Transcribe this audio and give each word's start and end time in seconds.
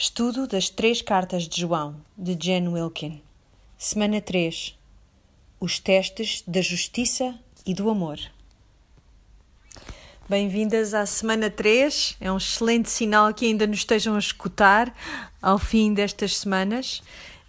Estudo 0.00 0.46
das 0.46 0.70
Três 0.70 1.02
Cartas 1.02 1.48
de 1.48 1.62
João, 1.62 1.96
de 2.16 2.38
Jen 2.40 2.68
Wilkin. 2.68 3.20
Semana 3.76 4.20
3. 4.20 4.78
Os 5.58 5.80
testes 5.80 6.44
da 6.46 6.62
justiça 6.62 7.34
e 7.66 7.74
do 7.74 7.90
amor. 7.90 8.16
Bem-vindas 10.28 10.94
à 10.94 11.04
semana 11.04 11.50
3. 11.50 12.16
É 12.20 12.30
um 12.30 12.36
excelente 12.36 12.88
sinal 12.88 13.34
que 13.34 13.46
ainda 13.46 13.66
nos 13.66 13.78
estejam 13.78 14.14
a 14.14 14.20
escutar 14.20 14.94
ao 15.42 15.58
fim 15.58 15.92
destas 15.92 16.36
semanas. 16.36 17.02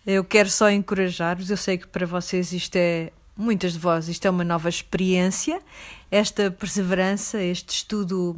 Eu 0.03 0.23
quero 0.23 0.49
só 0.49 0.71
encorajar-vos. 0.71 1.51
Eu 1.51 1.57
sei 1.57 1.77
que 1.77 1.85
para 1.85 2.07
vocês 2.07 2.51
isto 2.51 2.75
é, 2.77 3.11
muitas 3.37 3.73
de 3.73 3.79
vós, 3.79 4.09
isto 4.09 4.25
é 4.25 4.29
uma 4.31 4.43
nova 4.43 4.69
experiência. 4.69 5.61
Esta 6.09 6.49
perseverança, 6.49 7.39
este 7.43 7.75
estudo 7.75 8.35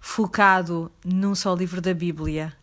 focado 0.00 0.90
num 1.04 1.34
só 1.34 1.54
livro 1.54 1.82
da 1.82 1.92
Bíblia 1.92 2.56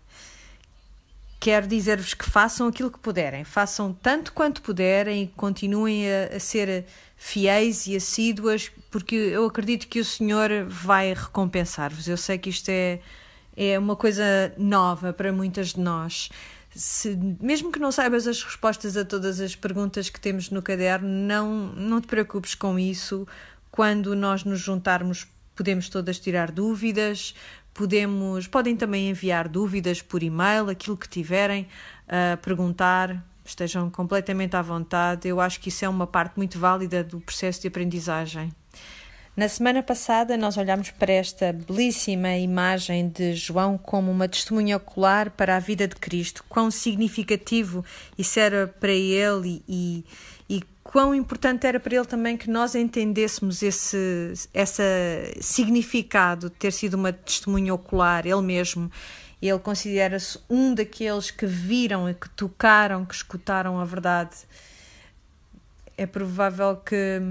quero 1.40 1.68
dizer-vos 1.68 2.14
que 2.14 2.30
façam 2.30 2.68
aquilo 2.68 2.92
que 2.92 3.00
puderem, 3.00 3.44
façam 3.44 3.94
tanto 3.94 4.34
quanto 4.34 4.62
puderem 4.62 5.24
e 5.24 5.28
continuem 5.28 6.06
a, 6.12 6.36
a, 6.36 6.40
ser 6.40 6.86
fiéis 7.16 7.88
e 7.88 7.96
assíduas, 7.96 8.70
porque 8.92 9.16
eu 9.16 9.46
acredito 9.46 9.88
que 9.88 10.00
o 10.00 10.06
Senhor 10.06 10.50
vai 10.68 11.14
recompensar-vos. 11.14 12.08
Eu 12.08 12.18
sei 12.18 12.38
que 12.38 12.50
isto 12.50 12.70
é, 12.70 13.00
é 13.56 13.80
uma 13.80 13.96
coisa 13.96 14.54
nova 14.58 15.14
para 15.14 15.32
muitas 15.32 15.70
de 15.74 15.80
nós. 15.80 16.30
Se, 16.76 17.18
mesmo 17.42 17.72
que 17.72 17.80
não 17.80 17.92
saibas 17.92 18.28
as 18.28 18.44
respostas 18.44 18.98
a 18.98 19.06
todas 19.06 19.40
as 19.40 19.56
perguntas 19.56 20.10
que 20.10 20.20
temos 20.20 20.50
no 20.50 20.62
caderno, 20.62 21.08
não, 21.08 21.68
não 21.74 22.02
te 22.02 22.08
preocupes 22.08 22.54
com 22.54 22.78
isso. 22.78 23.26
Quando 23.72 24.16
nós 24.16 24.44
nos 24.44 24.60
juntarmos, 24.60 25.26
podemos 25.56 25.90
todas 25.90 26.20
tirar 26.20 26.52
dúvidas, 26.52 27.34
Podemos, 27.80 28.46
podem 28.46 28.76
também 28.76 29.10
enviar 29.10 29.48
dúvidas 29.48 30.02
por 30.02 30.22
e-mail, 30.22 30.70
aquilo 30.70 30.98
que 30.98 31.08
tiverem 31.08 31.66
a 32.10 32.36
perguntar, 32.36 33.26
estejam 33.46 33.90
completamente 33.90 34.54
à 34.58 34.62
vontade. 34.62 35.30
Eu 35.30 35.40
acho 35.40 35.62
que 35.62 35.70
isso 35.70 35.86
é 35.86 35.88
uma 35.88 36.06
parte 36.06 36.34
muito 36.36 36.60
válida 36.60 37.06
do 37.06 37.22
processo 37.22 37.62
de 37.62 37.70
aprendizagem. 37.70 38.52
Na 39.34 39.48
semana 39.48 39.82
passada, 39.82 40.36
nós 40.36 40.58
olhámos 40.58 40.92
para 40.92 41.14
esta 41.14 41.54
belíssima 41.54 42.36
imagem 42.36 43.08
de 43.08 43.34
João 43.34 43.78
como 43.78 44.12
uma 44.12 44.28
testemunha 44.28 44.76
ocular 44.76 45.32
para 45.32 45.56
a 45.56 45.60
vida 45.60 45.88
de 45.88 45.96
Cristo. 45.96 46.44
Quão 46.50 46.70
significativo 46.70 47.86
isso 48.18 48.42
era 48.42 48.68
para 48.68 48.92
ele 48.92 49.64
e 49.70 50.04
quão 50.92 51.14
importante 51.14 51.68
era 51.68 51.80
para 51.80 51.96
ele 51.96 52.06
também 52.06 52.36
que 52.36 52.50
nós 52.50 52.74
entendêssemos 52.74 53.62
esse 53.62 54.34
essa 54.52 54.84
significado 55.40 56.50
de 56.50 56.56
ter 56.56 56.74
sido 56.74 56.96
uma 56.96 57.14
testemunha 57.14 57.76
ocular, 57.76 58.26
ele 58.26 58.42
mesmo. 58.42 58.92
Ele 59.40 59.60
considera-se 59.60 60.40
um 60.50 60.74
daqueles 60.74 61.30
que 61.30 61.46
viram, 61.46 62.12
que 62.12 62.28
tocaram, 62.32 63.06
que 63.06 63.14
escutaram 63.14 63.80
a 63.80 63.86
verdade. 63.86 64.36
É 65.96 66.08
provável 66.08 66.76
que 66.78 67.22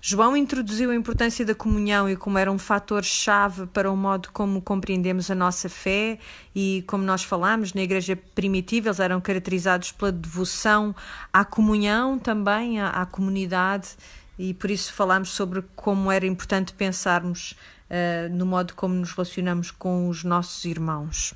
João 0.00 0.36
introduziu 0.36 0.92
a 0.92 0.94
importância 0.94 1.44
da 1.44 1.56
comunhão 1.56 2.08
e 2.08 2.16
como 2.16 2.38
era 2.38 2.52
um 2.52 2.58
fator-chave 2.58 3.66
para 3.66 3.90
o 3.90 3.96
modo 3.96 4.28
como 4.32 4.62
compreendemos 4.62 5.28
a 5.28 5.34
nossa 5.34 5.68
fé 5.68 6.20
e 6.54 6.84
como 6.86 7.02
nós 7.02 7.24
falamos 7.24 7.74
na 7.74 7.82
igreja 7.82 8.16
primitiva, 8.32 8.88
eles 8.88 9.00
eram 9.00 9.20
caracterizados 9.20 9.90
pela 9.90 10.12
devoção 10.12 10.94
à 11.32 11.44
comunhão 11.44 12.16
também, 12.16 12.80
à, 12.80 12.90
à 12.90 13.06
comunidade 13.06 13.96
e 14.38 14.54
por 14.54 14.70
isso 14.70 14.92
falamos 14.92 15.30
sobre 15.30 15.64
como 15.74 16.12
era 16.12 16.24
importante 16.24 16.72
pensarmos 16.72 17.56
uh, 17.90 18.32
no 18.32 18.46
modo 18.46 18.74
como 18.74 18.94
nos 18.94 19.10
relacionamos 19.10 19.72
com 19.72 20.08
os 20.08 20.22
nossos 20.22 20.64
irmãos. 20.64 21.34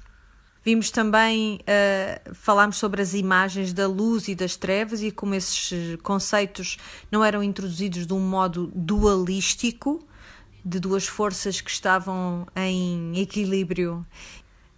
Vimos 0.64 0.92
também, 0.92 1.58
uh, 1.62 2.34
falámos 2.34 2.76
sobre 2.76 3.02
as 3.02 3.14
imagens 3.14 3.72
da 3.72 3.88
luz 3.88 4.28
e 4.28 4.34
das 4.34 4.54
trevas 4.54 5.02
e 5.02 5.10
como 5.10 5.34
esses 5.34 5.96
conceitos 6.02 6.78
não 7.10 7.24
eram 7.24 7.42
introduzidos 7.42 8.06
de 8.06 8.12
um 8.12 8.20
modo 8.20 8.70
dualístico, 8.72 10.06
de 10.64 10.78
duas 10.78 11.06
forças 11.06 11.60
que 11.60 11.70
estavam 11.70 12.46
em 12.54 13.18
equilíbrio. 13.18 14.06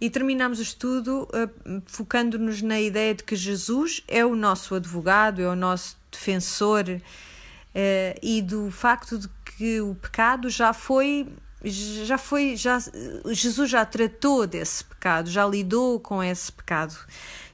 E 0.01 0.09
terminamos 0.09 0.57
o 0.57 0.63
estudo 0.63 1.27
uh, 1.31 1.81
focando-nos 1.85 2.63
na 2.63 2.81
ideia 2.81 3.13
de 3.13 3.23
que 3.23 3.35
Jesus 3.35 4.03
é 4.07 4.25
o 4.25 4.35
nosso 4.35 4.73
advogado, 4.73 5.39
é 5.39 5.47
o 5.47 5.55
nosso 5.55 5.97
defensor 6.11 6.85
uh, 6.89 8.19
e 8.23 8.41
do 8.41 8.71
facto 8.71 9.19
de 9.19 9.29
que 9.57 9.79
o 9.81 9.93
pecado 9.93 10.49
já 10.49 10.73
foi 10.73 11.27
já 11.65 12.17
foi, 12.17 12.55
já, 12.55 12.79
Jesus 13.31 13.69
já 13.69 13.85
tratou 13.85 14.45
desse 14.45 14.83
pecado, 14.83 15.29
já 15.29 15.45
lidou 15.45 15.99
com 15.99 16.23
esse 16.23 16.51
pecado. 16.51 16.95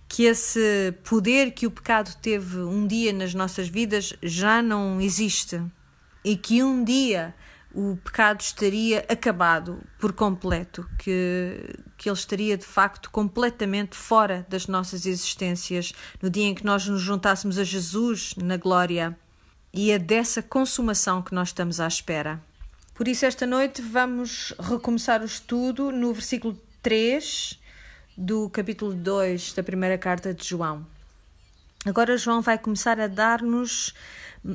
Que 0.08 0.24
esse 0.24 0.94
poder 1.04 1.52
que 1.52 1.66
o 1.66 1.72
pecado 1.72 2.14
teve 2.22 2.60
um 2.60 2.86
dia 2.86 3.14
nas 3.14 3.34
nossas 3.34 3.70
vidas 3.70 4.14
já 4.22 4.62
não 4.62 5.00
existe. 5.00 5.62
E 6.24 6.36
que 6.36 6.62
um 6.62 6.84
dia 6.84 7.34
o 7.74 7.98
pecado 8.04 8.42
estaria 8.42 9.06
acabado 9.08 9.82
por 9.98 10.12
completo, 10.12 10.86
que, 11.00 11.74
que 11.98 12.10
ele 12.10 12.18
estaria 12.18 12.58
de 12.58 12.66
facto 12.66 13.10
completamente 13.10 13.96
fora 13.96 14.46
das 14.50 14.68
nossas 14.68 15.06
existências 15.06 15.94
no 16.22 16.30
dia 16.30 16.46
em 16.46 16.54
que 16.54 16.66
nós 16.66 16.86
nos 16.86 17.02
juntássemos 17.02 17.58
a 17.58 17.64
Jesus 17.64 18.36
na 18.36 18.58
glória. 18.58 19.18
E 19.74 19.92
é 19.92 19.98
dessa 19.98 20.42
consumação 20.42 21.22
que 21.22 21.34
nós 21.34 21.50
estamos 21.50 21.80
à 21.80 21.88
espera. 21.88 22.42
Por 23.02 23.08
isso, 23.08 23.26
esta 23.26 23.48
noite 23.48 23.82
vamos 23.82 24.54
recomeçar 24.60 25.24
o 25.24 25.26
estudo 25.26 25.92
no 25.92 26.14
versículo 26.14 26.56
3 26.84 27.60
do 28.16 28.48
capítulo 28.48 28.94
2 28.94 29.54
da 29.54 29.64
primeira 29.64 29.98
carta 29.98 30.32
de 30.36 30.48
João. 30.48 30.86
Agora, 31.84 32.16
João 32.16 32.44
vai 32.44 32.60
começar 32.60 33.00
a 33.00 33.08
dar-nos 33.08 33.96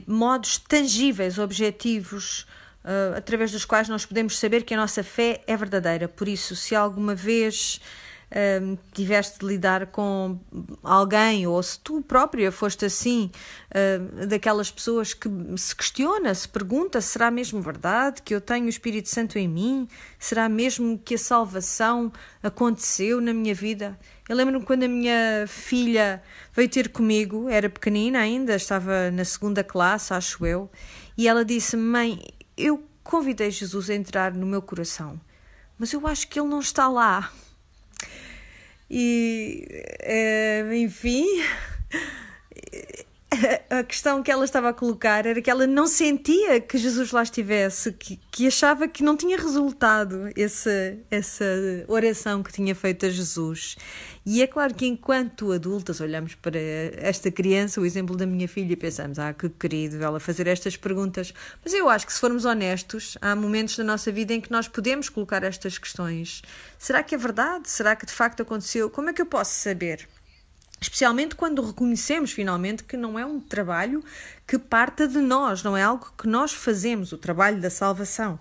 modos 0.06 0.58
tangíveis, 0.58 1.40
objetivos, 1.40 2.46
uh, 2.84 3.16
através 3.16 3.50
dos 3.50 3.64
quais 3.64 3.88
nós 3.88 4.06
podemos 4.06 4.38
saber 4.38 4.62
que 4.62 4.74
a 4.74 4.76
nossa 4.76 5.02
fé 5.02 5.42
é 5.44 5.56
verdadeira. 5.56 6.06
Por 6.06 6.28
isso, 6.28 6.54
se 6.54 6.72
alguma 6.72 7.16
vez 7.16 7.80
uh, 8.31 8.78
tiveste 8.92 9.38
de 9.41 9.47
lidar 9.47 9.87
com 9.87 10.38
alguém, 10.82 11.47
ou 11.47 11.62
se 11.62 11.78
tu 11.81 12.03
própria 12.03 12.50
foste 12.50 12.84
assim, 12.84 13.31
uh, 13.70 14.26
daquelas 14.26 14.70
pessoas 14.70 15.14
que 15.14 15.28
se 15.56 15.75
questiona, 15.75 16.34
se 16.34 16.48
pergunta: 16.48 17.00
será 17.00 17.31
mesmo 17.31 17.60
verdade 17.60 18.22
que 18.22 18.34
eu 18.34 18.41
tenho 18.41 18.66
o 18.66 18.69
Espírito 18.69 19.09
Santo 19.09 19.38
em 19.38 19.48
mim? 19.48 19.88
Será 20.19 20.48
mesmo 20.48 20.98
que 20.98 21.14
a 21.14 21.19
salvação 21.19 22.12
aconteceu 22.42 23.20
na 23.20 23.32
minha 23.32 23.54
vida? 23.54 23.98
Eu 24.28 24.34
lembro-me 24.34 24.64
quando 24.64 24.82
a 24.82 24.88
minha 24.88 25.47
filha 25.47 26.20
veio 26.53 26.69
ter 26.69 26.88
comigo, 26.88 27.48
era 27.48 27.70
pequenina 27.70 28.19
ainda, 28.19 28.56
estava 28.56 29.10
na 29.10 29.25
segunda 29.25 29.62
classe, 29.62 30.12
acho 30.12 30.44
eu, 30.44 30.69
e 31.16 31.28
ela 31.28 31.44
disse: 31.44 31.76
Mãe, 31.76 32.20
eu 32.56 32.82
convidei 33.04 33.50
Jesus 33.53 33.88
a 33.88 33.94
entrar 33.94 34.34
no 34.34 34.44
meu 34.44 34.60
coração, 34.60 35.20
mas 35.78 35.93
eu 35.93 36.04
acho 36.06 36.26
que 36.26 36.41
ele 36.41 36.48
não 36.48 36.58
está 36.58 36.88
lá. 36.88 37.31
E, 38.91 39.66
é, 40.00 40.64
enfim, 40.76 41.26
a 43.70 43.82
questão 43.82 44.22
que 44.22 44.31
ela 44.31 44.44
estava 44.44 44.69
a 44.69 44.72
colocar 44.72 45.26
era 45.26 45.42
que 45.42 45.50
ela 45.50 45.66
não 45.66 45.87
sentia 45.87 46.60
que 46.60 46.78
Jesus 46.78 47.10
lá 47.10 47.22
estivesse, 47.22 47.92
que, 47.92 48.20
que 48.31 48.47
achava 48.47 48.87
que 48.87 49.03
não 49.03 49.16
tinha 49.16 49.37
resultado 49.37 50.31
essa, 50.37 50.97
essa 51.10 51.44
oração 51.88 52.42
que 52.42 52.53
tinha 52.53 52.75
feito 52.75 53.04
a 53.04 53.10
Jesus. 53.10 53.76
E 54.25 54.42
é 54.42 54.47
claro 54.47 54.75
que 54.75 54.87
enquanto 54.87 55.53
adultas 55.53 56.00
olhamos 56.00 56.34
para 56.37 56.59
esta 56.59 57.31
criança, 57.31 57.81
o 57.81 57.87
exemplo 57.87 58.16
da 58.16 58.26
minha 58.26 58.47
filha, 58.47 58.72
e 58.72 58.76
pensamos, 58.76 59.19
ah, 59.19 59.32
que 59.32 59.48
querido 59.48 60.03
ela 60.03 60.20
fazer 60.20 60.47
estas 60.47 60.76
perguntas. 60.76 61.34
Mas 61.64 61.75
eu 61.75 61.88
acho 61.88 62.06
que 62.06 62.12
se 62.12 62.20
formos 62.20 62.44
honestos, 62.44 63.19
há 63.20 63.34
momentos 63.34 63.76
da 63.76 63.84
nossa 63.84 64.10
vida 64.12 64.34
em 64.34 64.41
que 64.41 64.50
nós 64.50 64.69
podemos 64.69 65.08
colocar 65.08 65.43
estas 65.43 65.78
questões. 65.78 66.43
Será 66.78 67.03
que 67.03 67.14
é 67.14 67.19
verdade? 67.19 67.69
Será 67.69 67.97
que 67.97 68.06
de 68.06 68.12
facto 68.12 68.43
aconteceu? 68.43 68.88
Como 68.88 69.10
é 69.10 69.12
que 69.12 69.22
eu 69.22 69.26
posso 69.26 69.53
saber? 69.53 70.08
Especialmente 70.81 71.34
quando 71.34 71.62
reconhecemos 71.62 72.32
finalmente 72.32 72.84
que 72.84 72.96
não 72.96 73.19
é 73.19 73.25
um 73.25 73.40
trabalho 73.40 74.05
que 74.46 74.58
parta 74.58 75.08
de 75.08 75.19
nós, 75.19 75.62
não 75.62 75.76
é 75.76 75.82
algo 75.82 76.12
que 76.19 76.28
nós 76.28 76.52
fazemos, 76.52 77.12
o 77.12 77.19
trabalho 77.19 77.61
da 77.61 77.70
salvação. 77.70 78.38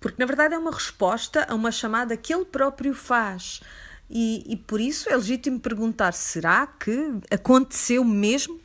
Porque 0.00 0.16
na 0.18 0.26
verdade 0.26 0.54
é 0.54 0.58
uma 0.58 0.72
resposta 0.72 1.46
a 1.48 1.54
uma 1.54 1.70
chamada 1.70 2.16
que 2.16 2.32
ele 2.32 2.44
próprio 2.44 2.94
faz. 2.94 3.60
E, 4.08 4.44
e 4.46 4.56
por 4.56 4.80
isso 4.80 5.10
é 5.10 5.16
legítimo 5.16 5.60
perguntar: 5.60 6.12
será 6.12 6.66
que 6.66 7.14
aconteceu 7.30 8.04
mesmo? 8.04 8.58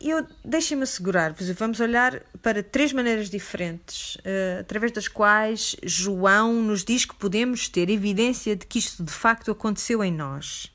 Eu 0.00 0.26
deixem-me 0.42 0.82
assegurar-vos, 0.82 1.50
vamos 1.50 1.78
olhar 1.78 2.22
para 2.42 2.62
três 2.62 2.90
maneiras 2.90 3.28
diferentes, 3.28 4.14
uh, 4.16 4.60
através 4.60 4.92
das 4.92 5.06
quais 5.06 5.76
João 5.82 6.54
nos 6.62 6.82
diz 6.82 7.04
que 7.04 7.14
podemos 7.14 7.68
ter 7.68 7.90
evidência 7.90 8.56
de 8.56 8.64
que 8.64 8.78
isto 8.78 9.04
de 9.04 9.12
facto 9.12 9.50
aconteceu 9.50 10.02
em 10.02 10.10
nós. 10.10 10.72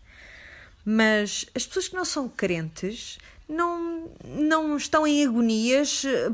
Mas 0.86 1.48
as 1.56 1.66
pessoas 1.66 1.88
que 1.88 1.96
não 1.96 2.06
são 2.06 2.30
crentes 2.30 3.18
não, 3.50 4.10
não 4.24 4.78
estão 4.78 5.06
em 5.06 5.26
agonias 5.26 6.04
eh, 6.06 6.32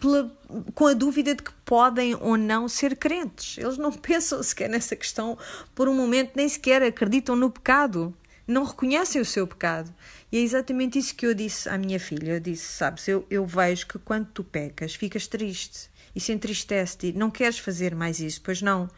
pela, 0.00 0.30
com 0.74 0.86
a 0.86 0.92
dúvida 0.92 1.34
de 1.34 1.42
que 1.42 1.52
podem 1.64 2.14
ou 2.14 2.36
não 2.36 2.68
ser 2.68 2.96
crentes. 2.96 3.58
Eles 3.58 3.78
não 3.78 3.90
pensam 3.96 4.42
sequer 4.42 4.68
nessa 4.68 4.94
questão 4.94 5.38
por 5.74 5.88
um 5.88 5.94
momento, 5.94 6.32
nem 6.34 6.48
sequer 6.48 6.82
acreditam 6.82 7.34
no 7.34 7.50
pecado. 7.50 8.14
Não 8.46 8.64
reconhecem 8.64 9.22
o 9.22 9.24
seu 9.24 9.46
pecado. 9.46 9.92
E 10.30 10.36
é 10.36 10.40
exatamente 10.40 10.98
isso 10.98 11.14
que 11.14 11.26
eu 11.26 11.32
disse 11.32 11.66
à 11.68 11.78
minha 11.78 11.98
filha. 11.98 12.32
Eu 12.32 12.40
disse: 12.40 12.64
Sabes, 12.64 13.08
eu, 13.08 13.24
eu 13.30 13.46
vejo 13.46 13.86
que 13.86 13.98
quando 13.98 14.26
tu 14.26 14.44
pecas, 14.44 14.94
ficas 14.94 15.26
triste 15.26 15.88
isso 16.14 16.30
entristece-te, 16.30 17.12
não 17.12 17.30
queres 17.30 17.58
fazer 17.58 17.94
mais 17.94 18.20
isso, 18.20 18.40
pois 18.42 18.62
não. 18.62 18.88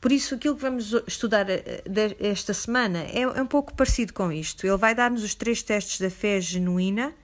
Por 0.00 0.12
isso, 0.12 0.34
aquilo 0.34 0.56
que 0.56 0.62
vamos 0.62 0.92
estudar 1.06 1.48
eh, 1.48 1.82
esta 2.20 2.52
semana 2.52 2.98
é, 3.04 3.22
é 3.22 3.42
um 3.42 3.46
pouco 3.46 3.74
parecido 3.74 4.12
com 4.12 4.30
isto. 4.30 4.66
Ele 4.66 4.76
vai 4.76 4.94
dar-nos 4.94 5.22
os 5.24 5.34
três 5.34 5.62
testes 5.62 6.00
da 6.00 6.10
fé 6.10 6.40
genuína 6.40 7.14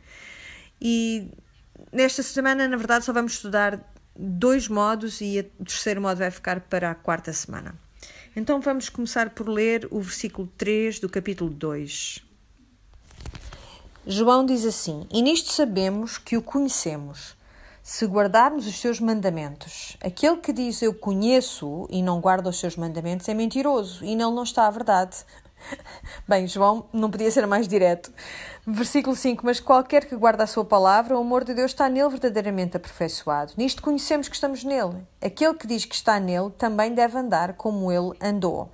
e 0.81 1.31
nesta 1.93 2.23
semana, 2.23 2.67
na 2.67 2.77
verdade, 2.77 3.05
só 3.05 3.13
vamos 3.13 3.33
estudar 3.33 3.79
dois 4.17 4.69
modos 4.69 5.21
e 5.21 5.41
o 5.59 5.65
terceiro 5.65 6.01
modo 6.01 6.19
vai 6.19 6.31
ficar 6.31 6.61
para 6.61 6.91
a 6.91 6.95
quarta 6.95 7.33
semana. 7.33 7.75
Então 8.35 8.61
vamos 8.61 8.89
começar 8.89 9.31
por 9.31 9.49
ler 9.49 9.87
o 9.91 10.01
versículo 10.01 10.51
3 10.57 10.99
do 11.01 11.09
capítulo 11.09 11.51
2. 11.51 12.25
João 14.07 14.45
diz 14.47 14.65
assim: 14.65 15.07
E 15.13 15.21
nisto 15.21 15.53
sabemos 15.53 16.17
que 16.17 16.37
o 16.37 16.43
conhecemos 16.43 17.37
se 17.83 18.07
guardarmos 18.07 18.67
os 18.67 18.81
seus 18.81 19.01
mandamentos. 19.01 19.97
Aquele 20.03 20.37
que 20.37 20.53
diz 20.53 20.81
eu 20.83 20.95
conheço 20.95 21.87
e 21.91 22.03
não 22.03 22.21
guarda 22.21 22.49
os 22.49 22.59
seus 22.59 22.77
mandamentos 22.77 23.29
é 23.29 23.35
mentiroso 23.35 24.05
e 24.05 24.15
nele 24.15 24.31
não 24.31 24.45
está 24.45 24.67
a 24.67 24.71
verdade. 24.71 25.25
Bem, 26.27 26.47
João 26.47 26.87
não 26.93 27.11
podia 27.11 27.31
ser 27.31 27.47
mais 27.47 27.67
direto. 27.67 28.13
Versículo 28.67 29.17
5: 29.17 29.45
Mas 29.45 29.61
qualquer 29.61 30.05
que 30.05 30.17
guarda 30.17 30.45
a 30.45 30.47
sua 30.47 30.65
palavra, 30.65 31.17
o 31.17 31.21
amor 31.21 31.45
de 31.45 31.55
Deus 31.55 31.71
está 31.73 31.89
nele 31.89 32.11
verdadeiramente 32.11 32.77
aperfeiçoado. 32.77 33.53
Nisto 33.57 33.83
conhecemos 33.83 34.29
que 34.29 34.35
estamos 34.35 34.65
nele. 34.65 35.07
Aquele 35.21 35.55
que 35.55 35.67
diz 35.67 35.85
que 35.85 35.95
está 35.95 36.19
nele 36.21 36.51
também 36.51 36.95
deve 36.95 37.19
andar 37.19 37.55
como 37.55 37.91
ele 37.91 38.13
andou. 38.21 38.71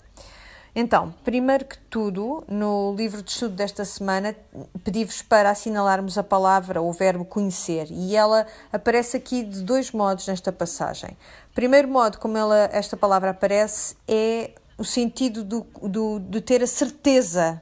Então, 0.74 1.14
primeiro 1.24 1.64
que 1.64 1.78
tudo, 1.78 2.44
no 2.48 2.94
livro 2.96 3.22
de 3.22 3.30
estudo 3.30 3.54
desta 3.54 3.84
semana, 3.84 4.36
pedi-vos 4.84 5.22
para 5.22 5.50
assinalarmos 5.50 6.18
a 6.18 6.22
palavra, 6.22 6.80
o 6.80 6.92
verbo 6.92 7.24
conhecer, 7.24 7.88
e 7.90 8.14
ela 8.14 8.46
aparece 8.72 9.16
aqui 9.16 9.42
de 9.42 9.62
dois 9.62 9.90
modos 9.90 10.26
nesta 10.26 10.52
passagem. 10.52 11.16
Primeiro 11.54 11.88
modo, 11.88 12.18
como 12.18 12.36
ela, 12.36 12.68
esta 12.72 12.96
palavra 12.96 13.30
aparece, 13.30 13.96
é 14.06 14.52
o 14.76 14.84
sentido 14.84 15.42
do, 15.42 15.66
do, 15.82 16.20
de 16.20 16.40
ter 16.40 16.62
a 16.62 16.66
certeza. 16.66 17.60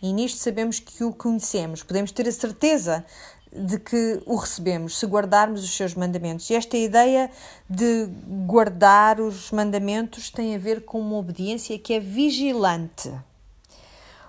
E 0.00 0.12
nisto 0.12 0.38
sabemos 0.38 0.78
que 0.78 1.02
o 1.02 1.12
conhecemos, 1.12 1.82
podemos 1.82 2.12
ter 2.12 2.28
a 2.28 2.32
certeza 2.32 3.04
de 3.52 3.78
que 3.78 4.22
o 4.26 4.36
recebemos, 4.36 4.98
se 4.98 5.06
guardarmos 5.06 5.64
os 5.64 5.74
seus 5.74 5.94
mandamentos. 5.94 6.48
E 6.50 6.54
esta 6.54 6.76
ideia 6.76 7.30
de 7.68 8.08
guardar 8.46 9.20
os 9.20 9.50
mandamentos 9.50 10.30
tem 10.30 10.54
a 10.54 10.58
ver 10.58 10.84
com 10.84 11.00
uma 11.00 11.16
obediência 11.16 11.78
que 11.78 11.94
é 11.94 12.00
vigilante. 12.00 13.12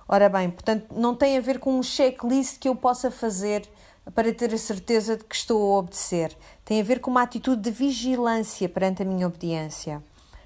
Ora 0.07 0.29
bem, 0.29 0.49
portanto, 0.49 0.87
não 0.95 1.13
tem 1.13 1.37
a 1.37 1.41
ver 1.41 1.59
com 1.59 1.77
um 1.77 1.83
checklist 1.83 2.57
que 2.59 2.67
eu 2.67 2.75
possa 2.75 3.11
fazer 3.11 3.69
para 4.15 4.33
ter 4.33 4.53
a 4.53 4.57
certeza 4.57 5.15
de 5.15 5.23
que 5.23 5.35
estou 5.35 5.75
a 5.75 5.79
obedecer. 5.79 6.35
Tem 6.65 6.81
a 6.81 6.83
ver 6.83 6.99
com 6.99 7.11
uma 7.11 7.21
atitude 7.21 7.61
de 7.61 7.69
vigilância 7.69 8.67
perante 8.67 9.03
a 9.03 9.05
minha 9.05 9.27
obediência. 9.27 10.01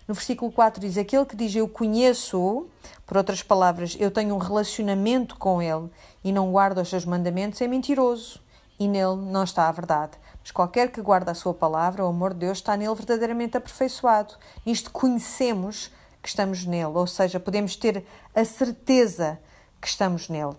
No 0.06 0.14
versículo 0.14 0.52
4 0.52 0.82
diz: 0.82 0.98
Aquele 0.98 1.26
que 1.26 1.36
diz 1.36 1.56
eu 1.56 1.70
conheço, 1.70 2.68
por 3.06 3.16
outras 3.16 3.42
palavras, 3.42 3.96
eu 3.98 4.12
tenho 4.12 4.36
um 4.36 4.38
relacionamento 4.38 5.38
com 5.38 5.62
ele 5.62 5.90
e 6.26 6.34
não 6.34 6.52
guardo 6.52 6.80
os 6.80 6.90
seus 6.90 7.06
mandamentos, 7.06 7.62
é 7.62 7.68
mentiroso 7.68 8.43
e 8.84 8.88
nele 8.88 9.16
não 9.16 9.44
está 9.44 9.70
a 9.70 9.72
verdade. 9.72 10.12
Mas 10.42 10.52
qualquer 10.52 10.92
que 10.92 11.02
guarda 11.02 11.32
a 11.32 11.36
sua 11.36 11.54
palavra, 11.54 12.04
o 12.04 12.10
amor 12.10 12.34
de 12.34 12.42
Deus 12.42 12.58
está 12.58 12.76
nele 12.76 12.94
verdadeiramente 12.94 13.56
aperfeiçoado. 13.56 14.36
Nisto 14.66 14.92
conhecemos 14.92 15.90
que 16.22 16.28
estamos 16.28 16.66
nele, 16.66 16.86
ou 16.94 17.08
seja, 17.08 17.40
podemos 17.40 17.76
ter 17.78 18.06
a 18.36 18.44
certeza 18.44 19.40
que 19.80 19.88
estamos 19.88 20.28
nele. 20.28 20.56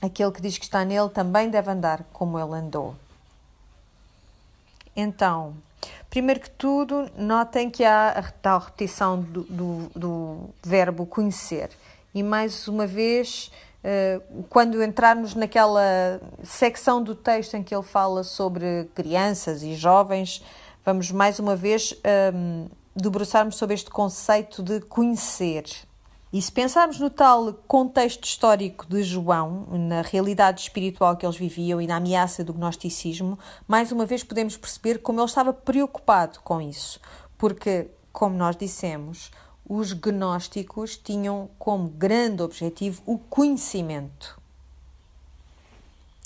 Aquele 0.00 0.30
que 0.30 0.40
diz 0.40 0.58
que 0.58 0.64
está 0.64 0.84
nele 0.84 1.08
também 1.08 1.50
deve 1.50 1.70
andar 1.70 2.04
como 2.12 2.38
ele 2.38 2.54
andou. 2.54 2.94
Então, 4.94 5.56
primeiro 6.08 6.40
que 6.40 6.50
tudo, 6.50 7.10
notem 7.16 7.68
que 7.68 7.84
há 7.84 8.10
a 8.10 8.22
tal 8.22 8.60
repetição 8.60 9.20
do, 9.20 9.42
do, 9.42 9.90
do 9.96 10.50
verbo 10.62 11.04
conhecer. 11.04 11.70
E 12.14 12.22
mais 12.22 12.68
uma 12.68 12.86
vez, 12.86 13.50
quando 14.48 14.82
entrarmos 14.82 15.34
naquela 15.34 16.20
secção 16.42 17.02
do 17.02 17.14
texto 17.14 17.54
em 17.54 17.62
que 17.62 17.74
ele 17.74 17.82
fala 17.82 18.24
sobre 18.24 18.88
crianças 18.94 19.62
e 19.62 19.74
jovens, 19.74 20.42
vamos 20.84 21.10
mais 21.10 21.38
uma 21.38 21.54
vez 21.54 21.92
um, 21.92 21.96
ehm, 22.04 22.66
debruçarmos 22.96 23.56
sobre 23.56 23.74
este 23.74 23.90
conceito 23.90 24.62
de 24.62 24.80
conhecer. 24.80 25.64
E 26.32 26.42
se 26.42 26.50
pensarmos 26.50 26.98
no 26.98 27.10
tal 27.10 27.52
contexto 27.68 28.24
histórico 28.24 28.86
de 28.88 29.04
João, 29.04 29.66
na 29.70 30.02
realidade 30.02 30.62
espiritual 30.62 31.16
que 31.16 31.24
eles 31.24 31.36
viviam 31.36 31.80
e 31.80 31.86
na 31.86 31.96
ameaça 31.96 32.42
do 32.42 32.52
gnosticismo, 32.52 33.38
mais 33.68 33.92
uma 33.92 34.04
vez 34.04 34.24
podemos 34.24 34.56
perceber 34.56 34.98
como 34.98 35.20
ele 35.20 35.26
estava 35.26 35.52
preocupado 35.52 36.40
com 36.40 36.60
isso. 36.60 36.98
Porque, 37.38 37.88
como 38.12 38.34
nós 38.36 38.56
dissemos, 38.56 39.30
os 39.66 39.92
gnósticos 39.92 40.96
tinham 40.96 41.48
como 41.58 41.88
grande 41.88 42.42
objetivo 42.42 43.02
o 43.06 43.18
conhecimento. 43.18 44.43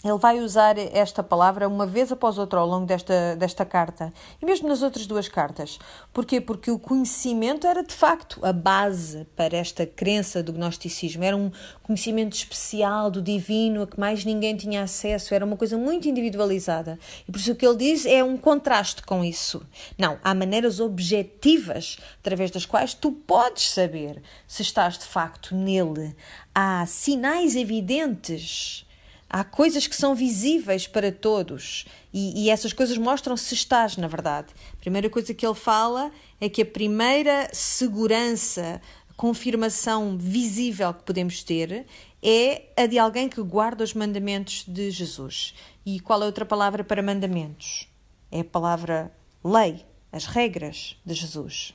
Ele 0.09 0.19
vai 0.19 0.41
usar 0.41 0.79
esta 0.79 1.23
palavra 1.23 1.69
uma 1.69 1.87
vez 1.87 2.11
após 2.11 2.39
outra 2.39 2.59
ao 2.61 2.67
longo 2.67 2.87
desta, 2.87 3.37
desta 3.37 3.65
carta 3.65 4.13
e 4.41 4.47
mesmo 4.47 4.69
nas 4.69 4.83
outras 4.83 5.07
duas 5.07 5.29
cartas. 5.29 5.79
Porquê? 6.13 6.41
Porque 6.41 6.71
o 6.71 6.79
conhecimento 6.79 7.67
era 7.67 7.83
de 7.83 7.95
facto 7.95 8.41
a 8.45 8.53
base 8.53 9.27
para 9.37 9.57
esta 9.57 9.87
crença 9.87 10.43
do 10.43 10.53
gnosticismo. 10.53 11.23
Era 11.23 11.37
um 11.37 11.51
conhecimento 11.83 12.35
especial 12.35 13.11
do 13.11 13.21
divino 13.21 13.83
a 13.83 13.87
que 13.87 14.01
mais 14.01 14.25
ninguém 14.25 14.57
tinha 14.57 14.83
acesso, 14.83 15.35
era 15.35 15.45
uma 15.45 15.57
coisa 15.57 15.77
muito 15.77 16.09
individualizada. 16.09 16.99
E 17.27 17.31
por 17.31 17.39
isso 17.39 17.53
o 17.53 17.55
que 17.55 17.67
ele 17.67 17.77
diz 17.77 18.07
é 18.07 18.25
um 18.25 18.37
contraste 18.37 19.03
com 19.03 19.25
isso. 19.25 19.63
Não, 19.97 20.19
há 20.25 20.35
maneiras 20.35 20.81
objetivas 20.81 21.99
através 22.21 22.51
das 22.51 22.65
quais 22.65 22.95
tu 22.95 23.13
podes 23.13 23.71
saber 23.71 24.23
se 24.47 24.63
estás 24.63 24.99
de 24.99 25.05
facto 25.05 25.55
nele. 25.55 26.17
Há 26.55 26.87
sinais 26.87 27.55
evidentes 27.55 28.88
Há 29.31 29.45
coisas 29.45 29.87
que 29.87 29.95
são 29.95 30.15
visíveis 30.15 30.87
para 30.87 31.13
todos 31.13 31.85
e, 32.13 32.45
e, 32.45 32.51
essas 32.51 32.73
coisas 32.73 32.97
mostram 32.97 33.37
se 33.37 33.53
estás, 33.53 33.99
na 33.99 34.09
verdade. 34.09 34.49
A 34.73 34.77
primeira 34.77 35.11
coisa 35.11 35.35
que 35.35 35.47
ele 35.47 35.55
fala 35.55 36.11
é 36.41 36.49
que 36.49 36.63
a 36.63 36.67
primeira 36.67 37.51
segurança, 37.53 38.81
confirmação 39.17 40.17
visível 40.17 40.95
que 40.95 41.03
podemos 41.03 41.43
ter 41.43 41.85
é 42.23 42.63
a 42.75 42.87
de 42.87 42.99
alguém 42.99 43.29
que 43.29 43.43
guarda 43.43 43.85
os 43.85 43.93
mandamentos 43.93 44.65
de 44.67 44.91
Jesus. 44.91 45.55
E 45.85 46.01
qual 46.01 46.23
é 46.23 46.27
outra 46.27 46.47
palavra 46.47 46.83
para 46.83 47.03
mandamentos? 47.03 47.87
É 48.33 48.41
a 48.41 48.45
palavra 48.45 49.13
lei, 49.45 49.85
as 50.11 50.25
regras 50.25 50.97
de 51.05 51.13
Jesus. 51.13 51.75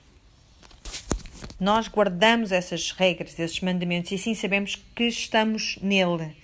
Nós 1.59 1.87
guardamos 1.87 2.51
essas 2.51 2.91
regras, 2.91 3.37
esses 3.37 3.61
mandamentos, 3.61 4.11
e 4.11 4.15
assim 4.15 4.33
sabemos 4.33 4.75
que 4.95 5.03
estamos 5.03 5.77
nele 5.81 6.42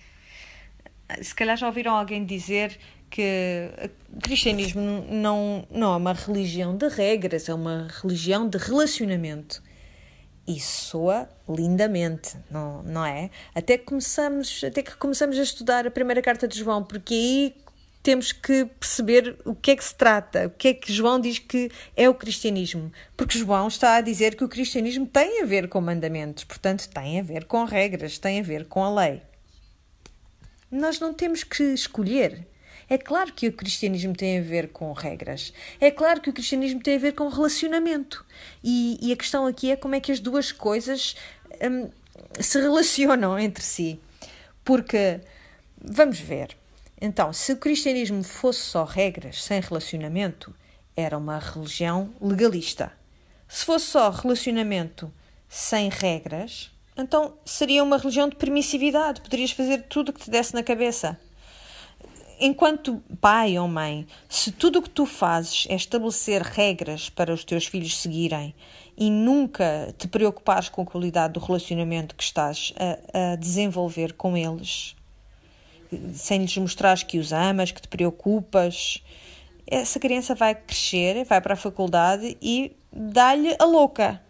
se 1.22 1.34
calhar 1.34 1.58
já 1.58 1.68
ouviram 1.68 1.96
alguém 1.96 2.26
dizer 2.26 2.78
que 3.10 3.72
o 4.14 4.22
cristianismo 4.22 5.06
não, 5.10 5.66
não 5.70 5.94
é 5.94 5.98
uma 5.98 6.14
religião 6.14 6.76
de 6.78 6.88
regras, 6.88 7.50
é 7.50 7.54
uma 7.54 7.88
religião 8.02 8.48
de 8.48 8.58
relacionamento. 8.58 9.64
Isso 10.48 10.86
soa 10.86 11.30
lindamente, 11.48 12.36
não, 12.50 12.82
não 12.84 13.06
é? 13.06 13.30
Até 13.54 13.78
que, 13.78 13.86
começamos, 13.86 14.64
até 14.64 14.82
que 14.82 14.96
começamos 14.98 15.38
a 15.38 15.44
estudar 15.44 15.86
a 15.86 15.92
primeira 15.92 16.22
carta 16.22 16.48
de 16.48 16.58
João, 16.58 16.84
porque 16.84 17.14
aí 17.14 17.56
temos 18.02 18.32
que 18.32 18.66
perceber 18.66 19.38
o 19.46 19.54
que 19.54 19.72
é 19.72 19.76
que 19.76 19.84
se 19.84 19.94
trata, 19.94 20.48
o 20.48 20.50
que 20.50 20.70
é 20.70 20.74
que 20.74 20.92
João 20.92 21.20
diz 21.20 21.38
que 21.38 21.70
é 21.96 22.10
o 22.10 22.14
cristianismo. 22.14 22.92
Porque 23.16 23.38
João 23.38 23.68
está 23.68 23.96
a 23.96 24.02
dizer 24.02 24.36
que 24.36 24.44
o 24.44 24.50
cristianismo 24.50 25.06
tem 25.06 25.42
a 25.42 25.46
ver 25.46 25.68
com 25.68 25.82
mandamentos, 25.82 26.44
portanto, 26.44 26.88
tem 26.90 27.20
a 27.20 27.24
ver 27.24 27.46
com 27.46 27.64
regras, 27.66 28.18
tem 28.18 28.40
a 28.40 28.44
ver 28.44 28.66
com 28.66 28.84
a 28.84 28.94
lei. 28.94 29.22
Nós 30.72 31.00
não 31.00 31.14
temos 31.14 31.44
que 31.44 31.64
escolher. 31.64 32.48
É 32.90 32.98
claro 32.98 33.32
que 33.34 33.48
o 33.48 33.54
cristianismo 33.54 34.16
tem 34.16 34.40
a 34.40 34.42
ver 34.42 34.70
com 34.70 34.92
regras. 34.94 35.54
É 35.80 35.92
claro 35.92 36.22
que 36.22 36.30
o 36.30 36.34
cristianismo 36.34 36.82
tem 36.82 36.96
a 36.96 37.00
ver 37.00 37.14
com 37.14 37.28
relacionamento. 37.28 38.26
E, 38.64 38.98
e 39.02 39.12
a 39.12 39.16
questão 39.16 39.46
aqui 39.46 39.72
é 39.72 39.76
como 39.76 39.96
é 39.96 40.00
que 40.00 40.12
as 40.12 40.20
duas 40.20 40.52
coisas 40.52 41.16
hum, 41.62 41.90
se 42.40 42.60
relacionam 42.60 43.38
entre 43.38 43.64
si. 43.64 44.00
Porque, 44.64 45.20
vamos 45.80 46.20
ver. 46.20 46.58
Então, 47.00 47.32
se 47.32 47.54
o 47.54 47.58
cristianismo 47.58 48.24
fosse 48.24 48.62
só 48.62 48.84
regras, 48.84 49.44
sem 49.44 49.62
relacionamento, 49.62 50.54
era 50.96 51.18
uma 51.18 51.40
religião 51.40 52.14
legalista. 52.20 52.92
Se 53.48 53.66
fosse 53.66 53.86
só 53.86 54.10
relacionamento 54.10 55.12
sem 55.48 55.90
regras, 55.90 56.72
então 57.02 57.34
seria 57.46 57.84
uma 57.84 57.98
religião 57.98 58.28
de 58.28 58.36
permissividade, 58.36 59.22
poderias 59.22 59.52
fazer 59.52 59.84
tudo 59.84 60.10
o 60.10 60.14
que 60.14 60.22
te 60.22 60.30
desse 60.30 60.54
na 60.54 60.64
cabeça. 60.64 61.20
enquanto 62.40 63.04
pai 63.20 63.58
ou 63.58 63.68
mãe, 63.68 64.08
se 64.30 64.52
tudo 64.52 64.80
o 64.80 64.82
que 64.82 64.90
tu 64.90 65.06
fazes 65.06 65.68
é 65.70 65.76
estabelecer 65.76 66.42
regras 66.42 67.10
para 67.10 67.34
os 67.34 67.44
teus 67.44 67.66
filhos 67.66 67.98
seguirem 67.98 68.56
e 68.98 69.10
nunca 69.10 69.94
te 69.98 70.08
preocupares 70.08 70.70
com 70.70 70.82
a 70.82 70.86
qualidade 70.86 71.34
do 71.34 71.40
relacionamento 71.40 72.16
que 72.16 72.24
estás 72.24 72.74
a, 72.78 73.34
a 73.34 73.36
desenvolver 73.36 74.14
com 74.14 74.38
eles, 74.38 74.96
sem 76.14 76.42
lhes 76.42 76.58
mostrares 76.58 77.04
que 77.04 77.18
os 77.18 77.34
amas, 77.34 77.72
que 77.72 77.82
te 77.82 77.88
preocupas, 77.88 79.02
essa 79.66 80.00
criança 80.00 80.34
vai 80.34 80.56
crescer, 80.56 81.24
vai 81.26 81.40
para 81.40 81.54
a 81.54 81.58
faculdade 81.58 82.36
e 82.42 82.76
dá-lhe 82.92 83.56
a 83.60 83.66
louca. 83.66 84.22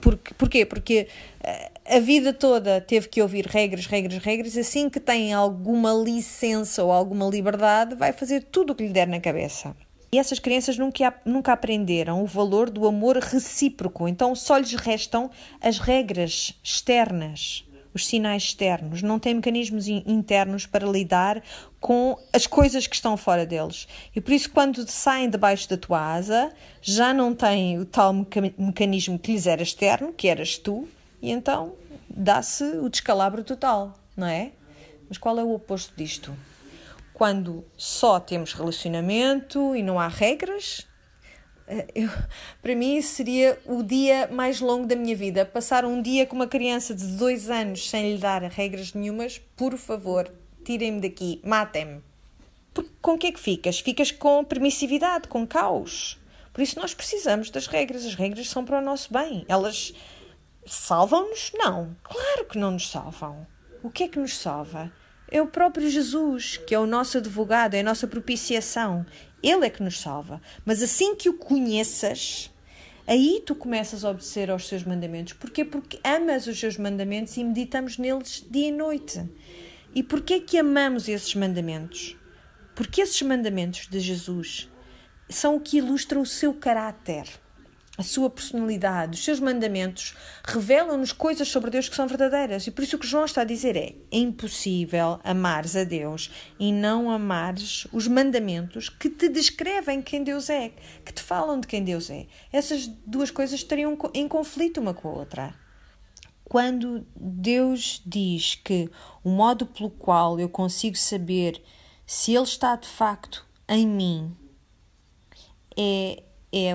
Porque, 0.00 0.34
porquê? 0.34 0.66
Porque 0.66 1.08
eh, 1.42 1.70
a 1.96 2.00
vida 2.00 2.32
toda 2.32 2.80
teve 2.80 3.08
que 3.08 3.22
ouvir 3.22 3.46
regras, 3.46 3.86
regras, 3.86 4.18
regras, 4.18 4.56
assim 4.56 4.88
que 4.88 5.00
tem 5.00 5.32
alguma 5.32 5.92
licença 5.92 6.82
ou 6.84 6.92
alguma 6.92 7.26
liberdade, 7.26 7.94
vai 7.94 8.12
fazer 8.12 8.44
tudo 8.44 8.72
o 8.72 8.74
que 8.74 8.86
lhe 8.86 8.92
der 8.92 9.06
na 9.06 9.20
cabeça. 9.20 9.74
E 10.10 10.18
essas 10.18 10.38
crianças 10.38 10.78
nunca, 10.78 11.14
nunca 11.24 11.52
aprenderam 11.52 12.22
o 12.22 12.26
valor 12.26 12.70
do 12.70 12.86
amor 12.86 13.18
recíproco, 13.18 14.08
então 14.08 14.34
só 14.34 14.56
lhes 14.56 14.72
restam 14.72 15.30
as 15.60 15.78
regras 15.78 16.54
externas 16.64 17.67
os 17.98 18.06
sinais 18.06 18.44
externos, 18.44 19.02
não 19.02 19.18
têm 19.18 19.34
mecanismos 19.34 19.88
internos 19.88 20.64
para 20.64 20.86
lidar 20.86 21.42
com 21.80 22.16
as 22.32 22.46
coisas 22.46 22.86
que 22.86 22.94
estão 22.94 23.16
fora 23.16 23.44
deles. 23.44 23.88
E 24.14 24.20
por 24.20 24.32
isso, 24.32 24.50
quando 24.50 24.88
saem 24.88 25.28
debaixo 25.28 25.68
da 25.68 25.76
tua 25.76 26.14
asa, 26.14 26.52
já 26.80 27.12
não 27.12 27.34
têm 27.34 27.78
o 27.78 27.84
tal 27.84 28.14
mecanismo 28.56 29.18
que 29.18 29.32
lhes 29.32 29.46
era 29.46 29.62
externo, 29.62 30.12
que 30.12 30.28
eras 30.28 30.56
tu, 30.56 30.88
e 31.20 31.30
então 31.30 31.74
dá-se 32.08 32.64
o 32.64 32.88
descalabro 32.88 33.42
total, 33.42 33.98
não 34.16 34.26
é? 34.26 34.52
Mas 35.08 35.18
qual 35.18 35.38
é 35.38 35.42
o 35.42 35.52
oposto 35.52 35.92
disto? 35.96 36.34
Quando 37.12 37.64
só 37.76 38.20
temos 38.20 38.52
relacionamento 38.52 39.74
e 39.74 39.82
não 39.82 39.98
há 39.98 40.06
regras, 40.06 40.86
para 42.62 42.74
mim 42.74 43.00
seria 43.02 43.58
o 43.66 43.82
dia 43.82 44.28
mais 44.28 44.60
longo 44.60 44.86
da 44.86 44.96
minha 44.96 45.14
vida. 45.14 45.44
Passar 45.44 45.84
um 45.84 46.00
dia 46.00 46.26
com 46.26 46.36
uma 46.36 46.46
criança 46.46 46.94
de 46.94 47.06
dois 47.16 47.50
anos 47.50 47.88
sem 47.88 48.14
lhe 48.14 48.18
dar 48.18 48.42
regras 48.42 48.94
nenhumas, 48.94 49.40
por 49.56 49.76
favor, 49.76 50.30
tirem-me 50.64 51.00
daqui, 51.00 51.40
matem-me. 51.44 52.02
Com 53.00 53.14
o 53.14 53.18
que 53.18 53.26
é 53.26 53.32
que 53.32 53.40
ficas? 53.40 53.80
Ficas 53.80 54.12
com 54.12 54.44
permissividade, 54.44 55.28
com 55.28 55.46
caos. 55.46 56.18
Por 56.52 56.62
isso 56.62 56.78
nós 56.78 56.94
precisamos 56.94 57.50
das 57.50 57.66
regras. 57.66 58.04
As 58.04 58.14
regras 58.14 58.48
são 58.48 58.64
para 58.64 58.78
o 58.78 58.84
nosso 58.84 59.12
bem. 59.12 59.44
Elas 59.48 59.92
salvam-nos? 60.66 61.52
Não. 61.54 61.96
Claro 62.02 62.44
que 62.44 62.58
não 62.58 62.72
nos 62.72 62.88
salvam. 62.90 63.46
O 63.82 63.90
que 63.90 64.04
é 64.04 64.08
que 64.08 64.18
nos 64.18 64.36
salva? 64.36 64.92
É 65.30 65.42
o 65.42 65.46
próprio 65.46 65.88
Jesus, 65.90 66.56
que 66.56 66.74
é 66.74 66.78
o 66.78 66.86
nosso 66.86 67.18
advogado, 67.18 67.74
é 67.74 67.80
a 67.80 67.84
nossa 67.84 68.06
propiciação. 68.06 69.04
Ele 69.42 69.66
é 69.66 69.70
que 69.70 69.82
nos 69.82 70.00
salva. 70.00 70.40
Mas 70.64 70.82
assim 70.82 71.14
que 71.14 71.28
o 71.28 71.34
conheças, 71.34 72.50
aí 73.06 73.42
tu 73.44 73.54
começas 73.54 74.04
a 74.04 74.10
obedecer 74.10 74.50
aos 74.50 74.66
seus 74.66 74.84
mandamentos. 74.84 75.34
Porquê? 75.34 75.64
Porque 75.64 76.00
amas 76.04 76.46
os 76.46 76.58
seus 76.58 76.76
mandamentos 76.76 77.36
e 77.36 77.44
meditamos 77.44 77.98
neles 77.98 78.44
dia 78.50 78.68
e 78.68 78.72
noite. 78.72 79.28
E 79.94 80.02
porquê 80.02 80.40
que 80.40 80.58
amamos 80.58 81.08
esses 81.08 81.34
mandamentos? 81.34 82.16
Porque 82.74 83.00
esses 83.00 83.20
mandamentos 83.22 83.88
de 83.88 84.00
Jesus 84.00 84.68
são 85.28 85.56
o 85.56 85.60
que 85.60 85.78
ilustra 85.78 86.18
o 86.18 86.26
seu 86.26 86.54
caráter 86.54 87.28
a 87.98 88.02
sua 88.04 88.30
personalidade, 88.30 89.18
os 89.18 89.24
seus 89.24 89.40
mandamentos 89.40 90.14
revelam-nos 90.44 91.12
coisas 91.12 91.48
sobre 91.48 91.68
Deus 91.68 91.88
que 91.88 91.96
são 91.96 92.06
verdadeiras. 92.06 92.64
E 92.64 92.70
por 92.70 92.84
isso 92.84 92.94
o 92.94 92.98
que 93.00 93.06
João 93.06 93.24
está 93.24 93.40
a 93.40 93.44
dizer 93.44 93.76
é: 93.76 93.96
é 94.12 94.18
impossível 94.18 95.18
amares 95.24 95.74
a 95.74 95.82
Deus 95.82 96.30
e 96.60 96.72
não 96.72 97.10
amares 97.10 97.88
os 97.92 98.06
mandamentos 98.06 98.88
que 98.88 99.10
te 99.10 99.28
descrevem 99.28 100.00
quem 100.00 100.22
Deus 100.22 100.48
é, 100.48 100.70
que 101.04 101.12
te 101.12 101.20
falam 101.20 101.58
de 101.58 101.66
quem 101.66 101.82
Deus 101.82 102.08
é. 102.08 102.28
Essas 102.52 102.86
duas 102.86 103.32
coisas 103.32 103.58
estariam 103.58 103.98
em 104.14 104.28
conflito 104.28 104.80
uma 104.80 104.94
com 104.94 105.08
a 105.08 105.12
outra. 105.12 105.54
Quando 106.44 107.04
Deus 107.16 108.00
diz 108.06 108.54
que 108.54 108.88
o 109.24 109.28
modo 109.28 109.66
pelo 109.66 109.90
qual 109.90 110.38
eu 110.38 110.48
consigo 110.48 110.96
saber 110.96 111.60
se 112.06 112.32
Ele 112.32 112.44
está 112.44 112.76
de 112.76 112.88
facto 112.88 113.44
em 113.68 113.86
mim 113.86 114.36
é 115.76 116.22
é 116.52 116.72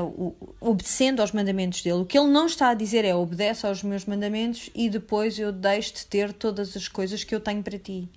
obedecendo 0.62 1.20
aos 1.20 1.32
mandamentos 1.32 1.82
dele. 1.82 2.02
O 2.02 2.06
que 2.06 2.18
ele 2.18 2.30
não 2.30 2.46
está 2.46 2.70
a 2.70 2.74
dizer 2.74 3.04
é 3.06 3.16
obedece 3.16 3.66
aos 3.66 3.82
meus 3.82 4.06
mandamentos 4.06 4.70
e 4.74 4.90
depois 4.90 5.38
eu 5.40 5.52
deixo-te 5.52 6.06
ter 6.06 6.32
todas 6.32 6.78
as 6.78 6.88
coisas 6.88 7.24
que 7.24 7.34
eu 7.34 7.40
tenho 7.40 7.64
para 7.64 7.80
ti. 7.80 8.08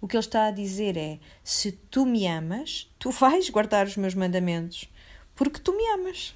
O 0.00 0.08
que 0.08 0.16
ele 0.16 0.24
está 0.24 0.46
a 0.46 0.50
dizer 0.50 0.96
é: 0.96 1.18
se 1.42 1.72
tu 1.72 2.06
me 2.06 2.26
amas, 2.26 2.90
tu 2.98 3.10
vais 3.12 3.48
guardar 3.50 3.86
os 3.86 3.96
meus 3.96 4.14
mandamentos, 4.14 4.88
porque 5.34 5.60
tu 5.60 5.76
me 5.76 5.86
amas. 5.92 6.34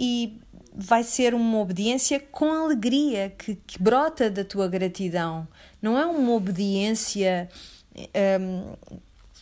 E 0.00 0.38
vai 0.72 1.02
ser 1.02 1.34
uma 1.34 1.58
obediência 1.58 2.20
com 2.20 2.52
alegria 2.52 3.34
que, 3.36 3.56
que 3.56 3.82
brota 3.82 4.30
da 4.30 4.44
tua 4.44 4.68
gratidão. 4.68 5.46
Não 5.82 5.98
é 5.98 6.06
uma 6.06 6.32
obediência 6.32 7.48
hum, 8.40 8.76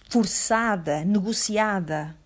forçada, 0.09 1.05
negociada 1.05 2.16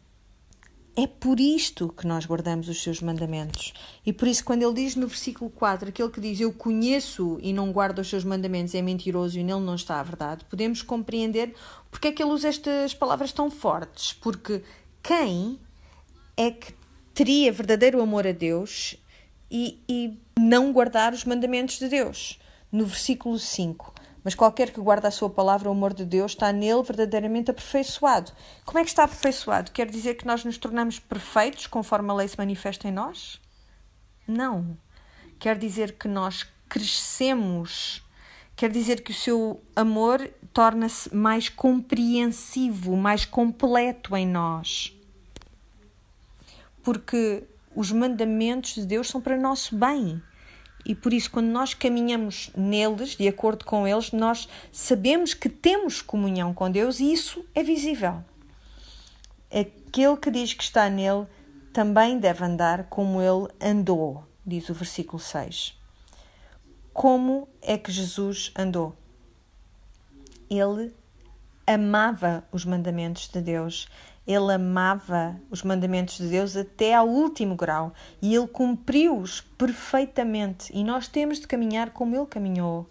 é 0.96 1.06
por 1.06 1.38
isto 1.38 1.88
que 1.88 2.06
nós 2.06 2.26
guardamos 2.26 2.68
os 2.68 2.82
seus 2.82 3.00
mandamentos. 3.00 3.72
E 4.04 4.12
por 4.12 4.26
isso, 4.26 4.44
quando 4.44 4.62
ele 4.62 4.74
diz 4.74 4.96
no 4.96 5.06
versículo 5.06 5.50
4, 5.50 5.88
aquele 5.88 6.10
que 6.10 6.20
diz 6.20 6.40
eu 6.40 6.52
conheço 6.52 7.38
e 7.40 7.52
não 7.52 7.72
guardo 7.72 8.00
os 8.00 8.08
seus 8.08 8.24
mandamentos 8.24 8.74
é 8.74 8.82
mentiroso 8.82 9.38
e 9.38 9.44
nele 9.44 9.60
não 9.60 9.74
está 9.74 10.00
a 10.00 10.02
verdade, 10.02 10.44
podemos 10.44 10.82
compreender 10.82 11.54
porque 11.90 12.08
é 12.08 12.12
que 12.12 12.22
ele 12.22 12.32
usa 12.32 12.48
estas 12.48 12.94
palavras 12.94 13.32
tão 13.32 13.50
fortes. 13.50 14.12
Porque 14.14 14.62
quem 15.02 15.58
é 16.36 16.50
que 16.50 16.74
teria 17.14 17.52
verdadeiro 17.52 18.00
amor 18.00 18.26
a 18.26 18.32
Deus 18.32 18.96
e, 19.50 19.78
e 19.88 20.18
não 20.38 20.72
guardar 20.72 21.12
os 21.12 21.24
mandamentos 21.24 21.78
de 21.78 21.88
Deus? 21.88 22.38
No 22.70 22.86
versículo 22.86 23.38
5, 23.38 23.92
mas 24.22 24.34
qualquer 24.34 24.70
que 24.70 24.80
guarda 24.80 25.08
a 25.08 25.10
sua 25.10 25.30
palavra, 25.30 25.68
o 25.68 25.72
amor 25.72 25.94
de 25.94 26.04
Deus, 26.04 26.32
está 26.32 26.52
nele 26.52 26.82
verdadeiramente 26.82 27.50
aperfeiçoado. 27.50 28.32
Como 28.64 28.78
é 28.78 28.82
que 28.82 28.90
está 28.90 29.04
aperfeiçoado? 29.04 29.70
Quer 29.70 29.88
dizer 29.88 30.14
que 30.14 30.26
nós 30.26 30.44
nos 30.44 30.58
tornamos 30.58 30.98
perfeitos 30.98 31.66
conforme 31.66 32.10
a 32.10 32.14
lei 32.14 32.28
se 32.28 32.36
manifesta 32.36 32.88
em 32.88 32.92
nós? 32.92 33.40
Não. 34.26 34.76
Quer 35.38 35.56
dizer 35.56 35.92
que 35.92 36.06
nós 36.06 36.46
crescemos. 36.68 38.02
Quer 38.54 38.70
dizer 38.70 39.02
que 39.02 39.10
o 39.10 39.14
seu 39.14 39.62
amor 39.74 40.30
torna-se 40.52 41.14
mais 41.14 41.48
compreensivo, 41.48 42.96
mais 42.96 43.24
completo 43.24 44.14
em 44.16 44.26
nós. 44.26 44.94
Porque 46.82 47.44
os 47.74 47.90
mandamentos 47.90 48.74
de 48.74 48.84
Deus 48.84 49.08
são 49.08 49.20
para 49.20 49.36
nosso 49.36 49.76
bem. 49.76 50.22
E 50.84 50.94
por 50.94 51.12
isso, 51.12 51.30
quando 51.30 51.48
nós 51.48 51.74
caminhamos 51.74 52.50
neles, 52.56 53.16
de 53.16 53.28
acordo 53.28 53.64
com 53.64 53.86
eles, 53.86 54.12
nós 54.12 54.48
sabemos 54.72 55.34
que 55.34 55.48
temos 55.48 56.00
comunhão 56.00 56.54
com 56.54 56.70
Deus 56.70 57.00
e 57.00 57.12
isso 57.12 57.44
é 57.54 57.62
visível. 57.62 58.24
Aquele 59.50 60.16
que 60.16 60.30
diz 60.30 60.54
que 60.54 60.62
está 60.62 60.88
nele 60.88 61.26
também 61.72 62.18
deve 62.18 62.44
andar 62.44 62.84
como 62.84 63.20
ele 63.20 63.48
andou, 63.60 64.24
diz 64.44 64.68
o 64.68 64.74
versículo 64.74 65.20
6. 65.20 65.78
Como 66.92 67.48
é 67.62 67.78
que 67.78 67.92
Jesus 67.92 68.52
andou? 68.56 68.96
Ele 70.48 70.92
amava 71.66 72.44
os 72.50 72.64
mandamentos 72.64 73.28
de 73.28 73.40
Deus 73.40 73.86
ele 74.30 74.52
amava 74.52 75.36
os 75.50 75.62
mandamentos 75.62 76.18
de 76.18 76.28
Deus 76.28 76.56
até 76.56 76.94
ao 76.94 77.08
último 77.08 77.56
grau 77.56 77.92
e 78.22 78.34
ele 78.34 78.46
cumpriu-os 78.46 79.40
perfeitamente. 79.58 80.70
E 80.72 80.84
nós 80.84 81.08
temos 81.08 81.40
de 81.40 81.48
caminhar 81.48 81.90
como 81.90 82.14
ele 82.14 82.26
caminhou, 82.26 82.88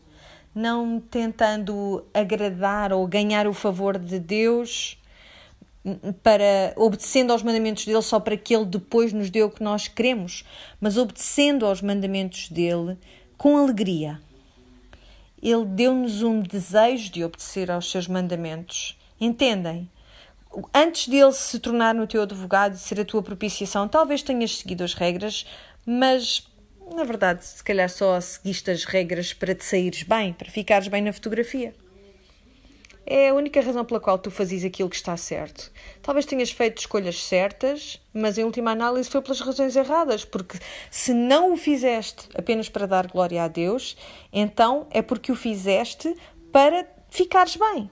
não 0.54 1.00
tentando 1.00 2.06
agradar 2.14 2.92
ou 2.92 3.08
ganhar 3.08 3.48
o 3.48 3.54
favor 3.54 3.98
de 3.98 4.20
Deus 4.20 4.98
para 6.22 6.74
obedecendo 6.76 7.32
aos 7.32 7.42
mandamentos 7.42 7.86
dele 7.86 8.02
só 8.02 8.20
para 8.20 8.36
que 8.36 8.54
ele 8.54 8.66
depois 8.66 9.14
nos 9.14 9.30
dê 9.30 9.42
o 9.42 9.50
que 9.50 9.64
nós 9.64 9.88
queremos, 9.88 10.44
mas 10.80 10.98
obedecendo 10.98 11.66
aos 11.66 11.82
mandamentos 11.82 12.50
dele 12.50 12.98
com 13.38 13.56
alegria. 13.56 14.20
Ele 15.42 15.64
deu-nos 15.64 16.22
um 16.22 16.42
desejo 16.42 17.10
de 17.10 17.24
obedecer 17.24 17.72
aos 17.72 17.90
seus 17.90 18.10
mandamentos. 18.10 19.00
Entendem? 19.22 19.90
Antes 20.74 21.08
dele 21.08 21.32
se 21.32 21.60
tornar 21.60 21.94
no 21.94 22.08
teu 22.08 22.22
advogado 22.22 22.76
e 22.76 22.80
ser 22.80 23.00
a 23.00 23.06
tua 23.06 23.22
propiciação, 23.22 23.88
talvez 23.88 24.22
tenhas 24.24 24.58
seguido 24.58 24.84
as 24.84 24.94
regras, 24.94 25.46
mas 25.86 26.50
na 26.96 27.04
verdade, 27.04 27.46
se 27.46 27.64
calhar 27.64 27.90
só 27.90 28.20
seguiste 28.20 28.72
as 28.72 28.84
regras 28.84 29.34
para 29.34 29.54
te 29.54 29.64
saíres 29.64 30.04
bem, 30.04 30.34
para 30.34 30.50
ficares 30.50 30.88
bem 30.88 31.02
na 31.02 31.14
fotografia. 31.14 31.74
É 33.06 33.30
a 33.30 33.34
única 33.34 33.62
razão 33.62 33.84
pela 33.86 34.00
qual 34.00 34.20
tu 34.20 34.30
fazes 34.30 34.64
aquilo 34.64 34.90
que 34.90 34.96
está 34.96 35.18
certo. 35.18 35.72
Talvez 36.02 36.26
tenhas 36.26 36.52
feito 36.52 36.78
escolhas 36.78 37.24
certas, 37.24 38.00
mas 38.14 38.38
em 38.38 38.44
última 38.44 38.72
análise 38.72 39.10
foi 39.10 39.22
pelas 39.22 39.40
razões 39.40 39.76
erradas, 39.76 40.24
porque 40.24 40.60
se 40.92 41.14
não 41.14 41.54
o 41.54 41.58
fizeste 41.58 42.30
apenas 42.36 42.70
para 42.70 42.86
dar 42.86 43.08
glória 43.08 43.44
a 43.44 43.48
Deus, 43.48 43.98
então 44.32 44.86
é 44.92 45.02
porque 45.02 45.32
o 45.32 45.36
fizeste 45.36 46.16
para 46.52 46.86
ficares 47.10 47.56
bem, 47.56 47.90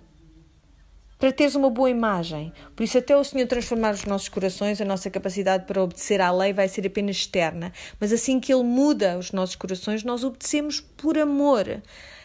para 1.17 1.31
teres 1.31 1.55
uma 1.55 1.69
boa 1.69 1.89
imagem. 1.89 2.53
Por 2.75 2.83
isso, 2.83 2.97
até 2.97 3.17
o 3.17 3.23
Senhor 3.23 3.47
transformar 3.47 3.93
os 3.93 4.05
nossos 4.05 4.29
corações, 4.29 4.79
a 4.79 4.85
nossa 4.85 5.09
capacidade 5.09 5.65
para 5.65 5.81
obedecer 5.81 6.21
à 6.21 6.31
lei 6.31 6.53
vai 6.53 6.67
ser 6.67 6.85
apenas 6.85 7.17
externa. 7.17 7.73
Mas 7.99 8.13
assim 8.13 8.39
que 8.39 8.53
Ele 8.53 8.63
muda 8.63 9.17
os 9.17 9.31
nossos 9.31 9.55
corações, 9.55 10.03
nós 10.03 10.23
obedecemos 10.23 10.79
por 10.79 11.17
amor. 11.17 11.81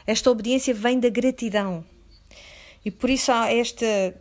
Esta 0.07 0.31
obediência 0.31 0.75
vem 0.75 1.01
da 1.01 1.09
gratidão. 1.09 1.85
E 2.85 2.91
por 2.91 3.09
isso 3.09 3.33
há 3.33 3.51
esta, 3.51 4.15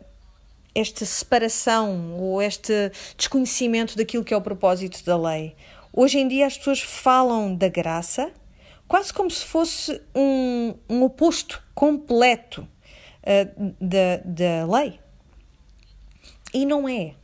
esta 0.74 1.04
separação 1.04 2.16
ou 2.18 2.40
este 2.40 2.72
desconhecimento 3.16 3.96
daquilo 3.96 4.24
que 4.24 4.32
é 4.32 4.36
o 4.36 4.42
propósito 4.42 5.04
da 5.04 5.18
lei. 5.18 5.54
Hoje 5.92 6.18
em 6.18 6.28
dia 6.28 6.46
as 6.46 6.56
pessoas 6.56 6.80
falam 6.80 7.54
da 7.54 7.68
graça 7.68 8.32
quase 8.88 9.12
como 9.12 9.30
se 9.30 9.44
fosse 9.44 10.00
um, 10.14 10.74
um 10.88 11.02
oposto 11.02 11.62
completo 11.74 12.68
uh, 13.22 13.74
da, 13.80 14.20
da 14.24 14.78
lei. 14.78 15.00
E 16.52 16.66
não 16.66 16.88
é. 16.88 17.14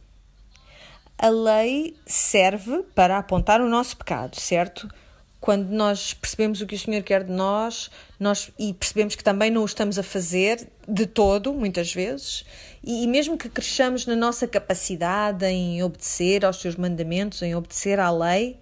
A 1.18 1.28
lei 1.28 1.96
serve 2.06 2.84
para 2.94 3.18
apontar 3.18 3.60
o 3.60 3.68
nosso 3.68 3.96
pecado, 3.96 4.40
certo? 4.40 4.88
Quando 5.40 5.68
nós 5.68 6.14
percebemos 6.14 6.60
o 6.60 6.66
que 6.66 6.74
o 6.74 6.78
Senhor 6.78 7.02
quer 7.02 7.24
de 7.24 7.32
nós, 7.32 7.90
nós 8.18 8.50
e 8.58 8.72
percebemos 8.72 9.14
que 9.14 9.22
também 9.22 9.50
não 9.50 9.62
o 9.62 9.66
estamos 9.66 9.98
a 9.98 10.02
fazer 10.02 10.68
de 10.86 11.06
todo, 11.06 11.52
muitas 11.52 11.92
vezes, 11.92 12.44
e, 12.82 13.04
e 13.04 13.06
mesmo 13.06 13.36
que 13.36 13.48
cresçamos 13.48 14.06
na 14.06 14.16
nossa 14.16 14.46
capacidade 14.48 15.44
em 15.46 15.82
obedecer 15.82 16.44
aos 16.44 16.60
seus 16.60 16.76
mandamentos, 16.76 17.42
em 17.42 17.54
obedecer 17.54 18.00
à 18.00 18.10
lei, 18.10 18.58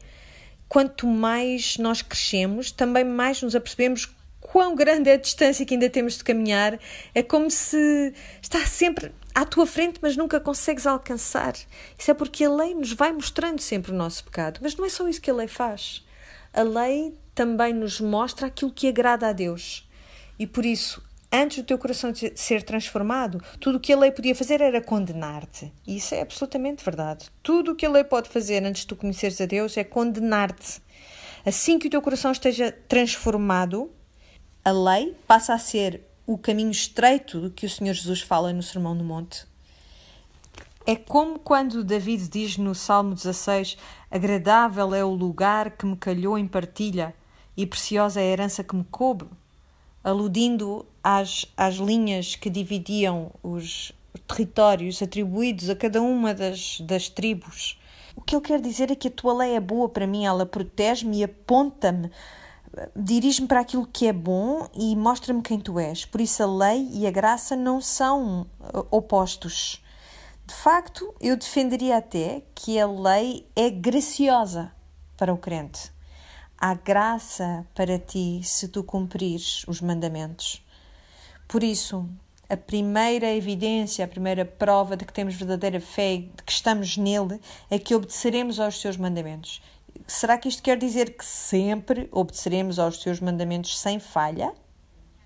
quanto 0.69 1.07
mais 1.07 1.79
nós 1.79 2.03
crescemos, 2.03 2.71
também 2.71 3.05
mais 3.05 3.43
nos 3.43 3.55
apercebemos 3.55 4.16
quão 4.57 4.75
grande 4.75 5.11
é 5.11 5.13
a 5.13 5.19
distância 5.19 5.67
que 5.67 5.75
ainda 5.75 5.91
temos 5.91 6.17
de 6.17 6.25
caminhar. 6.25 6.81
É 7.15 7.23
como 7.23 7.51
se 7.51 8.15
está 8.41 8.65
sempre 8.65 9.13
à 9.35 9.45
tua 9.45 9.67
frente, 9.67 9.99
mas 10.01 10.17
nunca 10.17 10.41
consegues 10.41 10.87
alcançar. 10.87 11.53
Isso 11.99 12.11
é 12.11 12.15
porque 12.15 12.43
a 12.43 12.51
lei 12.51 12.75
nos 12.75 12.95
vai 12.95 13.13
mostrando 13.13 13.61
sempre 13.61 13.93
o 13.93 13.95
nosso 13.95 14.25
pecado. 14.25 14.59
Mas 14.63 14.75
não 14.75 14.87
é 14.87 14.89
só 14.89 15.07
isso 15.07 15.21
que 15.21 15.31
a 15.31 15.35
lei 15.35 15.47
faz. 15.47 16.03
A 16.55 16.63
lei 16.63 17.15
também 17.35 17.75
nos 17.75 18.01
mostra 18.01 18.47
aquilo 18.47 18.73
que 18.73 18.89
agrada 18.89 19.29
a 19.29 19.33
Deus. 19.35 19.87
E 20.39 20.47
por 20.47 20.65
isso, 20.65 21.03
antes 21.31 21.59
do 21.59 21.65
teu 21.65 21.77
coração 21.77 22.11
ser 22.35 22.63
transformado, 22.63 23.45
tudo 23.61 23.77
o 23.77 23.81
que 23.81 23.93
a 23.93 23.99
lei 23.99 24.11
podia 24.11 24.35
fazer 24.35 24.63
era 24.63 24.81
condenar-te. 24.81 25.71
E 25.87 25.99
isso 25.99 26.15
é 26.15 26.23
absolutamente 26.23 26.83
verdade. 26.83 27.27
Tudo 27.43 27.73
o 27.73 27.77
que 27.77 27.85
a 27.85 27.91
lei 27.91 28.05
pode 28.05 28.31
fazer 28.31 28.65
antes 28.65 28.81
de 28.81 28.87
tu 28.87 28.97
conheceres 28.97 29.39
a 29.39 29.45
Deus 29.45 29.77
é 29.77 29.85
condenar-te. 29.85 30.81
Assim 31.45 31.79
que 31.79 31.89
o 31.89 31.91
teu 31.91 32.01
coração 32.01 32.33
esteja 32.33 32.73
transformado, 32.89 33.93
a 34.67 34.73
lei 34.73 35.17
passa 35.29 35.55
a 35.55 35.59
ser 35.59 36.01
o 36.27 36.37
caminho 36.37 36.73
estreito 36.73 37.41
do 37.41 37.53
que 37.53 37.65
o 37.65 37.71
Senhor 37.71 37.95
Jesus 37.95 38.21
fala 38.21 38.53
no 38.53 38.65
Sermão 38.65 38.97
do 38.97 39.05
Monte. 39.05 39.47
É 40.85 40.97
como 40.97 41.39
quando 41.39 41.85
David 41.85 42.27
diz 42.27 42.57
no 42.57 42.75
Salmo 42.75 43.15
16: 43.15 43.79
Agradável 44.11 44.93
é 44.93 45.05
o 45.05 45.15
lugar 45.15 45.71
que 45.77 45.87
me 45.87 45.97
calhou 45.97 46.37
em 46.37 46.49
partilha, 46.49 47.15
e 47.57 47.65
preciosa 47.65 48.21
é 48.21 48.25
a 48.25 48.27
herança 48.27 48.65
que 48.65 48.75
me 48.75 48.83
coube, 48.91 49.27
aludindo 50.03 50.85
às, 51.01 51.47
às 51.57 51.77
linhas 51.77 52.35
que 52.35 52.51
dividiam 52.51 53.31
os 53.45 53.93
territórios 54.27 55.01
atribuídos 55.01 55.71
a 55.71 55.77
cada 55.77 56.03
uma 56.03 56.35
das, 56.35 56.81
das 56.81 57.09
tribos. 57.09 57.79
O 58.17 58.21
que 58.21 58.35
ele 58.35 58.45
quer 58.45 58.61
dizer 58.61 58.91
é 58.91 58.97
que 58.97 59.07
a 59.07 59.13
tua 59.13 59.33
lei 59.33 59.55
é 59.55 59.61
boa 59.61 59.89
para 59.89 60.09
mim, 60.09 60.25
ela 60.25 60.45
protege-me 60.45 61.19
e 61.19 61.25
aponta-me 61.25 62.11
dirige-me 62.95 63.49
para 63.49 63.61
aquilo 63.61 63.87
que 63.87 64.07
é 64.07 64.13
bom 64.13 64.69
e 64.75 64.95
mostra-me 64.95 65.43
quem 65.43 65.59
tu 65.59 65.79
és. 65.79 66.05
Por 66.05 66.21
isso, 66.21 66.43
a 66.43 66.47
lei 66.47 66.89
e 66.93 67.07
a 67.07 67.11
graça 67.11 67.57
não 67.57 67.81
são 67.81 68.43
uh, 68.61 68.87
opostos. 68.91 69.83
De 70.47 70.55
facto, 70.55 71.15
eu 71.21 71.37
defenderia 71.37 71.97
até 71.97 72.43
que 72.55 72.79
a 72.79 72.87
lei 72.87 73.47
é 73.57 73.71
graciosa 73.71 74.73
para 75.17 75.33
o 75.33 75.39
crente. 75.39 75.91
Há 76.59 76.75
graça 76.75 77.67
para 77.75 77.99
ti 77.99 78.41
se 78.45 78.69
tu 78.69 78.83
cumprires 78.85 79.65
os 79.67 79.81
mandamentos. 79.81 80.65
Por 81.49 81.63
isso, 81.63 82.09
a 82.49 82.57
primeira 82.57 83.33
evidência, 83.35 84.05
a 84.05 84.09
primeira 84.09 84.45
prova 84.45 84.97
de 84.97 85.05
que 85.05 85.13
temos 85.13 85.35
verdadeira 85.35 85.81
fé, 85.81 86.19
de 86.19 86.43
que 86.45 86.53
estamos 86.53 86.97
nele, 86.97 87.41
é 87.69 87.79
que 87.79 87.95
obedeceremos 87.95 88.61
aos 88.61 88.81
seus 88.81 88.97
mandamentos 88.97 89.61
será 90.07 90.39
que 90.39 90.49
isto 90.49 90.63
quer 90.63 90.79
dizer 90.79 91.17
que 91.17 91.25
sempre 91.25 92.09
obedeceremos 92.13 92.79
aos 92.79 93.01
seus 93.01 93.21
mandamentos 93.21 93.79
sem 93.79 93.99
falha? 93.99 94.53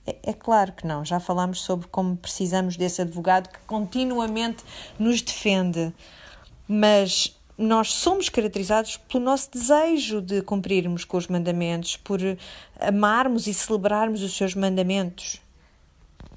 É, 0.07 0.17
é, 0.31 0.33
claro 0.33 0.73
que 0.73 0.87
não. 0.87 1.05
Já 1.05 1.21
falámos 1.21 1.61
sobre 1.63 1.87
como 1.89 2.17
precisamos 2.17 2.77
desse 2.77 3.03
advogado 3.03 3.49
que 3.49 3.59
continuamente 3.67 4.65
nos 4.99 5.21
defende. 5.23 5.93
Mas 6.67 7.37
nós 7.57 7.93
somos 7.93 8.29
caracterizados 8.29 8.97
pelo 8.97 9.25
nosso 9.25 9.51
desejo 9.51 10.23
de 10.23 10.41
cumprirmos 10.41 11.05
com 11.05 11.19
os 11.19 11.27
mandamentos, 11.27 11.97
por 11.99 12.19
amarmos 12.79 13.47
e 13.47 13.53
celebrarmos 13.53 14.23
os 14.23 14.35
seus 14.35 14.55
mandamentos. 14.55 15.43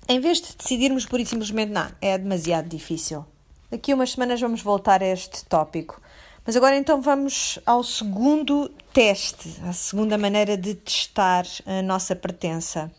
Em 0.07 0.19
vez 0.19 0.41
de 0.41 0.53
decidirmos 0.57 1.05
por 1.05 1.21
e 1.21 1.25
simplesmente, 1.25 1.71
não, 1.71 1.89
é 2.01 2.17
demasiado 2.17 2.67
difícil. 2.67 3.25
Daqui 3.71 3.93
a 3.93 3.95
umas 3.95 4.11
semanas 4.11 4.41
vamos 4.41 4.61
voltar 4.61 5.01
a 5.01 5.07
este 5.07 5.45
tópico. 5.45 6.01
Mas 6.45 6.57
agora 6.57 6.75
então 6.75 7.01
vamos 7.01 7.57
ao 7.65 7.83
segundo 7.83 8.69
teste, 8.91 9.61
a 9.63 9.71
segunda 9.71 10.17
maneira 10.17 10.57
de 10.57 10.75
testar 10.75 11.45
a 11.65 11.81
nossa 11.81 12.13
pertença. 12.15 12.91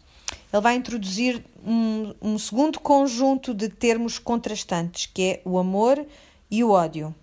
Ele 0.50 0.62
vai 0.62 0.76
introduzir 0.76 1.44
um, 1.66 2.14
um 2.22 2.38
segundo 2.38 2.80
conjunto 2.80 3.52
de 3.52 3.68
termos 3.68 4.18
contrastantes, 4.18 5.06
que 5.12 5.22
é 5.22 5.42
o 5.44 5.58
amor 5.58 6.04
e 6.50 6.64
o 6.64 6.70
ódio. 6.70 7.14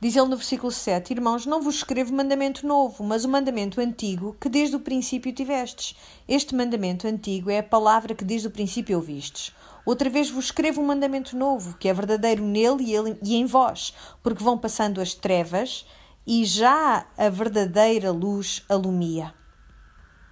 Diz 0.00 0.14
ele 0.14 0.28
no 0.28 0.36
versículo 0.36 0.70
7: 0.70 1.12
Irmãos, 1.12 1.44
não 1.44 1.60
vos 1.60 1.76
escrevo 1.76 2.14
mandamento 2.14 2.64
novo, 2.64 3.02
mas 3.02 3.24
o 3.24 3.28
mandamento 3.28 3.80
antigo 3.80 4.36
que 4.40 4.48
desde 4.48 4.76
o 4.76 4.80
princípio 4.80 5.32
tivestes. 5.32 5.96
Este 6.28 6.54
mandamento 6.54 7.08
antigo 7.08 7.50
é 7.50 7.58
a 7.58 7.62
palavra 7.62 8.14
que 8.14 8.24
desde 8.24 8.46
o 8.46 8.50
princípio 8.52 8.96
ouvistes. 8.96 9.52
Outra 9.90 10.08
vez 10.08 10.30
vos 10.30 10.44
escrevo 10.44 10.80
um 10.80 10.86
mandamento 10.86 11.36
novo, 11.36 11.76
que 11.76 11.88
é 11.88 11.92
verdadeiro 11.92 12.44
nele 12.44 12.84
e, 12.84 12.94
ele, 12.94 13.18
e 13.24 13.34
em 13.34 13.44
vós, 13.44 13.92
porque 14.22 14.40
vão 14.40 14.56
passando 14.56 15.00
as 15.00 15.14
trevas 15.14 15.84
e 16.24 16.44
já 16.44 17.08
a 17.18 17.28
verdadeira 17.28 18.12
luz 18.12 18.64
alumia. 18.68 19.34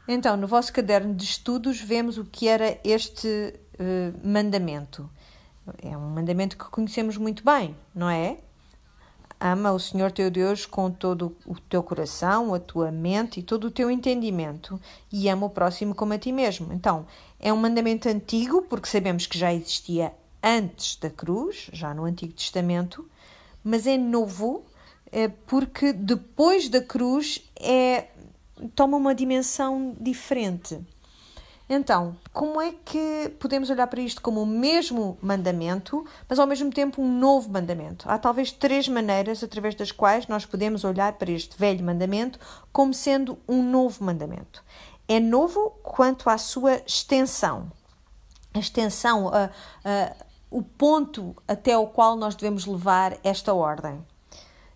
Então, 0.07 0.37
no 0.37 0.47
vosso 0.47 0.73
caderno 0.73 1.13
de 1.13 1.25
estudos, 1.25 1.81
vemos 1.81 2.19
o 2.19 2.25
que 2.25 2.47
era 2.47 2.79
este 2.85 3.53
uh, 3.75 4.17
mandamento. 4.25 5.11
É 5.83 5.97
um 5.97 6.09
mandamento 6.09 6.57
que 6.57 6.71
conhecemos 6.71 7.17
muito 7.17 7.45
bem, 7.45 7.77
não 7.93 8.09
é? 8.09 8.39
Ama 9.41 9.73
o 9.73 9.81
Senhor 9.81 10.13
teu 10.13 10.31
Deus 10.31 10.67
com 10.67 10.89
todo 10.89 11.37
o 11.45 11.59
teu 11.59 11.83
coração, 11.83 12.55
a 12.55 12.61
tua 12.61 12.93
mente 12.93 13.41
e 13.41 13.43
todo 13.43 13.67
o 13.67 13.71
teu 13.73 13.91
entendimento, 13.91 14.81
e 15.13 15.29
ama 15.29 15.47
o 15.47 15.51
próximo 15.51 15.97
como 15.97 16.13
a 16.13 16.19
ti 16.19 16.31
mesmo. 16.31 16.73
Então, 16.73 17.07
é 17.41 17.53
um 17.53 17.57
mandamento 17.57 18.09
antigo, 18.09 18.63
porque 18.63 18.89
sabemos 18.89 19.27
que 19.27 19.39
já 19.39 19.53
existia 19.53 20.13
antes 20.43 20.97
da 20.97 21.11
cruz, 21.11 21.69
já 21.73 21.95
no 21.95 22.05
Antigo 22.05 22.33
Testamento, 22.33 23.09
mas 23.63 23.87
é 23.87 23.97
novo 23.97 24.65
é, 25.11 25.29
porque 25.29 25.93
depois 25.93 26.69
da 26.69 26.81
cruz 26.81 27.43
é, 27.59 28.09
toma 28.75 28.97
uma 28.97 29.15
dimensão 29.15 29.97
diferente. 29.99 30.79
Então, 31.71 32.17
como 32.33 32.59
é 32.63 32.73
que 32.83 33.31
podemos 33.39 33.69
olhar 33.69 33.87
para 33.89 34.01
isto 34.01 34.23
como 34.23 34.43
o 34.43 34.47
mesmo 34.47 35.19
mandamento, 35.21 36.03
mas 36.27 36.39
ao 36.39 36.47
mesmo 36.47 36.71
tempo 36.71 37.03
um 37.03 37.19
novo 37.19 37.51
mandamento? 37.51 38.09
Há 38.09 38.19
talvez 38.19 38.51
três 38.51 38.89
maneiras 38.89 39.45
através 39.45 39.75
das 39.75 39.93
quais 39.93 40.27
nós 40.29 40.47
podemos 40.47 40.83
olhar 40.83 41.13
para 41.15 41.31
este 41.31 41.59
velho 41.59 41.85
mandamento 41.85 42.41
como 42.73 42.95
sendo 42.95 43.39
um 43.47 43.63
novo 43.63 44.03
mandamento. 44.03 44.65
É 45.09 45.19
novo 45.19 45.71
quanto 45.83 46.29
à 46.29 46.37
sua 46.37 46.83
extensão. 46.87 47.73
A 48.53 48.59
extensão, 48.59 49.31
o 50.51 50.63
ponto 50.63 51.35
até 51.47 51.77
o 51.77 51.87
qual 51.87 52.15
nós 52.15 52.35
devemos 52.35 52.67
levar 52.67 53.19
esta 53.25 53.55
ordem. 53.55 54.05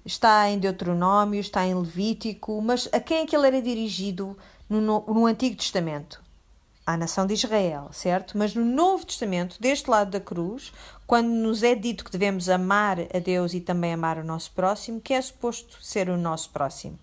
Está 0.04 0.48
em 0.48 0.58
Deuteronômio, 0.58 1.38
está 1.38 1.64
em 1.64 1.74
Levítico, 1.74 2.60
mas 2.62 2.88
a 2.92 2.98
quem 2.98 3.18
é 3.18 3.26
que 3.26 3.36
ele 3.36 3.46
era 3.46 3.62
dirigido 3.62 4.36
no, 4.68 4.80
no, 4.80 5.04
no 5.06 5.26
Antigo 5.26 5.56
Testamento? 5.56 6.22
à 6.84 6.96
nação 6.96 7.26
de 7.26 7.34
Israel, 7.34 7.90
certo? 7.92 8.36
Mas 8.36 8.54
no 8.54 8.64
Novo 8.64 9.06
Testamento, 9.06 9.56
deste 9.60 9.88
lado 9.88 10.10
da 10.10 10.20
cruz, 10.20 10.72
quando 11.06 11.28
nos 11.28 11.62
é 11.62 11.74
dito 11.74 12.04
que 12.04 12.10
devemos 12.10 12.48
amar 12.48 12.98
a 13.00 13.18
Deus 13.18 13.54
e 13.54 13.60
também 13.60 13.92
amar 13.92 14.18
o 14.18 14.24
nosso 14.24 14.50
próximo, 14.52 15.00
que 15.00 15.14
é 15.14 15.22
suposto 15.22 15.82
ser 15.82 16.08
o 16.08 16.16
nosso 16.16 16.50
próximo? 16.50 16.98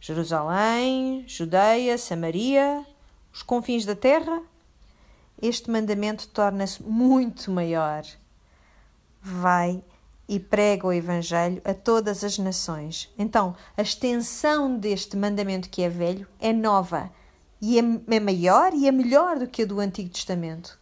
Jerusalém, 0.00 1.24
Judeia, 1.26 1.98
Samaria, 1.98 2.84
os 3.32 3.42
confins 3.42 3.84
da 3.84 3.94
terra? 3.94 4.42
Este 5.40 5.70
mandamento 5.70 6.26
torna-se 6.28 6.82
muito 6.82 7.50
maior. 7.50 8.02
Vai 9.20 9.82
e 10.26 10.40
prega 10.40 10.86
o 10.86 10.92
Evangelho 10.92 11.60
a 11.64 11.74
todas 11.74 12.24
as 12.24 12.38
nações. 12.38 13.12
Então, 13.18 13.54
a 13.76 13.82
extensão 13.82 14.74
deste 14.76 15.16
mandamento 15.16 15.68
que 15.68 15.82
é 15.82 15.88
velho 15.88 16.26
é 16.40 16.52
nova 16.52 17.10
e 17.60 17.78
é, 17.78 17.82
é 18.08 18.20
maior 18.20 18.72
e 18.72 18.88
é 18.88 18.92
melhor 18.92 19.38
do 19.38 19.46
que 19.46 19.62
a 19.62 19.66
do 19.66 19.80
Antigo 19.80 20.08
Testamento. 20.08 20.78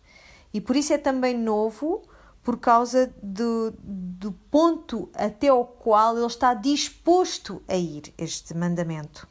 E 0.55 0.61
por 0.61 0.77
isso 0.77 0.93
é 0.93 0.99
também 0.99 1.37
novo, 1.37 2.03
por 2.49 2.57
causa 2.57 3.13
do, 3.23 3.75
do 3.83 4.33
ponto 4.51 5.11
até 5.13 5.53
o 5.53 5.67
qual 5.67 6.17
ele 6.17 6.25
está 6.25 6.55
disposto 6.55 7.63
a 7.69 7.77
ir, 7.77 8.15
este 8.17 8.57
mandamento. 8.57 9.29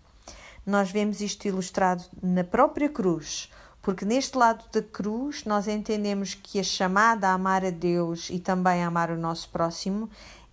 Nós 0.63 0.91
vemos 0.91 1.19
isto 1.19 1.47
ilustrado 1.47 2.03
na 2.21 2.43
própria 2.43 2.87
cruz, 2.87 3.51
porque 3.81 4.05
neste 4.05 4.37
lado 4.37 4.65
da 4.71 4.83
cruz 4.83 5.45
nós 5.45 5.67
entendemos 5.67 6.35
que 6.35 6.59
a 6.59 6.63
chamada 6.63 7.29
a 7.29 7.33
amar 7.33 7.65
a 7.65 7.71
Deus 7.71 8.29
e 8.29 8.37
também 8.37 8.83
a 8.83 8.87
amar 8.87 9.09
o 9.09 9.17
nosso 9.17 9.49
próximo 9.49 10.07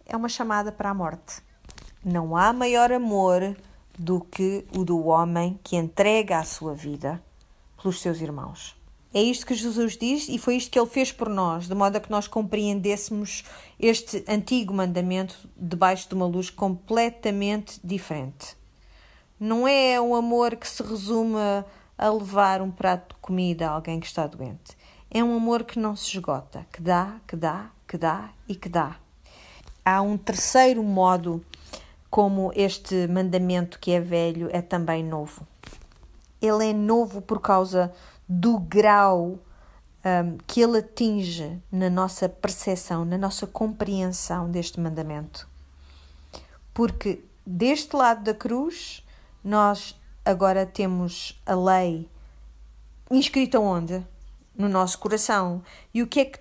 é 0.07 0.16
uma 0.16 0.31
chamada 0.31 0.72
para 0.72 0.88
a 0.88 0.94
morte. 0.94 1.42
Não 2.03 2.35
há 2.35 2.50
maior 2.50 2.90
amor 2.90 3.55
do 3.98 4.22
que 4.22 4.64
o 4.74 4.87
do 4.87 5.05
homem 5.05 5.61
que 5.62 5.77
entrega 5.77 6.38
a 6.38 6.44
sua 6.44 6.74
vida 6.74 7.22
pelos 7.77 8.00
seus 8.00 8.22
irmãos. 8.22 8.74
É 9.14 9.22
isto 9.22 9.46
que 9.46 9.55
Jesus 9.55 9.96
diz 9.96 10.29
e 10.29 10.38
foi 10.38 10.57
isto 10.57 10.72
que 10.72 10.79
ele 10.79 10.90
fez 10.90 11.12
por 11.12 11.29
nós, 11.29 11.68
de 11.68 11.74
modo 11.74 11.94
a 11.94 12.00
que 12.00 12.11
nós 12.11 12.27
compreendêssemos 12.27 13.44
este 13.79 14.24
antigo 14.27 14.74
mandamento 14.74 15.48
debaixo 15.57 16.09
de 16.09 16.16
uma 16.16 16.27
luz 16.27 16.50
completamente 16.50 17.79
diferente. 17.85 18.57
Não 19.38 19.68
é 19.68 20.00
um 20.00 20.16
amor 20.16 20.57
que 20.57 20.68
se 20.68 20.83
resume 20.83 21.37
a 21.96 22.11
levar 22.11 22.61
um 22.61 22.72
prato 22.72 23.14
de 23.14 23.20
comida 23.20 23.68
a 23.68 23.70
alguém 23.70 24.00
que 24.00 24.07
está 24.07 24.27
doente. 24.27 24.77
É 25.09 25.22
um 25.22 25.37
amor 25.37 25.62
que 25.62 25.79
não 25.79 25.94
se 25.94 26.11
esgota, 26.16 26.66
que 26.72 26.83
dá, 26.83 27.20
que 27.24 27.37
dá, 27.37 27.70
que 27.87 27.96
dá 27.96 28.31
e 28.48 28.57
que 28.57 28.68
dá. 28.68 28.96
Há 29.85 30.03
um 30.03 30.16
terceiro 30.16 30.83
modo 30.83 31.44
como 32.11 32.53
este 32.57 33.07
mandamento 33.07 33.79
que 33.79 33.92
é 33.92 34.00
velho 34.00 34.48
é 34.53 34.61
também 34.61 35.05
novo. 35.05 35.46
Ele 36.42 36.70
é 36.70 36.72
novo 36.72 37.22
por 37.22 37.40
causa 37.40 37.92
do 38.28 38.58
grau 38.58 39.38
um, 40.04 40.38
que 40.46 40.60
ele 40.60 40.78
atinge 40.78 41.60
na 41.70 41.88
nossa 41.88 42.28
percepção, 42.28 43.04
na 43.04 43.16
nossa 43.16 43.46
compreensão 43.46 44.50
deste 44.50 44.78
mandamento. 44.78 45.48
Porque 46.72 47.24
deste 47.46 47.96
lado 47.96 48.24
da 48.24 48.34
cruz, 48.34 49.04
nós 49.42 49.98
agora 50.24 50.66
temos 50.66 51.40
a 51.46 51.54
lei 51.54 52.08
inscrita 53.10 53.58
onde? 53.60 54.04
No 54.56 54.68
nosso 54.68 54.98
coração. 54.98 55.62
E 55.92 56.02
o 56.02 56.06
que 56.06 56.20
é 56.20 56.24
que 56.24 56.38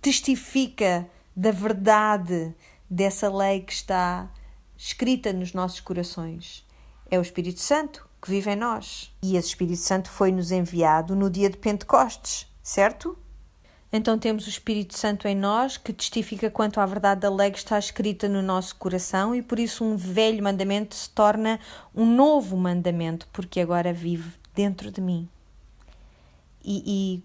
testifica 0.00 1.08
da 1.34 1.50
verdade 1.50 2.54
dessa 2.88 3.28
lei 3.34 3.60
que 3.60 3.72
está 3.72 4.28
escrita 4.76 5.32
nos 5.32 5.52
nossos 5.52 5.80
corações? 5.80 6.66
É 7.10 7.18
o 7.18 7.22
Espírito 7.22 7.60
Santo 7.60 8.05
que 8.26 8.30
vive 8.32 8.50
em 8.50 8.56
nós. 8.56 9.12
E 9.22 9.36
esse 9.36 9.48
Espírito 9.48 9.80
Santo 9.80 10.10
foi-nos 10.10 10.50
enviado 10.50 11.14
no 11.14 11.30
dia 11.30 11.48
de 11.48 11.56
Pentecostes, 11.56 12.44
certo? 12.60 13.16
Então 13.92 14.18
temos 14.18 14.46
o 14.46 14.50
Espírito 14.50 14.98
Santo 14.98 15.28
em 15.28 15.34
nós 15.36 15.76
que 15.76 15.92
testifica 15.92 16.50
quanto 16.50 16.80
à 16.80 16.86
verdade 16.86 17.20
da 17.20 17.30
lei 17.30 17.52
que 17.52 17.58
está 17.58 17.78
escrita 17.78 18.28
no 18.28 18.42
nosso 18.42 18.74
coração 18.74 19.32
e 19.32 19.40
por 19.40 19.60
isso 19.60 19.84
um 19.84 19.96
velho 19.96 20.42
mandamento 20.42 20.96
se 20.96 21.08
torna 21.08 21.60
um 21.94 22.04
novo 22.04 22.56
mandamento, 22.56 23.28
porque 23.32 23.60
agora 23.60 23.92
vive 23.92 24.32
dentro 24.52 24.90
de 24.90 25.00
mim 25.00 25.28
e, 26.64 26.82
e 26.84 27.22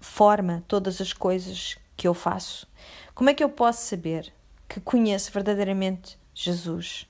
forma 0.00 0.64
todas 0.66 1.02
as 1.02 1.12
coisas 1.12 1.76
que 1.98 2.08
eu 2.08 2.14
faço. 2.14 2.66
Como 3.14 3.28
é 3.28 3.34
que 3.34 3.44
eu 3.44 3.50
posso 3.50 3.86
saber 3.86 4.32
que 4.66 4.80
conheço 4.80 5.30
verdadeiramente 5.30 6.18
Jesus? 6.34 7.06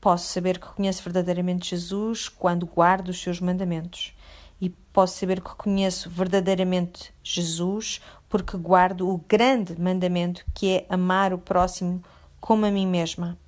Posso 0.00 0.32
saber 0.32 0.58
que 0.58 0.68
conheço 0.68 1.02
verdadeiramente 1.02 1.70
Jesus 1.70 2.28
quando 2.28 2.66
guardo 2.66 3.08
os 3.08 3.20
seus 3.20 3.40
mandamentos. 3.40 4.14
E 4.60 4.70
posso 4.70 5.18
saber 5.18 5.40
que 5.40 5.54
conheço 5.54 6.08
verdadeiramente 6.10 7.12
Jesus 7.22 8.00
porque 8.28 8.56
guardo 8.56 9.08
o 9.08 9.18
grande 9.28 9.80
mandamento 9.80 10.44
que 10.54 10.70
é 10.70 10.86
amar 10.88 11.32
o 11.32 11.38
próximo 11.38 12.02
como 12.40 12.66
a 12.66 12.70
mim 12.70 12.86
mesma. 12.86 13.38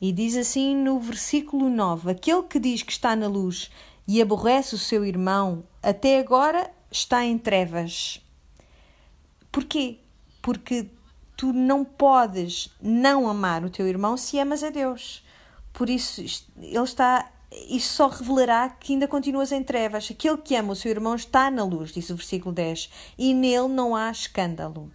E 0.00 0.12
diz 0.12 0.36
assim 0.36 0.76
no 0.76 0.98
versículo 0.98 1.68
9: 1.68 2.10
Aquele 2.10 2.42
que 2.42 2.58
diz 2.58 2.82
que 2.82 2.92
está 2.92 3.14
na 3.14 3.26
luz 3.26 3.70
e 4.06 4.20
aborrece 4.20 4.74
o 4.74 4.78
seu 4.78 5.04
irmão, 5.04 5.64
até 5.82 6.18
agora 6.18 6.70
está 6.90 7.24
em 7.24 7.38
trevas. 7.38 8.20
Porquê? 9.50 9.98
Porque 10.42 10.90
tu 11.36 11.52
não 11.52 11.84
podes 11.84 12.70
não 12.80 13.28
amar 13.28 13.64
o 13.64 13.70
teu 13.70 13.86
irmão 13.86 14.16
se 14.16 14.38
amas 14.38 14.62
a 14.62 14.70
Deus. 14.70 15.23
Por 15.74 15.90
isso, 15.90 16.20
ele 16.20 16.78
está. 16.78 17.30
Isso 17.68 17.92
só 17.94 18.08
revelará 18.08 18.68
que 18.68 18.94
ainda 18.94 19.06
continuas 19.06 19.52
em 19.52 19.62
trevas. 19.62 20.08
Aquele 20.10 20.38
que 20.38 20.56
ama 20.56 20.72
o 20.72 20.76
seu 20.76 20.90
irmão 20.90 21.14
está 21.14 21.50
na 21.50 21.62
luz, 21.62 21.92
diz 21.92 22.08
o 22.10 22.16
versículo 22.16 22.52
10, 22.52 22.90
e 23.18 23.34
nele 23.34 23.68
não 23.68 23.94
há 23.94 24.10
escândalo. 24.10 24.90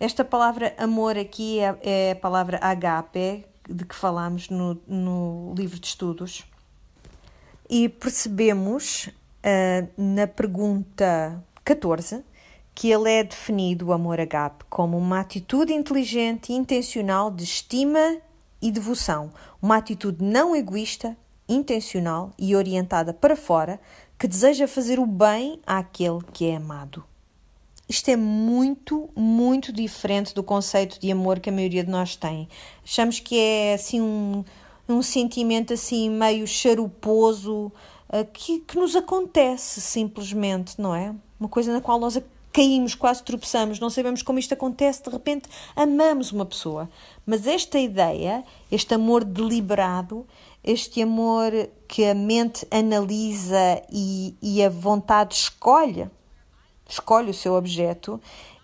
Esta 0.00 0.24
palavra 0.24 0.74
amor 0.76 1.16
aqui 1.16 1.60
é, 1.60 1.78
é 1.82 2.10
a 2.12 2.16
palavra 2.16 2.58
agape, 2.60 3.44
de 3.68 3.84
que 3.84 3.94
falamos 3.94 4.48
no, 4.48 4.80
no 4.86 5.54
livro 5.56 5.78
de 5.78 5.86
estudos. 5.86 6.44
E 7.70 7.88
percebemos 7.88 9.06
uh, 9.06 9.88
na 9.96 10.26
pergunta 10.26 11.42
14 11.64 12.24
que 12.74 12.90
ele 12.90 13.10
é 13.10 13.22
definido, 13.22 13.86
o 13.86 13.92
amor 13.92 14.18
agape, 14.18 14.64
como 14.68 14.96
uma 14.96 15.20
atitude 15.20 15.72
inteligente 15.72 16.52
e 16.52 16.56
intencional 16.56 17.30
de 17.30 17.44
estima 17.44 18.18
e 18.62 18.70
devoção, 18.70 19.30
uma 19.62 19.76
atitude 19.76 20.24
não 20.24 20.54
egoísta, 20.56 21.16
intencional 21.48 22.32
e 22.36 22.56
orientada 22.56 23.14
para 23.14 23.36
fora, 23.36 23.80
que 24.18 24.26
deseja 24.26 24.66
fazer 24.66 24.98
o 24.98 25.06
bem 25.06 25.60
àquele 25.64 26.20
que 26.32 26.46
é 26.46 26.56
amado. 26.56 27.04
Isto 27.88 28.10
é 28.10 28.16
muito, 28.16 29.10
muito 29.14 29.72
diferente 29.72 30.34
do 30.34 30.42
conceito 30.42 30.98
de 30.98 31.10
amor 31.10 31.40
que 31.40 31.50
a 31.50 31.52
maioria 31.52 31.84
de 31.84 31.90
nós 31.90 32.16
tem. 32.16 32.48
Achamos 32.82 33.20
que 33.20 33.38
é 33.38 33.74
assim 33.74 34.00
um, 34.00 34.44
um 34.88 35.02
sentimento 35.02 35.74
assim 35.74 36.08
meio 36.08 36.46
charuposo 36.46 37.70
uh, 38.08 38.24
que, 38.32 38.60
que 38.60 38.78
nos 38.78 38.96
acontece 38.96 39.80
simplesmente, 39.80 40.80
não 40.80 40.94
é? 40.94 41.14
Uma 41.38 41.48
coisa 41.48 41.72
na 41.72 41.80
qual 41.80 41.98
nós 41.98 42.16
caímos, 42.52 42.94
quase 42.94 43.22
tropeçamos, 43.22 43.80
não 43.80 43.90
sabemos 43.90 44.22
como 44.22 44.38
isto 44.38 44.52
acontece, 44.52 45.02
de 45.02 45.10
repente 45.10 45.48
amamos 45.74 46.32
uma 46.32 46.44
pessoa. 46.44 46.88
Mas 47.24 47.46
esta 47.46 47.78
ideia, 47.78 48.44
este 48.70 48.94
amor 48.94 49.24
deliberado, 49.24 50.26
este 50.64 51.02
amor 51.02 51.52
que 51.86 52.04
a 52.04 52.14
mente 52.14 52.66
analisa 52.70 53.82
e, 53.92 54.34
e 54.42 54.62
a 54.62 54.68
vontade 54.68 55.34
escolhe, 55.34 56.08
escolhe 56.88 57.30
o 57.30 57.34
seu 57.34 57.54
objeto, 57.54 58.20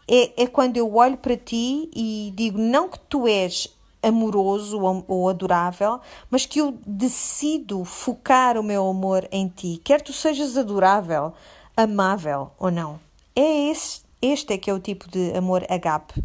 é, 0.08 0.42
é 0.42 0.46
quando 0.46 0.76
eu 0.76 0.94
olho 0.96 1.16
para 1.16 1.36
ti 1.36 1.90
e 1.94 2.32
digo 2.34 2.58
não 2.58 2.88
que 2.88 2.98
tu 3.00 3.26
és 3.26 3.68
amoroso 4.02 4.80
ou, 4.80 5.04
ou 5.06 5.28
adorável, 5.28 6.00
mas 6.30 6.46
que 6.46 6.60
eu 6.60 6.78
decido 6.86 7.84
focar 7.84 8.56
o 8.56 8.62
meu 8.62 8.88
amor 8.88 9.28
em 9.30 9.48
ti, 9.48 9.80
quer 9.84 10.00
tu 10.00 10.12
sejas 10.12 10.56
adorável, 10.56 11.32
amável 11.76 12.50
ou 12.58 12.70
não. 12.70 12.98
É 13.34 13.70
esse, 13.70 14.00
este 14.22 14.54
é 14.54 14.58
que 14.58 14.70
é 14.70 14.74
o 14.74 14.80
tipo 14.80 15.08
de 15.10 15.36
amor 15.36 15.64
agape, 15.68 16.22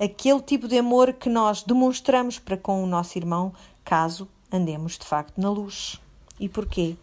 aquele 0.00 0.40
tipo 0.40 0.66
de 0.66 0.78
amor 0.78 1.12
que 1.12 1.28
nós 1.28 1.62
demonstramos 1.62 2.38
para 2.38 2.56
com 2.56 2.82
o 2.82 2.86
nosso 2.86 3.18
irmão, 3.18 3.52
caso 3.84 4.26
andemos 4.50 4.96
de 4.96 5.04
facto 5.04 5.38
na 5.38 5.50
luz. 5.50 6.00
E 6.38 6.48
porquê? 6.48 6.96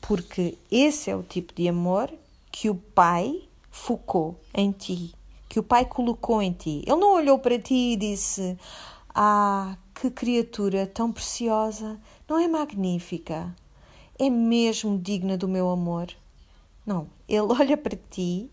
Porque 0.00 0.58
esse 0.70 1.08
é 1.08 1.14
o 1.14 1.22
tipo 1.22 1.54
de 1.54 1.68
amor 1.68 2.12
que 2.50 2.68
o 2.68 2.74
Pai 2.74 3.42
focou 3.70 4.38
em 4.52 4.72
ti, 4.72 5.14
que 5.48 5.60
o 5.60 5.62
Pai 5.62 5.84
colocou 5.84 6.42
em 6.42 6.52
ti. 6.52 6.82
Ele 6.84 6.96
não 6.96 7.14
olhou 7.14 7.38
para 7.38 7.58
ti 7.58 7.92
e 7.92 7.96
disse: 7.96 8.58
Ah, 9.14 9.76
que 9.94 10.10
criatura 10.10 10.86
tão 10.86 11.12
preciosa, 11.12 12.00
não 12.28 12.38
é 12.38 12.48
magnífica? 12.48 13.54
É 14.18 14.28
mesmo 14.28 14.98
digna 14.98 15.36
do 15.38 15.46
meu 15.46 15.70
amor? 15.70 16.08
Não, 16.84 17.06
ele 17.28 17.46
olha 17.56 17.76
para 17.76 17.96
ti 18.10 18.50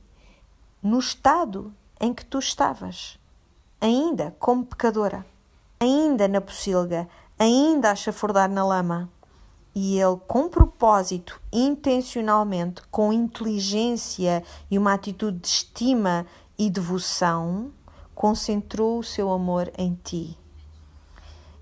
no 0.83 0.99
estado 0.99 1.73
em 1.99 2.13
que 2.13 2.23
tu 2.23 2.37
estavas, 2.37 3.17
ainda 3.79 4.35
como 4.39 4.65
pecadora, 4.65 5.25
ainda 5.79 6.27
na 6.27 6.41
pocilga, 6.41 7.07
ainda 7.37 7.91
a 7.91 7.95
chafurdar 7.95 8.49
na 8.49 8.65
lama. 8.65 9.09
E 9.75 9.99
ele, 9.99 10.17
com 10.27 10.49
propósito, 10.49 11.39
intencionalmente, 11.53 12.81
com 12.89 13.13
inteligência 13.13 14.43
e 14.71 14.77
uma 14.77 14.93
atitude 14.93 15.39
de 15.39 15.47
estima 15.47 16.25
e 16.57 16.69
devoção, 16.69 17.71
concentrou 18.15 18.99
o 18.99 19.03
seu 19.03 19.31
amor 19.31 19.71
em 19.77 19.93
ti. 20.03 20.35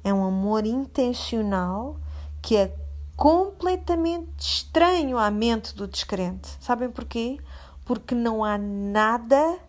É 0.04 0.13
um 0.13 0.23
amor 0.23 0.65
intencional 0.65 1.97
que 2.41 2.56
é 2.56 2.73
completamente 3.17 4.39
estranho 4.39 5.17
à 5.17 5.30
mente 5.30 5.75
do 5.75 5.88
descrente. 5.88 6.58
Sabem 6.62 6.89
porquê? 6.89 7.39
porque 7.86 8.15
não 8.15 8.43
há 8.43 8.58
nada 8.58 9.60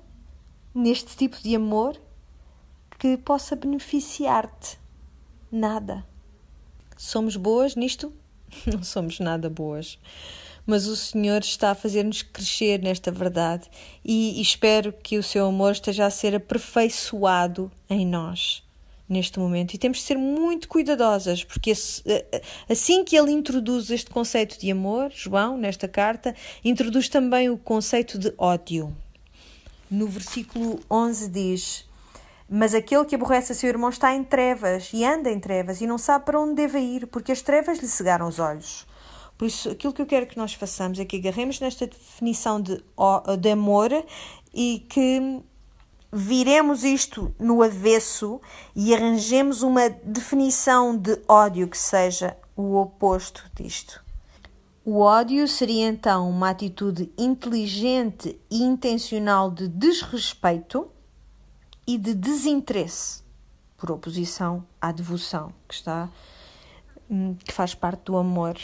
neste 0.75 1.15
tipo 1.17 1.37
de 1.41 1.55
amor 1.55 2.01
que 2.99 3.17
possa 3.17 3.57
beneficiar-te. 3.57 4.79
Nada. 5.51 6.05
Somos 6.97 7.37
boas 7.37 7.77
nisto? 7.77 8.13
Não 8.67 8.83
somos 8.83 9.21
nada 9.21 9.51
boas. 9.51 9.99
mas 10.67 10.87
o 10.87 10.97
Senhor 10.97 11.41
está 11.41 11.71
a 11.71 11.75
fazer-nos 11.75 12.23
crescer 12.23 12.81
nesta 12.83 13.13
verdade 13.13 13.69
e, 14.05 14.39
e 14.39 14.43
espero 14.43 14.93
que 14.93 15.19
o 15.19 15.23
seu 15.23 15.47
amor 15.47 15.73
esteja 15.73 16.07
a 16.07 16.11
ser 16.11 16.35
aperfeiçoado 16.35 17.71
em 17.89 18.05
nós 18.05 18.67
neste 19.09 19.39
momento 19.39 19.75
e 19.75 19.79
temos 19.79 19.99
de 19.99 20.05
ser 20.05 20.17
muito 20.17 20.69
cuidadosas, 20.69 21.45
porque 21.45 21.73
assim 22.69 23.05
que 23.05 23.17
ele 23.17 23.31
introduz 23.31 23.91
este 23.91 24.11
conceito 24.11 24.59
de 24.59 24.71
amor, 24.71 25.13
João, 25.15 25.57
nesta 25.57 25.87
carta, 25.87 26.35
introduz 26.65 27.09
também 27.09 27.49
o 27.49 27.57
conceito 27.57 28.19
de 28.19 28.35
ódio. 28.37 28.95
No 29.89 30.09
versículo 30.09 30.81
11 30.91 31.29
diz: 31.29 31.85
Mas 32.49 32.75
aquele 32.75 33.05
que 33.05 33.15
aborrece 33.15 33.53
a 33.53 33.55
seu 33.55 33.69
irmão 33.69 33.91
está 33.91 34.15
em 34.15 34.23
trevas 34.23 34.91
e 34.93 35.05
anda 35.05 35.31
em 35.31 35.41
trevas 35.41 35.81
e 35.81 35.87
não 35.87 35.99
sabe 35.99 36.25
para 36.25 36.41
onde 36.41 36.55
deve 36.55 36.79
ir, 36.79 37.07
porque 37.09 37.33
as 37.33 37.43
trevas 37.43 37.79
lhe 37.79 37.89
cegaram 37.89 38.29
os 38.29 38.39
olhos. 38.39 38.87
Por 39.37 39.47
isso, 39.47 39.69
aquilo 39.69 39.93
que 39.93 40.01
eu 40.01 40.07
quero 40.07 40.27
que 40.27 40.39
nós 40.39 40.55
façamos 40.55 40.99
é 40.99 41.05
que 41.05 41.17
agarremos 41.17 41.61
nesta 41.61 41.87
definição 41.87 42.61
de, 42.61 42.83
de 43.41 43.51
amor 43.51 43.91
e 44.55 44.87
que 44.89 45.43
viremos 46.13 46.85
isto 46.85 47.35
no 47.39 47.63
avesso 47.63 48.41
e 48.75 48.95
arranjemos 48.95 49.63
uma 49.63 49.91
definição 49.91 50.97
de 50.97 51.21
ódio 51.29 51.69
que 51.69 51.77
seja 51.77 52.37
o 52.57 52.77
oposto 52.77 53.45
disto. 53.55 54.03
O 54.85 55.01
ódio 55.01 55.47
seria 55.49 55.89
então 55.89 56.31
uma 56.31 56.49
atitude 56.49 57.13
inteligente 57.19 58.41
e 58.51 58.63
intencional 58.63 59.51
de 59.51 59.69
desrespeito 59.69 60.91
e 61.87 61.97
de 61.97 62.15
desinteresse, 62.15 63.23
por 63.77 63.91
oposição 63.91 64.65
à 64.81 64.91
devoção, 64.91 65.53
que 65.69 65.75
está 65.75 66.09
hum, 67.11 67.35
que 67.45 67.53
faz 67.53 67.75
parte 67.75 68.05
do 68.05 68.17
amor. 68.17 68.57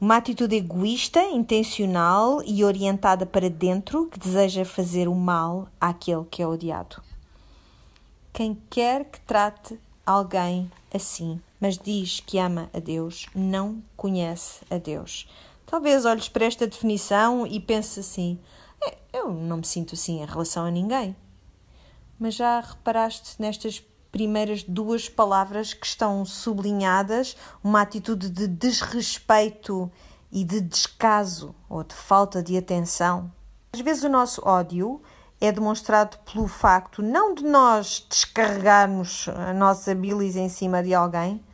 Uma 0.00 0.16
atitude 0.16 0.56
egoísta, 0.56 1.22
intencional 1.22 2.42
e 2.44 2.64
orientada 2.64 3.24
para 3.24 3.48
dentro, 3.48 4.06
que 4.06 4.18
deseja 4.18 4.64
fazer 4.64 5.08
o 5.08 5.14
mal 5.14 5.68
àquele 5.80 6.24
que 6.24 6.42
é 6.42 6.46
odiado. 6.46 7.02
Quem 8.32 8.58
quer 8.68 9.06
que 9.06 9.20
trate 9.20 9.78
alguém 10.04 10.70
assim, 10.94 11.40
mas 11.58 11.78
diz 11.78 12.20
que 12.20 12.38
ama 12.38 12.70
a 12.74 12.78
Deus, 12.78 13.26
não 13.34 13.82
conhece 13.96 14.64
a 14.70 14.76
Deus. 14.76 15.28
Talvez 15.64 16.04
olhes 16.04 16.28
para 16.28 16.44
esta 16.44 16.66
definição 16.66 17.46
e 17.46 17.58
pense 17.58 18.00
assim: 18.00 18.38
é, 18.84 18.96
eu 19.12 19.32
não 19.32 19.58
me 19.58 19.66
sinto 19.66 19.94
assim 19.94 20.20
em 20.20 20.26
relação 20.26 20.64
a 20.64 20.70
ninguém. 20.70 21.16
Mas 22.18 22.34
já 22.34 22.60
reparaste 22.60 23.40
nestas 23.40 23.84
primeiras 24.10 24.62
duas 24.62 25.08
palavras 25.08 25.74
que 25.74 25.86
estão 25.86 26.24
sublinhadas, 26.24 27.36
uma 27.62 27.82
atitude 27.82 28.30
de 28.30 28.48
desrespeito 28.48 29.90
e 30.32 30.44
de 30.44 30.60
descaso 30.60 31.54
ou 31.68 31.84
de 31.84 31.94
falta 31.94 32.42
de 32.42 32.56
atenção. 32.56 33.30
Às 33.72 33.80
vezes 33.80 34.04
o 34.04 34.08
nosso 34.08 34.40
ódio 34.46 35.02
é 35.40 35.52
demonstrado 35.52 36.16
pelo 36.32 36.48
facto 36.48 37.02
não 37.02 37.34
de 37.34 37.44
nós 37.44 38.06
descarregarmos 38.08 39.28
a 39.28 39.52
nossa 39.52 39.94
bilis 39.94 40.34
em 40.34 40.48
cima 40.48 40.82
de 40.82 40.94
alguém, 40.94 41.44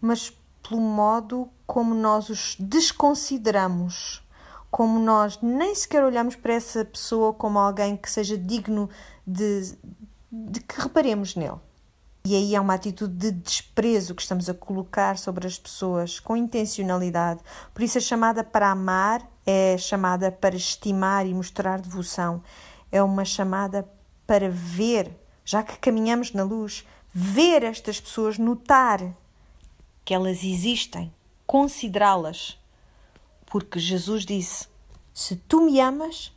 mas 0.00 0.36
pelo 0.68 0.80
modo 0.80 1.48
como 1.66 1.94
nós 1.94 2.28
os 2.28 2.56
desconsideramos, 2.58 4.22
como 4.70 4.98
nós 4.98 5.38
nem 5.40 5.74
sequer 5.74 6.04
olhamos 6.04 6.34
para 6.34 6.54
essa 6.54 6.84
pessoa 6.84 7.32
como 7.32 7.58
alguém 7.58 7.96
que 7.96 8.10
seja 8.10 8.36
digno 8.36 8.90
de, 9.26 9.76
de 10.30 10.60
que 10.60 10.80
reparemos 10.80 11.34
nele. 11.34 11.58
E 12.24 12.36
aí 12.36 12.54
é 12.54 12.60
uma 12.60 12.74
atitude 12.74 13.14
de 13.14 13.32
desprezo 13.32 14.14
que 14.14 14.20
estamos 14.20 14.48
a 14.48 14.54
colocar 14.54 15.16
sobre 15.16 15.46
as 15.46 15.58
pessoas 15.58 16.20
com 16.20 16.36
intencionalidade. 16.36 17.40
Por 17.72 17.82
isso, 17.82 17.96
a 17.96 18.00
chamada 18.00 18.44
para 18.44 18.70
amar 18.70 19.26
é 19.46 19.78
chamada 19.78 20.30
para 20.30 20.54
estimar 20.54 21.26
e 21.26 21.32
mostrar 21.32 21.80
devoção. 21.80 22.42
É 22.92 23.02
uma 23.02 23.24
chamada 23.24 23.88
para 24.26 24.50
ver, 24.50 25.10
já 25.44 25.62
que 25.62 25.78
caminhamos 25.78 26.32
na 26.32 26.42
luz, 26.42 26.86
ver 27.12 27.64
estas 27.64 27.98
pessoas, 27.98 28.36
notar 28.36 29.00
que 30.04 30.12
elas 30.12 30.44
existem, 30.44 31.12
considerá-las. 31.46 32.58
Porque 33.46 33.78
Jesus 33.78 34.26
disse: 34.26 34.68
Se 35.14 35.36
tu 35.36 35.62
me 35.62 35.80
amas, 35.80 36.36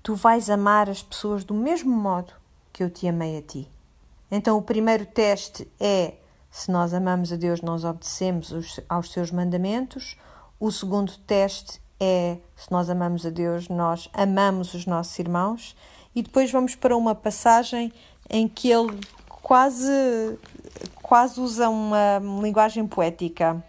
tu 0.00 0.14
vais 0.14 0.48
amar 0.48 0.88
as 0.88 1.02
pessoas 1.02 1.42
do 1.42 1.54
mesmo 1.54 1.90
modo 1.90 2.43
que 2.74 2.82
eu 2.82 2.90
te 2.90 3.06
amei 3.06 3.38
a 3.38 3.42
ti. 3.42 3.70
Então, 4.28 4.58
o 4.58 4.62
primeiro 4.62 5.06
teste 5.06 5.66
é 5.78 6.14
se 6.50 6.70
nós 6.70 6.92
amamos 6.92 7.32
a 7.32 7.36
Deus, 7.36 7.62
nós 7.62 7.84
obedecemos 7.84 8.50
os, 8.50 8.80
aos 8.88 9.12
seus 9.12 9.30
mandamentos. 9.30 10.16
O 10.58 10.72
segundo 10.72 11.16
teste 11.18 11.80
é 12.00 12.38
se 12.56 12.70
nós 12.72 12.90
amamos 12.90 13.24
a 13.24 13.30
Deus, 13.30 13.68
nós 13.68 14.10
amamos 14.12 14.74
os 14.74 14.86
nossos 14.86 15.16
irmãos. 15.18 15.76
E 16.14 16.22
depois 16.22 16.50
vamos 16.50 16.74
para 16.74 16.96
uma 16.96 17.14
passagem 17.14 17.92
em 18.28 18.48
que 18.48 18.70
ele 18.70 18.98
quase, 19.28 20.36
quase 21.00 21.40
usa 21.40 21.68
uma 21.68 22.20
linguagem 22.42 22.86
poética. 22.88 23.62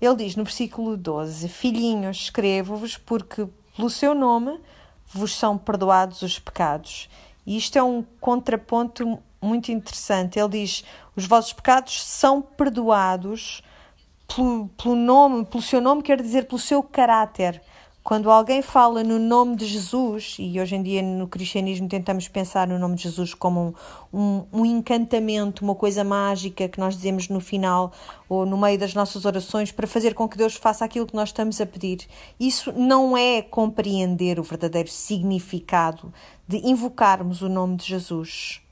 Ele 0.00 0.16
diz 0.16 0.34
no 0.34 0.42
versículo 0.42 0.96
12: 0.96 1.48
Filhinhos, 1.48 2.16
escrevo-vos 2.16 2.96
porque 2.96 3.46
pelo 3.76 3.88
seu 3.88 4.14
nome 4.14 4.58
vos 5.06 5.36
são 5.36 5.56
perdoados 5.56 6.22
os 6.22 6.40
pecados. 6.40 7.08
E 7.46 7.56
isto 7.56 7.78
é 7.78 7.82
um 7.82 8.04
contraponto 8.20 9.18
muito 9.40 9.70
interessante. 9.70 10.38
Ele 10.38 10.48
diz: 10.48 10.84
os 11.14 11.26
vossos 11.26 11.52
pecados 11.52 12.02
são 12.02 12.42
perdoados 12.42 13.62
pelo, 14.34 14.68
pelo 14.70 14.96
nome, 14.96 15.44
pelo 15.46 15.62
seu 15.62 15.80
nome, 15.80 16.02
quer 16.02 16.20
dizer 16.20 16.46
pelo 16.46 16.58
seu 16.58 16.82
caráter. 16.82 17.62
Quando 18.06 18.30
alguém 18.30 18.62
fala 18.62 19.02
no 19.02 19.18
nome 19.18 19.56
de 19.56 19.66
Jesus, 19.66 20.36
e 20.38 20.60
hoje 20.60 20.76
em 20.76 20.82
dia 20.84 21.02
no 21.02 21.26
cristianismo 21.26 21.88
tentamos 21.88 22.28
pensar 22.28 22.68
no 22.68 22.78
nome 22.78 22.94
de 22.94 23.02
Jesus 23.02 23.34
como 23.34 23.74
um, 24.12 24.20
um, 24.20 24.46
um, 24.60 24.64
encantamento, 24.64 25.64
uma 25.64 25.74
coisa 25.74 26.04
mágica 26.04 26.68
que 26.68 26.78
nós 26.78 26.94
dizemos 26.94 27.28
no 27.28 27.40
final 27.40 27.92
ou 28.28 28.46
no 28.46 28.56
meio 28.56 28.78
das 28.78 28.94
nossas 28.94 29.24
orações 29.24 29.72
para 29.72 29.88
fazer 29.88 30.14
com 30.14 30.28
que 30.28 30.36
Deus 30.36 30.54
faça 30.54 30.84
aquilo 30.84 31.04
que 31.04 31.16
nós 31.16 31.30
estamos 31.30 31.60
a 31.60 31.66
pedir. 31.66 32.06
Isso 32.38 32.72
não 32.72 33.16
é 33.16 33.42
compreender 33.42 34.38
o 34.38 34.44
verdadeiro 34.44 34.88
significado 34.88 36.14
de 36.46 36.58
invocarmos 36.58 37.42
o 37.42 37.48
nome 37.48 37.74
de 37.74 37.86
Jesus. 37.86 38.62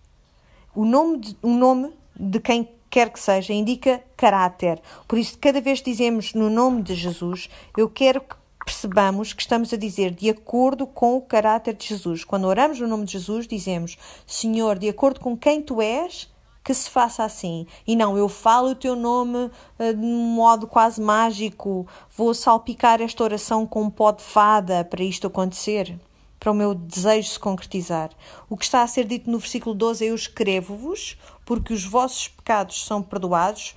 O 0.72 0.84
nome 0.84 1.18
de, 1.18 1.36
o 1.42 1.50
nome 1.50 1.90
de 2.14 2.38
quem 2.38 2.68
quer 2.88 3.10
que 3.10 3.18
seja 3.18 3.52
indica 3.52 4.00
caráter. 4.16 4.80
Por 5.08 5.18
isso, 5.18 5.36
cada 5.40 5.60
vez 5.60 5.80
que 5.80 5.90
dizemos 5.90 6.34
no 6.34 6.48
nome 6.48 6.84
de 6.84 6.94
Jesus, 6.94 7.50
eu 7.76 7.90
quero 7.90 8.20
que 8.20 8.43
percebamos 8.64 9.32
que 9.32 9.42
estamos 9.42 9.72
a 9.72 9.76
dizer 9.76 10.10
de 10.10 10.30
acordo 10.30 10.86
com 10.86 11.16
o 11.16 11.20
caráter 11.20 11.74
de 11.74 11.86
Jesus. 11.86 12.24
Quando 12.24 12.46
oramos 12.46 12.80
no 12.80 12.88
nome 12.88 13.04
de 13.04 13.12
Jesus, 13.12 13.46
dizemos: 13.46 13.96
Senhor, 14.26 14.78
de 14.78 14.88
acordo 14.88 15.20
com 15.20 15.36
quem 15.36 15.60
tu 15.60 15.80
és, 15.80 16.28
que 16.64 16.72
se 16.72 16.88
faça 16.88 17.22
assim. 17.22 17.66
E 17.86 17.94
não, 17.94 18.16
eu 18.16 18.28
falo 18.28 18.70
o 18.70 18.74
teu 18.74 18.96
nome 18.96 19.38
uh, 19.38 19.94
de 19.94 20.04
um 20.04 20.34
modo 20.34 20.66
quase 20.66 21.00
mágico, 21.00 21.86
vou 22.16 22.32
salpicar 22.32 23.02
esta 23.02 23.22
oração 23.22 23.66
com 23.66 23.82
um 23.82 23.90
pó 23.90 24.10
de 24.10 24.22
fada 24.22 24.84
para 24.84 25.04
isto 25.04 25.26
acontecer 25.26 25.98
para 26.44 26.52
o 26.52 26.54
meu 26.54 26.74
desejo 26.74 27.30
se 27.30 27.38
concretizar. 27.38 28.10
O 28.50 28.56
que 28.58 28.66
está 28.66 28.82
a 28.82 28.86
ser 28.86 29.06
dito 29.06 29.30
no 29.30 29.38
versículo 29.38 29.74
12 29.74 30.04
é: 30.04 30.10
Eu 30.10 30.14
escrevo-vos, 30.14 31.16
porque 31.46 31.72
os 31.72 31.84
vossos 31.84 32.28
pecados 32.28 32.84
são 32.84 33.02
perdoados 33.02 33.74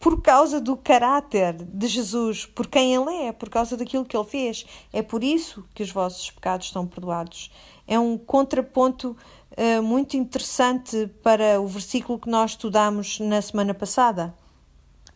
por 0.00 0.22
causa 0.22 0.58
do 0.58 0.78
caráter 0.78 1.54
de 1.62 1.86
Jesus, 1.86 2.46
por 2.46 2.66
quem 2.66 2.94
Ele 2.94 3.26
é, 3.26 3.32
por 3.32 3.50
causa 3.50 3.76
daquilo 3.76 4.06
que 4.06 4.16
Ele 4.16 4.24
fez. 4.26 4.64
É 4.90 5.02
por 5.02 5.22
isso 5.22 5.62
que 5.74 5.82
os 5.82 5.92
vossos 5.92 6.30
pecados 6.30 6.70
são 6.70 6.86
perdoados. 6.86 7.52
É 7.86 7.98
um 7.98 8.16
contraponto 8.16 9.14
uh, 9.52 9.82
muito 9.82 10.16
interessante 10.16 11.06
para 11.22 11.60
o 11.60 11.66
versículo 11.66 12.18
que 12.18 12.30
nós 12.30 12.52
estudamos 12.52 13.20
na 13.20 13.42
semana 13.42 13.74
passada. 13.74 14.34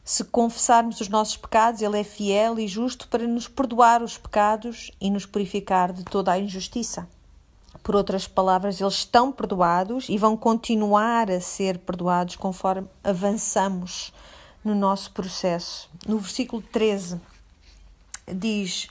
Se 0.05 0.23
confessarmos 0.23 1.01
os 1.01 1.09
nossos 1.09 1.39
pecados, 1.39 1.81
Ele 1.81 1.99
é 1.99 2.05
fiel 2.05 2.59
e 2.59 2.69
justo 2.69 3.09
para 3.09 3.27
nos 3.27 3.49
perdoar 3.49 4.03
os 4.03 4.19
pecados 4.19 4.91
e 5.01 5.11
nos 5.11 5.25
purificar 5.25 5.95
de 5.95 6.05
toda 6.05 6.31
a 6.31 6.39
injustiça. 6.39 7.09
Por 7.83 7.97
outras 7.97 8.27
palavras, 8.27 8.83
eles 8.83 8.95
estão 8.95 9.33
perdoados 9.33 10.11
e 10.11 10.19
vão 10.19 10.37
continuar 10.37 11.31
a 11.31 11.41
ser 11.41 11.79
perdoados 11.79 12.37
conforme 12.37 12.87
avançamos 13.03 14.13
no 14.65 14.75
nosso 14.75 15.11
processo. 15.13 15.91
No 16.07 16.19
versículo 16.19 16.63
13 16.63 17.21
diz: 18.27 18.89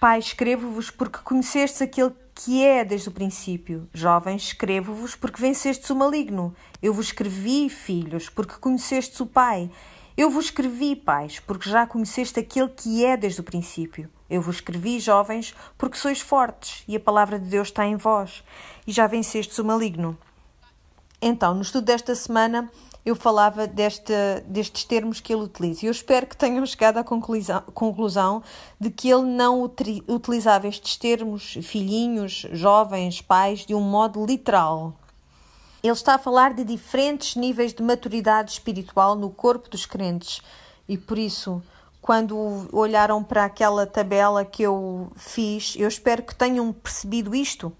Pai, 0.00 0.18
escrevo-vos 0.20 0.90
porque 0.90 1.18
conhecestes 1.18 1.82
aquele 1.82 2.12
que 2.34 2.64
é 2.64 2.84
desde 2.84 3.08
o 3.08 3.12
princípio. 3.12 3.88
Jovens, 3.92 4.44
escrevo-vos 4.44 5.16
porque 5.16 5.40
vencestes 5.40 5.90
o 5.90 5.96
maligno. 5.96 6.54
Eu 6.80 6.94
vos 6.94 7.06
escrevi, 7.06 7.68
filhos, 7.68 8.28
porque 8.28 8.54
conhecestes 8.54 9.18
o 9.18 9.26
Pai. 9.26 9.68
Eu 10.16 10.30
vos 10.30 10.46
escrevi, 10.46 10.96
pais, 10.96 11.40
porque 11.40 11.70
já 11.70 11.86
conheceste 11.86 12.40
aquele 12.40 12.68
que 12.68 13.04
é 13.04 13.16
desde 13.16 13.40
o 13.40 13.44
princípio. 13.44 14.08
Eu 14.28 14.42
vos 14.42 14.56
escrevi, 14.56 15.00
jovens, 15.00 15.54
porque 15.76 15.96
sois 15.96 16.20
fortes 16.20 16.84
e 16.86 16.96
a 16.96 17.00
palavra 17.00 17.38
de 17.38 17.48
Deus 17.48 17.68
está 17.68 17.86
em 17.86 17.96
vós 17.96 18.42
e 18.86 18.92
já 18.92 19.06
vencestes 19.06 19.58
o 19.58 19.64
maligno. 19.64 20.18
Então, 21.20 21.54
no 21.54 21.62
estudo 21.62 21.84
desta 21.84 22.14
semana, 22.14 22.70
eu 23.04 23.16
falava 23.16 23.66
deste, 23.66 24.12
destes 24.46 24.84
termos 24.84 25.20
que 25.20 25.32
ele 25.32 25.42
utiliza. 25.42 25.86
Eu 25.86 25.92
espero 25.92 26.26
que 26.26 26.36
tenham 26.36 26.64
chegado 26.66 26.98
à 26.98 27.04
conclusão, 27.04 27.62
conclusão 27.74 28.42
de 28.78 28.90
que 28.90 29.08
ele 29.08 29.22
não 29.22 29.62
utilizava 29.62 30.68
estes 30.68 30.96
termos, 30.96 31.58
filhinhos, 31.62 32.46
jovens, 32.52 33.20
pais, 33.20 33.64
de 33.64 33.74
um 33.74 33.80
modo 33.80 34.24
literal. 34.26 34.94
Ele 35.82 35.92
está 35.92 36.16
a 36.16 36.18
falar 36.18 36.54
de 36.54 36.64
diferentes 36.64 37.36
níveis 37.36 37.72
de 37.72 37.82
maturidade 37.82 38.50
espiritual 38.52 39.14
no 39.14 39.30
corpo 39.30 39.70
dos 39.70 39.86
crentes 39.86 40.42
e 40.88 40.96
por 40.96 41.18
isso, 41.18 41.62
quando 42.00 42.66
olharam 42.72 43.22
para 43.22 43.44
aquela 43.44 43.86
tabela 43.86 44.44
que 44.44 44.62
eu 44.62 45.12
fiz, 45.16 45.76
eu 45.76 45.86
espero 45.86 46.22
que 46.22 46.34
tenham 46.34 46.72
percebido 46.72 47.34
isto. 47.34 47.70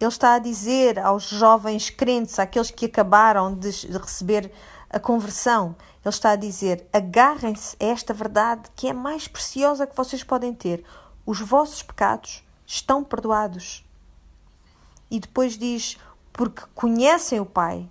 Ele 0.00 0.08
está 0.08 0.34
a 0.34 0.38
dizer 0.38 0.98
aos 0.98 1.28
jovens 1.28 1.90
crentes, 1.90 2.38
àqueles 2.38 2.70
que 2.70 2.86
acabaram 2.86 3.54
de 3.54 3.68
receber 3.98 4.52
a 4.88 4.98
conversão, 4.98 5.74
ele 6.04 6.14
está 6.14 6.30
a 6.30 6.36
dizer: 6.36 6.86
agarrem-se 6.92 7.76
a 7.80 7.86
esta 7.86 8.14
verdade 8.14 8.62
que 8.76 8.86
é 8.86 8.90
a 8.90 8.94
mais 8.94 9.26
preciosa 9.26 9.86
que 9.86 9.96
vocês 9.96 10.22
podem 10.22 10.54
ter. 10.54 10.84
Os 11.26 11.40
vossos 11.40 11.82
pecados 11.82 12.42
estão 12.66 13.02
perdoados. 13.02 13.84
E 15.10 15.18
depois 15.18 15.58
diz: 15.58 15.98
porque 16.32 16.62
conhecem 16.74 17.40
o 17.40 17.46
Pai. 17.46 17.88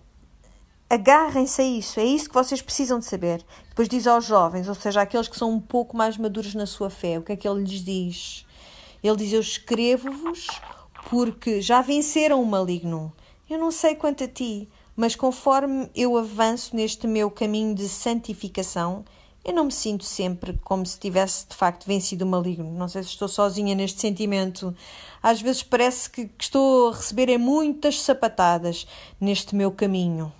Agarrem-se 0.89 1.61
a 1.61 1.65
isso, 1.65 1.99
é 1.99 2.05
isso 2.05 2.29
que 2.29 2.33
vocês 2.33 2.61
precisam 2.61 2.97
de 2.97 3.05
saber. 3.05 3.45
Depois 3.67 3.89
diz 3.89 4.07
aos 4.07 4.23
jovens, 4.23 4.69
ou 4.69 4.75
seja, 4.75 5.01
aqueles 5.01 5.27
que 5.27 5.35
são 5.35 5.51
um 5.51 5.59
pouco 5.59 5.97
mais 5.97 6.17
maduros 6.17 6.55
na 6.55 6.65
sua 6.65 6.89
fé, 6.89 7.19
o 7.19 7.21
que 7.21 7.33
é 7.33 7.35
que 7.35 7.45
ele 7.45 7.63
lhes 7.63 7.83
diz? 7.83 8.45
Ele 9.03 9.17
diz: 9.17 9.33
Eu 9.33 9.41
escrevo-vos 9.41 10.47
porque 11.09 11.61
já 11.61 11.81
venceram 11.81 12.41
o 12.41 12.45
maligno. 12.45 13.13
Eu 13.49 13.57
não 13.57 13.71
sei 13.71 13.95
quanto 13.95 14.25
a 14.25 14.27
ti, 14.27 14.67
mas 14.93 15.15
conforme 15.15 15.89
eu 15.95 16.17
avanço 16.17 16.75
neste 16.75 17.07
meu 17.07 17.31
caminho 17.31 17.73
de 17.73 17.87
santificação, 17.87 19.05
eu 19.43 19.53
não 19.53 19.63
me 19.65 19.71
sinto 19.71 20.03
sempre 20.03 20.59
como 20.65 20.85
se 20.85 20.99
tivesse 20.99 21.47
de 21.47 21.55
facto 21.55 21.85
vencido 21.85 22.25
o 22.25 22.27
maligno. 22.27 22.69
Não 22.73 22.89
sei 22.89 23.03
se 23.03 23.09
estou 23.09 23.29
sozinha 23.29 23.73
neste 23.73 24.01
sentimento. 24.01 24.75
Às 25.23 25.41
vezes 25.41 25.63
parece 25.63 26.09
que, 26.09 26.25
que 26.25 26.43
estou 26.43 26.89
a 26.89 26.95
receber 26.97 27.37
muitas 27.37 28.01
sapatadas 28.01 28.85
neste 29.21 29.55
meu 29.55 29.71
caminho. 29.71 30.33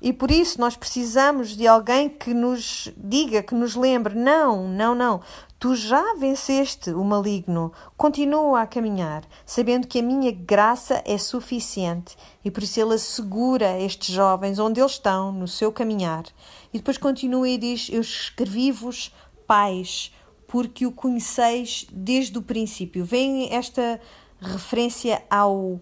E 0.00 0.12
por 0.12 0.30
isso 0.30 0.60
nós 0.60 0.76
precisamos 0.76 1.56
de 1.56 1.66
alguém 1.66 2.08
que 2.08 2.32
nos 2.32 2.92
diga, 2.96 3.42
que 3.42 3.54
nos 3.56 3.74
lembre: 3.74 4.14
não, 4.14 4.68
não, 4.68 4.94
não, 4.94 5.20
tu 5.60 5.76
já 5.76 6.14
venceste 6.14 6.90
o 6.90 7.04
maligno, 7.04 7.70
continua 7.94 8.62
a 8.62 8.66
caminhar, 8.66 9.22
sabendo 9.44 9.86
que 9.86 9.98
a 9.98 10.02
minha 10.02 10.32
graça 10.32 11.02
é 11.04 11.18
suficiente. 11.18 12.16
E 12.42 12.50
por 12.50 12.62
isso 12.62 12.80
ele 12.80 12.94
assegura 12.94 13.78
estes 13.78 14.14
jovens 14.14 14.58
onde 14.58 14.80
eles 14.80 14.92
estão, 14.92 15.30
no 15.30 15.46
seu 15.46 15.70
caminhar. 15.70 16.24
E 16.72 16.78
depois 16.78 16.96
continua 16.96 17.46
e 17.46 17.58
diz: 17.58 17.90
Eu 17.92 18.00
escrevi-vos, 18.00 19.14
pais, 19.46 20.10
porque 20.48 20.86
o 20.86 20.92
conheceis 20.92 21.86
desde 21.92 22.38
o 22.38 22.42
princípio. 22.42 23.04
Vem 23.04 23.52
esta 23.52 24.00
referência 24.40 25.22
ao. 25.28 25.78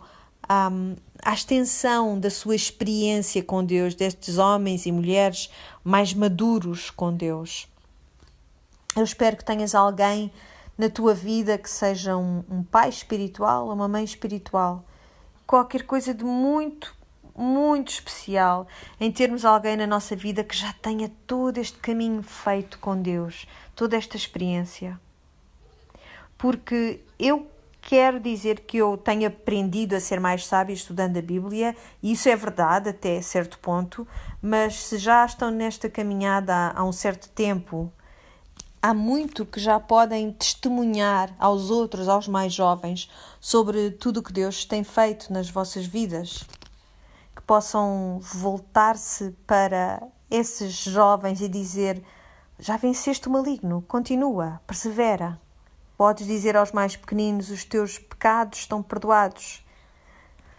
Um, 0.50 0.96
à 1.22 1.34
extensão 1.34 2.18
da 2.18 2.30
sua 2.30 2.54
experiência 2.54 3.42
com 3.42 3.62
Deus, 3.62 3.94
destes 3.94 4.38
homens 4.38 4.86
e 4.86 4.92
mulheres 4.92 5.50
mais 5.84 6.14
maduros 6.14 6.90
com 6.90 7.12
Deus. 7.12 7.68
Eu 8.96 9.04
espero 9.04 9.36
que 9.36 9.44
tenhas 9.44 9.74
alguém 9.74 10.32
na 10.76 10.88
tua 10.88 11.12
vida 11.12 11.58
que 11.58 11.68
seja 11.68 12.16
um, 12.16 12.44
um 12.48 12.62
pai 12.62 12.88
espiritual, 12.88 13.68
uma 13.68 13.88
mãe 13.88 14.04
espiritual, 14.04 14.84
qualquer 15.46 15.82
coisa 15.82 16.14
de 16.14 16.24
muito, 16.24 16.94
muito 17.34 17.90
especial 17.90 18.66
em 19.00 19.10
termos 19.10 19.44
alguém 19.44 19.76
na 19.76 19.86
nossa 19.86 20.14
vida 20.14 20.44
que 20.44 20.56
já 20.56 20.72
tenha 20.72 21.10
todo 21.26 21.58
este 21.58 21.78
caminho 21.78 22.22
feito 22.22 22.78
com 22.78 23.00
Deus, 23.00 23.46
toda 23.74 23.96
esta 23.96 24.16
experiência. 24.16 25.00
Porque 26.36 27.00
eu 27.18 27.50
quero 27.80 28.20
dizer 28.20 28.60
que 28.60 28.76
eu 28.76 28.96
tenho 28.96 29.26
aprendido 29.26 29.96
a 29.96 30.00
ser 30.00 30.20
mais 30.20 30.46
sábio 30.46 30.74
estudando 30.74 31.16
a 31.16 31.22
Bíblia, 31.22 31.74
e 32.02 32.12
isso 32.12 32.28
é 32.28 32.36
verdade 32.36 32.90
até 32.90 33.20
certo 33.22 33.58
ponto, 33.58 34.06
mas 34.42 34.84
se 34.84 34.98
já 34.98 35.24
estão 35.24 35.50
nesta 35.50 35.88
caminhada 35.88 36.54
há, 36.54 36.80
há 36.80 36.84
um 36.84 36.92
certo 36.92 37.28
tempo, 37.30 37.90
há 38.82 38.94
muito 38.94 39.44
que 39.44 39.60
já 39.60 39.78
podem 39.78 40.32
testemunhar 40.32 41.34
aos 41.38 41.70
outros, 41.70 42.08
aos 42.08 42.28
mais 42.28 42.52
jovens, 42.52 43.10
sobre 43.40 43.90
tudo 43.90 44.20
o 44.20 44.22
que 44.22 44.32
Deus 44.32 44.64
tem 44.64 44.84
feito 44.84 45.32
nas 45.32 45.50
vossas 45.50 45.86
vidas. 45.86 46.44
Que 47.34 47.42
possam 47.42 48.18
voltar-se 48.20 49.32
para 49.46 50.02
esses 50.30 50.72
jovens 50.72 51.40
e 51.40 51.48
dizer: 51.48 52.02
Já 52.58 52.76
venceste 52.76 53.28
o 53.28 53.30
maligno, 53.30 53.84
continua, 53.86 54.60
persevera. 54.66 55.40
Podes 55.96 56.26
dizer 56.26 56.56
aos 56.56 56.72
mais 56.72 56.96
pequeninos: 56.96 57.50
os 57.50 57.64
teus 57.64 57.98
pecados 57.98 58.60
estão 58.60 58.82
perdoados. 58.82 59.64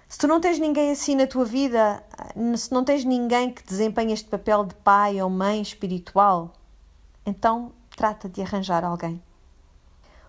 Se 0.07 0.17
tu 0.17 0.27
não 0.27 0.41
tens 0.41 0.57
ninguém 0.57 0.89
assim 0.89 1.15
na 1.15 1.27
tua 1.27 1.45
vida, 1.45 2.03
se 2.57 2.71
não 2.73 2.83
tens 2.83 3.05
ninguém 3.05 3.51
que 3.53 3.63
desempenhe 3.63 4.11
este 4.11 4.27
papel 4.27 4.65
de 4.65 4.73
pai 4.73 5.21
ou 5.21 5.29
mãe 5.29 5.61
espiritual, 5.61 6.51
então 7.23 7.71
trata 7.99 8.29
de 8.29 8.41
arranjar 8.41 8.85
alguém. 8.85 9.21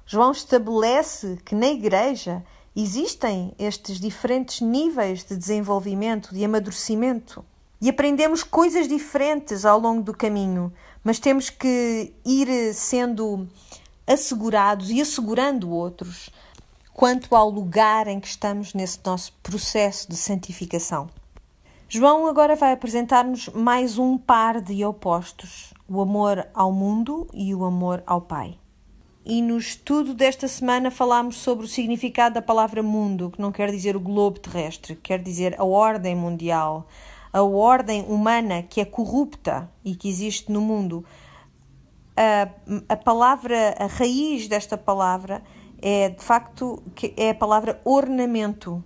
João 0.05 0.33
estabelece 0.33 1.39
que 1.45 1.55
na 1.55 1.69
igreja 1.69 2.45
existem 2.75 3.55
estes 3.57 4.01
diferentes 4.01 4.61
níveis 4.61 5.23
de 5.23 5.37
desenvolvimento, 5.37 6.35
de 6.35 6.45
amadurecimento. 6.45 7.45
E 7.81 7.89
aprendemos 7.89 8.43
coisas 8.43 8.89
diferentes 8.89 9.65
ao 9.65 9.79
longo 9.79 10.03
do 10.03 10.13
caminho, 10.13 10.73
mas 11.05 11.21
temos 11.21 11.49
que 11.49 12.13
ir 12.25 12.75
sendo 12.75 13.47
assegurados 14.05 14.91
e 14.91 15.01
assegurando 15.01 15.71
outros 15.71 16.29
quanto 16.93 17.37
ao 17.37 17.49
lugar 17.49 18.09
em 18.09 18.19
que 18.19 18.27
estamos 18.27 18.75
nesse 18.75 18.99
nosso 19.05 19.33
processo 19.45 20.11
de 20.11 20.17
santificação. 20.17 21.09
João 21.89 22.27
agora 22.27 22.57
vai 22.57 22.73
apresentar-nos 22.73 23.49
mais 23.51 23.97
um 23.97 24.19
par 24.19 24.61
de 24.61 24.85
opostos: 24.85 25.73
o 25.91 26.01
amor 26.01 26.47
ao 26.55 26.71
mundo 26.71 27.27
e 27.35 27.53
o 27.53 27.65
amor 27.65 28.01
ao 28.07 28.21
Pai. 28.21 28.57
E 29.27 29.43
no 29.43 29.59
estudo 29.59 30.15
desta 30.15 30.47
semana 30.47 30.89
falámos 30.89 31.37
sobre 31.37 31.65
o 31.65 31.69
significado 31.69 32.37
da 32.37 32.43
palavra 32.43 32.81
mundo, 32.81 33.29
que 33.29 33.43
não 33.43 33.51
quer 33.51 33.73
dizer 33.73 33.97
o 33.97 34.01
globo 34.01 34.39
terrestre, 34.39 34.95
quer 34.95 35.21
dizer 35.21 35.61
a 35.61 35.65
ordem 35.65 36.15
mundial, 36.15 36.87
a 37.33 37.43
ordem 37.43 38.03
humana 38.03 38.63
que 38.63 38.81
é 38.81 38.85
corrupta 38.85 39.69
e 39.85 39.97
que 39.97 40.09
existe 40.09 40.53
no 40.53 40.61
mundo, 40.61 41.05
a, 42.17 42.49
a 42.89 42.97
palavra, 42.97 43.75
a 43.77 43.87
raiz 43.87 44.47
desta 44.47 44.79
palavra 44.79 45.43
é 45.83 46.11
de 46.11 46.23
facto 46.23 46.81
que 46.95 47.13
é 47.17 47.31
a 47.31 47.35
palavra 47.35 47.81
ornamento 47.85 48.83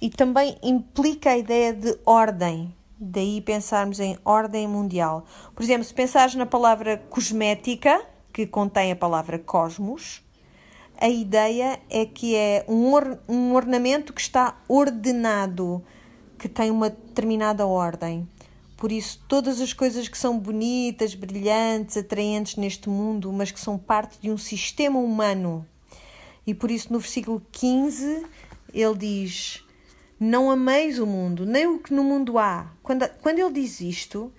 e 0.00 0.08
também 0.08 0.56
implica 0.62 1.30
a 1.30 1.38
ideia 1.38 1.72
de 1.72 1.98
ordem. 2.06 2.72
Daí 3.00 3.40
pensarmos 3.40 4.00
em 4.00 4.18
ordem 4.24 4.66
mundial. 4.66 5.24
Por 5.54 5.62
exemplo, 5.62 5.84
se 5.84 5.94
pensares 5.94 6.34
na 6.34 6.46
palavra 6.46 6.98
cosmética, 7.08 8.04
que 8.32 8.46
contém 8.46 8.90
a 8.90 8.96
palavra 8.96 9.38
cosmos, 9.38 10.22
a 11.00 11.08
ideia 11.08 11.78
é 11.88 12.04
que 12.04 12.34
é 12.34 12.64
um, 12.68 12.92
or 12.92 13.18
um 13.28 13.54
ornamento 13.54 14.12
que 14.12 14.20
está 14.20 14.60
ordenado, 14.68 15.80
que 16.36 16.48
tem 16.48 16.72
uma 16.72 16.90
determinada 16.90 17.64
ordem. 17.64 18.28
Por 18.76 18.90
isso, 18.90 19.24
todas 19.28 19.60
as 19.60 19.72
coisas 19.72 20.08
que 20.08 20.18
são 20.18 20.36
bonitas, 20.36 21.14
brilhantes, 21.14 21.96
atraentes 21.96 22.56
neste 22.56 22.88
mundo, 22.88 23.32
mas 23.32 23.52
que 23.52 23.60
são 23.60 23.78
parte 23.78 24.18
de 24.20 24.30
um 24.30 24.36
sistema 24.36 24.98
humano. 24.98 25.64
E 26.44 26.52
por 26.52 26.70
isso, 26.70 26.92
no 26.92 26.98
versículo 26.98 27.42
15, 27.52 28.26
ele 28.72 28.96
diz: 28.96 29.64
Não 30.18 30.50
ameis 30.50 30.98
o 30.98 31.06
mundo, 31.06 31.46
nem 31.46 31.66
o 31.66 31.78
que 31.78 31.94
no 31.94 32.02
mundo 32.02 32.38
há. 32.38 32.72
Quando, 32.82 33.08
quando 33.22 33.38
ele 33.38 33.52
diz 33.52 33.80
isto, 33.80 34.32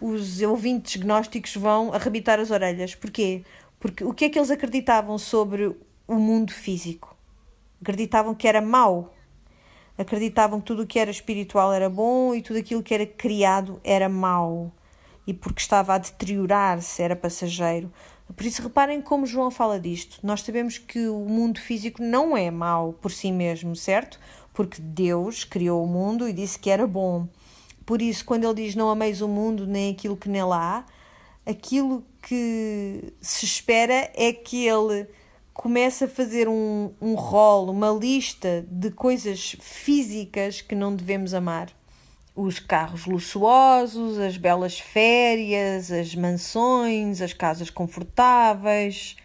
os 0.00 0.40
ouvintes 0.40 0.96
gnósticos 0.96 1.54
vão 1.56 1.92
arrebitar 1.92 2.40
as 2.40 2.50
orelhas. 2.50 2.94
Porquê? 2.94 3.42
Porque 3.78 4.04
o 4.04 4.14
que 4.14 4.24
é 4.24 4.30
que 4.30 4.38
eles 4.38 4.50
acreditavam 4.50 5.18
sobre 5.18 5.76
o 6.08 6.14
mundo 6.14 6.52
físico? 6.52 7.14
Acreditavam 7.80 8.34
que 8.34 8.48
era 8.48 8.62
mau, 8.62 9.14
acreditavam 9.98 10.60
que 10.60 10.66
tudo 10.66 10.82
o 10.82 10.86
que 10.86 10.98
era 10.98 11.10
espiritual 11.10 11.72
era 11.72 11.90
bom 11.90 12.34
e 12.34 12.40
tudo 12.40 12.58
aquilo 12.58 12.82
que 12.82 12.94
era 12.94 13.06
criado 13.06 13.80
era 13.84 14.08
mau 14.08 14.72
e 15.26 15.34
porque 15.34 15.60
estava 15.60 15.94
a 15.94 15.98
deteriorar-se 15.98 17.02
era 17.02 17.16
passageiro. 17.16 17.92
Por 18.34 18.44
isso, 18.44 18.62
reparem 18.62 19.00
como 19.00 19.26
João 19.26 19.50
fala 19.50 19.78
disto. 19.78 20.18
Nós 20.22 20.42
sabemos 20.42 20.78
que 20.78 21.06
o 21.08 21.20
mundo 21.20 21.60
físico 21.60 22.02
não 22.02 22.36
é 22.36 22.50
mau 22.50 22.92
por 22.92 23.12
si 23.12 23.30
mesmo, 23.30 23.76
certo? 23.76 24.18
Porque 24.56 24.80
Deus 24.80 25.44
criou 25.44 25.84
o 25.84 25.86
mundo 25.86 26.26
e 26.26 26.32
disse 26.32 26.58
que 26.58 26.70
era 26.70 26.86
bom. 26.86 27.28
Por 27.84 28.00
isso, 28.00 28.24
quando 28.24 28.44
ele 28.44 28.64
diz 28.64 28.74
não 28.74 28.88
ameis 28.88 29.20
o 29.20 29.28
mundo 29.28 29.66
nem 29.66 29.92
aquilo 29.92 30.16
que 30.16 30.30
nele 30.30 30.54
há, 30.54 30.82
aquilo 31.44 32.02
que 32.22 33.12
se 33.20 33.44
espera 33.44 34.10
é 34.14 34.32
que 34.32 34.66
ele 34.66 35.06
começa 35.52 36.06
a 36.06 36.08
fazer 36.08 36.48
um, 36.48 36.90
um 37.02 37.12
rol, 37.14 37.68
uma 37.70 37.90
lista 37.90 38.66
de 38.70 38.90
coisas 38.90 39.56
físicas 39.60 40.62
que 40.62 40.74
não 40.74 40.96
devemos 40.96 41.34
amar. 41.34 41.68
os 42.34 42.58
carros 42.58 43.04
luxuosos, 43.04 44.18
as 44.18 44.38
belas 44.38 44.80
férias, 44.80 45.92
as 45.92 46.14
mansões, 46.14 47.20
as 47.20 47.34
casas 47.34 47.68
confortáveis. 47.68 49.16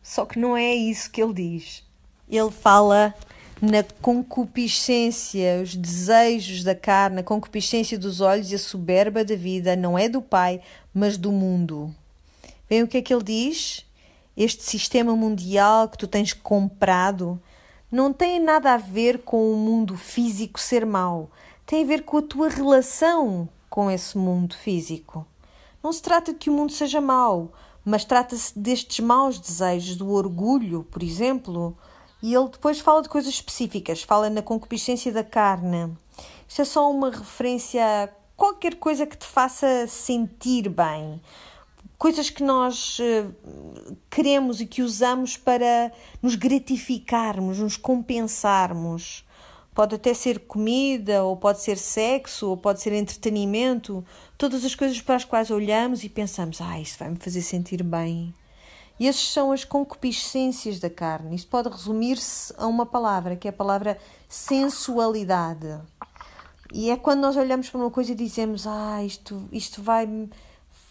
Só 0.00 0.24
que 0.24 0.38
não 0.38 0.56
é 0.56 0.72
isso 0.72 1.10
que 1.10 1.20
ele 1.20 1.34
diz. 1.34 1.84
Ele 2.28 2.52
fala 2.52 3.12
na 3.60 3.82
concupiscência, 4.00 5.60
os 5.62 5.74
desejos 5.74 6.62
da 6.62 6.74
carne, 6.74 7.20
a 7.20 7.24
concupiscência 7.24 7.98
dos 7.98 8.20
olhos 8.20 8.52
e 8.52 8.54
a 8.54 8.58
soberba 8.58 9.24
da 9.24 9.34
vida 9.34 9.74
não 9.74 9.98
é 9.98 10.08
do 10.08 10.22
Pai, 10.22 10.60
mas 10.94 11.16
do 11.16 11.32
mundo. 11.32 11.94
Vem 12.68 12.82
o 12.82 12.88
que 12.88 12.98
é 12.98 13.02
que 13.02 13.12
ele 13.12 13.24
diz? 13.24 13.84
Este 14.36 14.62
sistema 14.62 15.16
mundial 15.16 15.88
que 15.88 15.98
tu 15.98 16.06
tens 16.06 16.32
comprado 16.32 17.40
não 17.90 18.12
tem 18.12 18.38
nada 18.38 18.74
a 18.74 18.76
ver 18.76 19.18
com 19.22 19.52
o 19.52 19.56
mundo 19.56 19.96
físico 19.96 20.60
ser 20.60 20.86
mau, 20.86 21.30
tem 21.66 21.82
a 21.82 21.86
ver 21.86 22.04
com 22.04 22.18
a 22.18 22.22
tua 22.22 22.48
relação 22.48 23.48
com 23.68 23.90
esse 23.90 24.16
mundo 24.16 24.54
físico. 24.56 25.26
Não 25.82 25.92
se 25.92 26.02
trata 26.02 26.32
de 26.32 26.38
que 26.38 26.50
o 26.50 26.52
mundo 26.52 26.72
seja 26.72 27.00
mau, 27.00 27.52
mas 27.84 28.04
trata-se 28.04 28.56
destes 28.56 29.04
maus 29.04 29.38
desejos, 29.40 29.96
do 29.96 30.10
orgulho, 30.10 30.86
por 30.90 31.02
exemplo, 31.02 31.76
e 32.22 32.34
ele 32.34 32.48
depois 32.48 32.80
fala 32.80 33.02
de 33.02 33.08
coisas 33.08 33.32
específicas, 33.32 34.02
fala 34.02 34.28
na 34.28 34.42
concupiscência 34.42 35.12
da 35.12 35.22
carne. 35.22 35.96
Isto 36.48 36.62
é 36.62 36.64
só 36.64 36.90
uma 36.90 37.10
referência 37.10 37.82
a 37.84 38.08
qualquer 38.36 38.76
coisa 38.76 39.06
que 39.06 39.16
te 39.16 39.26
faça 39.26 39.86
sentir 39.86 40.68
bem. 40.68 41.20
Coisas 41.96 42.30
que 42.30 42.42
nós 42.42 42.98
uh, 43.00 43.96
queremos 44.08 44.60
e 44.60 44.66
que 44.66 44.82
usamos 44.82 45.36
para 45.36 45.92
nos 46.22 46.36
gratificarmos, 46.36 47.58
nos 47.58 47.76
compensarmos. 47.76 49.24
Pode 49.74 49.96
até 49.96 50.14
ser 50.14 50.40
comida, 50.40 51.22
ou 51.22 51.36
pode 51.36 51.60
ser 51.60 51.76
sexo, 51.76 52.50
ou 52.50 52.56
pode 52.56 52.80
ser 52.80 52.92
entretenimento. 52.92 54.04
Todas 54.36 54.64
as 54.64 54.74
coisas 54.74 55.00
para 55.00 55.16
as 55.16 55.24
quais 55.24 55.50
olhamos 55.50 56.02
e 56.02 56.08
pensamos: 56.08 56.60
ah, 56.60 56.80
isto 56.80 56.98
vai 56.98 57.10
me 57.10 57.16
fazer 57.16 57.42
sentir 57.42 57.82
bem. 57.82 58.32
E 58.98 59.06
essas 59.06 59.28
são 59.30 59.52
as 59.52 59.64
concupiscências 59.64 60.80
da 60.80 60.90
carne. 60.90 61.36
Isto 61.36 61.48
pode 61.48 61.68
resumir-se 61.68 62.52
a 62.56 62.66
uma 62.66 62.84
palavra, 62.84 63.36
que 63.36 63.46
é 63.46 63.50
a 63.50 63.54
palavra 63.54 63.98
sensualidade. 64.28 65.78
E 66.72 66.90
é 66.90 66.96
quando 66.96 67.20
nós 67.20 67.36
olhamos 67.36 67.70
para 67.70 67.80
uma 67.80 67.90
coisa 67.90 68.12
e 68.12 68.14
dizemos: 68.14 68.66
Ah, 68.66 69.02
isto, 69.04 69.48
isto 69.52 69.82
vai-me 69.82 70.28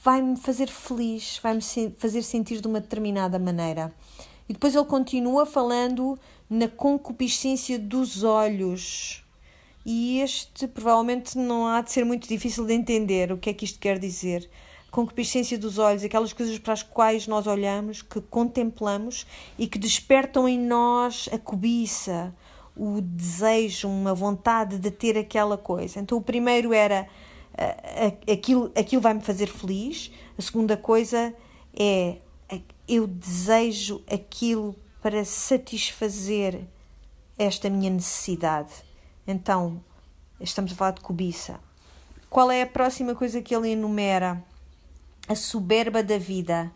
vai 0.03 0.21
-me 0.21 0.37
fazer 0.37 0.69
feliz, 0.69 1.39
vai-me 1.43 1.61
fazer 1.97 2.21
sentir 2.23 2.61
de 2.61 2.67
uma 2.67 2.79
determinada 2.79 3.37
maneira. 3.37 3.93
E 4.47 4.53
depois 4.53 4.73
ele 4.73 4.85
continua 4.85 5.45
falando 5.45 6.17
na 6.49 6.69
concupiscência 6.69 7.77
dos 7.77 8.23
olhos. 8.23 9.23
E 9.85 10.19
este 10.19 10.67
provavelmente 10.67 11.37
não 11.37 11.67
há 11.67 11.81
de 11.81 11.91
ser 11.91 12.05
muito 12.05 12.27
difícil 12.27 12.65
de 12.65 12.73
entender 12.73 13.31
o 13.31 13.37
que 13.37 13.49
é 13.49 13.53
que 13.53 13.65
isto 13.65 13.79
quer 13.79 13.99
dizer 13.99 14.49
concupiscência 14.91 15.57
dos 15.57 15.77
olhos, 15.77 16.03
aquelas 16.03 16.33
coisas 16.33 16.57
para 16.59 16.73
as 16.73 16.83
quais 16.83 17.27
nós 17.27 17.45
olhamos, 17.47 18.01
que 18.01 18.21
contemplamos 18.21 19.25
e 19.57 19.67
que 19.67 19.77
despertam 19.77 20.47
em 20.47 20.59
nós 20.59 21.29
a 21.31 21.37
cobiça, 21.37 22.33
o 22.75 23.01
desejo, 23.01 23.87
uma 23.87 24.13
vontade 24.13 24.77
de 24.77 24.91
ter 24.91 25.17
aquela 25.17 25.57
coisa. 25.57 25.99
Então, 25.99 26.17
o 26.17 26.21
primeiro 26.21 26.73
era 26.73 27.07
aquilo, 28.31 28.71
aquilo 28.75 29.01
vai 29.01 29.13
me 29.13 29.21
fazer 29.21 29.47
feliz, 29.47 30.11
a 30.37 30.41
segunda 30.41 30.77
coisa 30.77 31.33
é 31.77 32.17
eu 32.87 33.05
desejo 33.05 34.01
aquilo 34.09 34.73
para 35.01 35.25
satisfazer 35.25 36.61
esta 37.37 37.69
minha 37.69 37.89
necessidade. 37.89 38.71
Então, 39.27 39.83
estamos 40.39 40.71
a 40.71 40.75
falar 40.75 40.91
de 40.91 41.01
cobiça. 41.01 41.59
Qual 42.29 42.49
é 42.49 42.61
a 42.61 42.67
próxima 42.67 43.13
coisa 43.13 43.41
que 43.41 43.53
ele 43.53 43.71
enumera? 43.71 44.41
A 45.27 45.35
soberba 45.35 46.01
da 46.03 46.17
vida. 46.17 46.71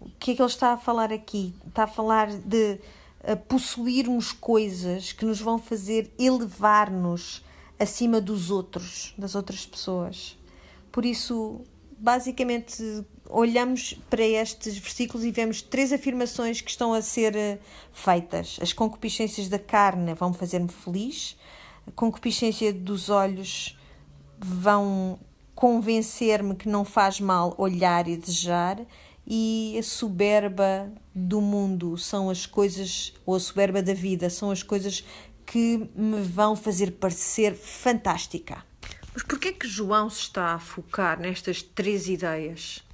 O 0.00 0.08
que 0.18 0.32
é 0.32 0.34
que 0.34 0.42
ele 0.42 0.48
está 0.48 0.72
a 0.72 0.78
falar 0.78 1.12
aqui? 1.12 1.54
Está 1.66 1.84
a 1.84 1.88
falar 1.88 2.28
de 2.28 2.78
a 3.26 3.36
possuirmos 3.36 4.32
coisas 4.32 5.12
que 5.12 5.24
nos 5.24 5.40
vão 5.40 5.58
fazer 5.58 6.12
elevar-nos 6.18 7.44
acima 7.78 8.20
dos 8.20 8.50
outros, 8.50 9.14
das 9.18 9.34
outras 9.34 9.66
pessoas. 9.66 10.36
Por 10.90 11.04
isso, 11.04 11.60
basicamente, 11.98 12.82
olhamos 13.28 13.94
para 14.08 14.24
estes 14.24 14.78
versículos 14.78 15.24
e 15.24 15.30
vemos 15.30 15.62
três 15.62 15.92
afirmações 15.92 16.60
que 16.60 16.70
estão 16.70 16.94
a 16.94 17.02
ser 17.02 17.36
eh, 17.36 17.58
feitas. 17.92 18.58
As 18.62 18.72
concupiscências 18.72 19.48
da 19.48 19.58
carne 19.58 20.14
vão 20.14 20.32
fazer-me 20.32 20.68
feliz, 20.68 21.36
a 21.86 21.90
concupiscência 21.90 22.72
dos 22.72 23.10
olhos 23.10 23.76
vão 24.38 25.18
convencer-me 25.58 26.54
que 26.54 26.68
não 26.68 26.84
faz 26.84 27.18
mal 27.18 27.52
olhar 27.58 28.06
e 28.06 28.16
desejar, 28.16 28.78
e 29.26 29.76
a 29.76 29.82
soberba 29.82 30.88
do 31.12 31.40
mundo 31.40 31.98
são 31.98 32.30
as 32.30 32.46
coisas, 32.46 33.12
ou 33.26 33.34
a 33.34 33.40
soberba 33.40 33.82
da 33.82 33.92
vida, 33.92 34.30
são 34.30 34.52
as 34.52 34.62
coisas 34.62 35.04
que 35.44 35.90
me 35.96 36.22
vão 36.22 36.54
fazer 36.54 36.92
parecer 36.92 37.56
fantástica. 37.56 38.64
Mas 39.12 39.24
porquê 39.24 39.50
que 39.50 39.66
João 39.66 40.08
se 40.08 40.20
está 40.20 40.54
a 40.54 40.60
focar 40.60 41.18
nestas 41.18 41.60
três 41.60 42.06
ideias? 42.06 42.84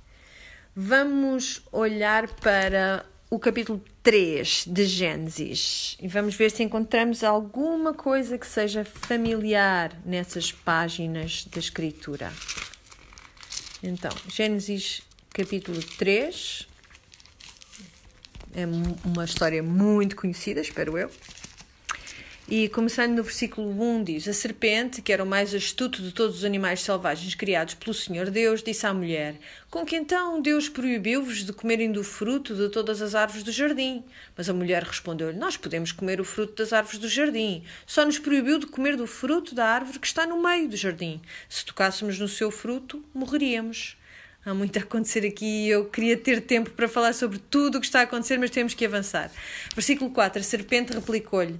Vamos 0.74 1.62
olhar 1.70 2.28
para 2.36 3.04
o 3.34 3.38
capítulo 3.40 3.82
3 4.00 4.66
de 4.68 4.86
Gênesis 4.86 5.96
e 6.00 6.06
vamos 6.06 6.36
ver 6.36 6.52
se 6.52 6.62
encontramos 6.62 7.24
alguma 7.24 7.92
coisa 7.92 8.38
que 8.38 8.46
seja 8.46 8.84
familiar 8.84 9.92
nessas 10.06 10.52
páginas 10.52 11.44
da 11.46 11.58
Escritura. 11.58 12.32
Então, 13.82 14.12
Gênesis 14.28 15.02
capítulo 15.30 15.82
3 15.82 16.68
é 18.54 18.64
uma 19.04 19.24
história 19.24 19.64
muito 19.64 20.14
conhecida, 20.14 20.60
espero 20.60 20.96
eu. 20.96 21.10
E 22.46 22.68
começando 22.68 23.16
no 23.16 23.22
versículo 23.22 23.70
1 23.70 24.04
diz: 24.04 24.28
A 24.28 24.34
serpente, 24.34 25.00
que 25.00 25.10
era 25.10 25.24
o 25.24 25.26
mais 25.26 25.54
astuto 25.54 26.02
de 26.02 26.12
todos 26.12 26.36
os 26.36 26.44
animais 26.44 26.82
selvagens 26.82 27.34
criados 27.34 27.72
pelo 27.72 27.94
Senhor 27.94 28.28
Deus, 28.28 28.62
disse 28.62 28.86
à 28.86 28.92
mulher: 28.92 29.36
Com 29.70 29.82
que 29.82 29.96
então 29.96 30.42
Deus 30.42 30.68
proibiu-vos 30.68 31.42
de 31.42 31.54
comerem 31.54 31.90
do 31.90 32.04
fruto 32.04 32.54
de 32.54 32.68
todas 32.68 33.00
as 33.00 33.14
árvores 33.14 33.42
do 33.42 33.50
jardim? 33.50 34.04
Mas 34.36 34.50
a 34.50 34.52
mulher 34.52 34.82
respondeu-lhe: 34.82 35.38
Nós 35.38 35.56
podemos 35.56 35.90
comer 35.90 36.20
o 36.20 36.24
fruto 36.24 36.62
das 36.62 36.74
árvores 36.74 36.98
do 36.98 37.08
jardim. 37.08 37.64
Só 37.86 38.04
nos 38.04 38.18
proibiu 38.18 38.58
de 38.58 38.66
comer 38.66 38.94
do 38.94 39.06
fruto 39.06 39.54
da 39.54 39.64
árvore 39.64 39.98
que 39.98 40.06
está 40.06 40.26
no 40.26 40.42
meio 40.42 40.68
do 40.68 40.76
jardim. 40.76 41.22
Se 41.48 41.64
tocássemos 41.64 42.18
no 42.18 42.28
seu 42.28 42.50
fruto, 42.50 43.02
morreríamos. 43.14 43.96
Há 44.44 44.52
muito 44.52 44.78
a 44.78 44.82
acontecer 44.82 45.26
aqui 45.26 45.64
e 45.64 45.70
eu 45.70 45.86
queria 45.86 46.18
ter 46.18 46.42
tempo 46.42 46.68
para 46.72 46.86
falar 46.86 47.14
sobre 47.14 47.38
tudo 47.38 47.78
o 47.78 47.80
que 47.80 47.86
está 47.86 48.00
a 48.00 48.02
acontecer, 48.02 48.36
mas 48.36 48.50
temos 48.50 48.74
que 48.74 48.84
avançar. 48.84 49.30
Versículo 49.74 50.10
4: 50.10 50.40
A 50.40 50.44
serpente 50.44 50.92
replicou-lhe: 50.92 51.58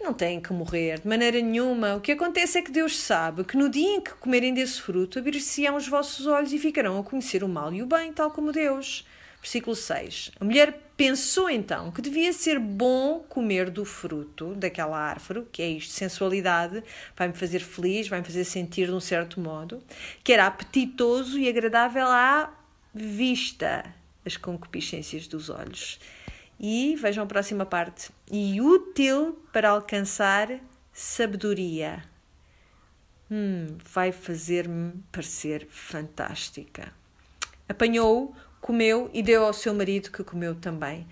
não 0.00 0.12
têm 0.12 0.40
que 0.40 0.52
morrer, 0.52 1.00
de 1.00 1.08
maneira 1.08 1.40
nenhuma. 1.40 1.96
O 1.96 2.00
que 2.00 2.12
acontece 2.12 2.58
é 2.58 2.62
que 2.62 2.70
Deus 2.70 2.98
sabe 2.98 3.44
que 3.44 3.56
no 3.56 3.68
dia 3.68 3.96
em 3.96 4.00
que 4.00 4.14
comerem 4.14 4.54
desse 4.54 4.80
fruto, 4.80 5.18
abrir-se-ão 5.18 5.76
os 5.76 5.88
vossos 5.88 6.26
olhos 6.26 6.52
e 6.52 6.58
ficarão 6.58 6.98
a 6.98 7.02
conhecer 7.02 7.42
o 7.42 7.48
mal 7.48 7.72
e 7.72 7.82
o 7.82 7.86
bem, 7.86 8.12
tal 8.12 8.30
como 8.30 8.52
Deus. 8.52 9.04
Versículo 9.40 9.76
6. 9.76 10.32
A 10.40 10.44
mulher 10.44 10.80
pensou 10.96 11.48
então 11.48 11.90
que 11.90 12.02
devia 12.02 12.32
ser 12.32 12.58
bom 12.58 13.20
comer 13.28 13.70
do 13.70 13.84
fruto 13.84 14.54
daquela 14.54 14.98
árvore, 14.98 15.46
que 15.52 15.62
é 15.62 15.68
isto, 15.68 15.92
sensualidade, 15.92 16.82
vai-me 17.16 17.34
fazer 17.34 17.60
feliz, 17.60 18.08
vai-me 18.08 18.24
fazer 18.24 18.44
sentir 18.44 18.86
de 18.86 18.92
um 18.92 19.00
certo 19.00 19.40
modo, 19.40 19.82
que 20.24 20.32
era 20.32 20.46
apetitoso 20.46 21.38
e 21.38 21.48
agradável 21.48 22.06
à 22.06 22.52
vista, 22.94 23.84
as 24.24 24.36
concupiscências 24.36 25.28
dos 25.28 25.50
olhos. 25.50 26.00
E 26.58 26.96
vejam 26.96 27.24
a 27.24 27.26
próxima 27.26 27.66
parte. 27.66 28.10
E 28.30 28.60
útil 28.60 29.38
para 29.52 29.70
alcançar 29.70 30.60
sabedoria. 30.92 32.02
Hum, 33.30 33.76
vai 33.92 34.12
fazer-me 34.12 34.92
parecer 35.12 35.66
fantástica. 35.68 36.92
Apanhou, 37.68 38.34
comeu 38.60 39.10
e 39.12 39.22
deu 39.22 39.44
ao 39.44 39.52
seu 39.52 39.74
marido 39.74 40.10
que 40.10 40.24
comeu 40.24 40.54
também. 40.54 41.06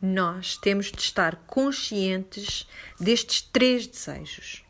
Nós 0.00 0.56
temos 0.56 0.90
de 0.90 1.00
estar 1.00 1.36
conscientes 1.46 2.66
destes 2.98 3.42
três 3.42 3.86
desejos. 3.86 4.64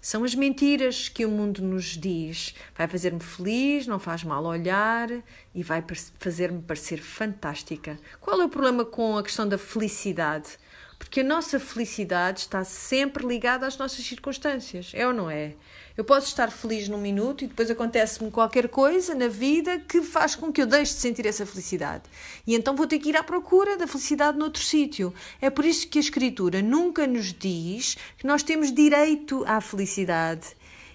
São 0.00 0.22
as 0.22 0.34
mentiras 0.34 1.08
que 1.08 1.26
o 1.26 1.30
mundo 1.30 1.60
nos 1.60 1.96
diz. 1.96 2.54
Vai 2.76 2.86
fazer-me 2.86 3.20
feliz, 3.20 3.86
não 3.86 3.98
faz 3.98 4.22
mal 4.22 4.44
olhar 4.44 5.08
e 5.54 5.62
vai 5.62 5.84
fazer-me 6.18 6.62
parecer 6.62 6.98
fantástica. 6.98 7.98
Qual 8.20 8.40
é 8.40 8.44
o 8.44 8.48
problema 8.48 8.84
com 8.84 9.18
a 9.18 9.22
questão 9.22 9.48
da 9.48 9.58
felicidade? 9.58 10.58
Porque 10.98 11.20
a 11.20 11.24
nossa 11.24 11.60
felicidade 11.60 12.40
está 12.40 12.64
sempre 12.64 13.26
ligada 13.26 13.66
às 13.66 13.76
nossas 13.76 14.04
circunstâncias, 14.04 14.92
é 14.94 15.06
ou 15.06 15.12
não 15.12 15.30
é? 15.30 15.54
Eu 15.98 16.04
posso 16.04 16.28
estar 16.28 16.52
feliz 16.52 16.88
num 16.88 16.96
minuto 16.96 17.42
e 17.42 17.48
depois 17.48 17.68
acontece-me 17.68 18.30
qualquer 18.30 18.68
coisa 18.68 19.16
na 19.16 19.26
vida 19.26 19.80
que 19.80 20.00
faz 20.00 20.36
com 20.36 20.52
que 20.52 20.62
eu 20.62 20.66
deixe 20.66 20.94
de 20.94 21.00
sentir 21.00 21.26
essa 21.26 21.44
felicidade. 21.44 22.04
E 22.46 22.54
então 22.54 22.76
vou 22.76 22.86
ter 22.86 23.00
que 23.00 23.08
ir 23.08 23.16
à 23.16 23.24
procura 23.24 23.76
da 23.76 23.84
felicidade 23.88 24.38
noutro 24.38 24.62
sítio. 24.62 25.12
É 25.40 25.50
por 25.50 25.64
isso 25.64 25.88
que 25.88 25.98
a 25.98 26.00
Escritura 26.00 26.62
nunca 26.62 27.04
nos 27.04 27.32
diz 27.32 27.96
que 28.16 28.28
nós 28.28 28.44
temos 28.44 28.72
direito 28.72 29.42
à 29.44 29.60
felicidade. 29.60 30.46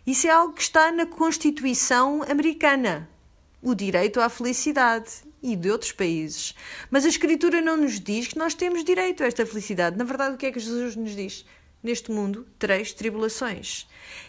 Isso 0.08 0.26
é 0.26 0.30
algo 0.30 0.54
que 0.54 0.62
está 0.62 0.90
na 0.90 1.06
Constituição 1.06 2.24
americana, 2.24 3.10
o 3.62 3.76
direito 3.76 4.22
à 4.22 4.30
felicidade 4.30 5.12
e 5.42 5.58
de 5.58 5.70
outros 5.70 5.92
países. 5.92 6.56
Mas 6.90 7.04
a 7.04 7.10
Escritura 7.10 7.60
não 7.60 7.76
nos 7.76 8.00
diz 8.00 8.30
que 8.30 8.38
nós 8.38 8.54
temos 8.54 8.86
direito 8.86 9.22
a 9.22 9.28
esta 9.28 9.46
felicidade. 9.46 9.98
Na 9.98 10.06
verdade, 10.06 10.36
o 10.36 10.38
que 10.38 10.46
é 10.46 10.52
que 10.54 10.62
Jesus 10.62 10.96
nos 10.96 11.14
diz? 11.14 11.44
Neste 11.84 12.12
mundo 12.12 12.48
tereis 12.58 12.94
tribulações. 12.94 13.88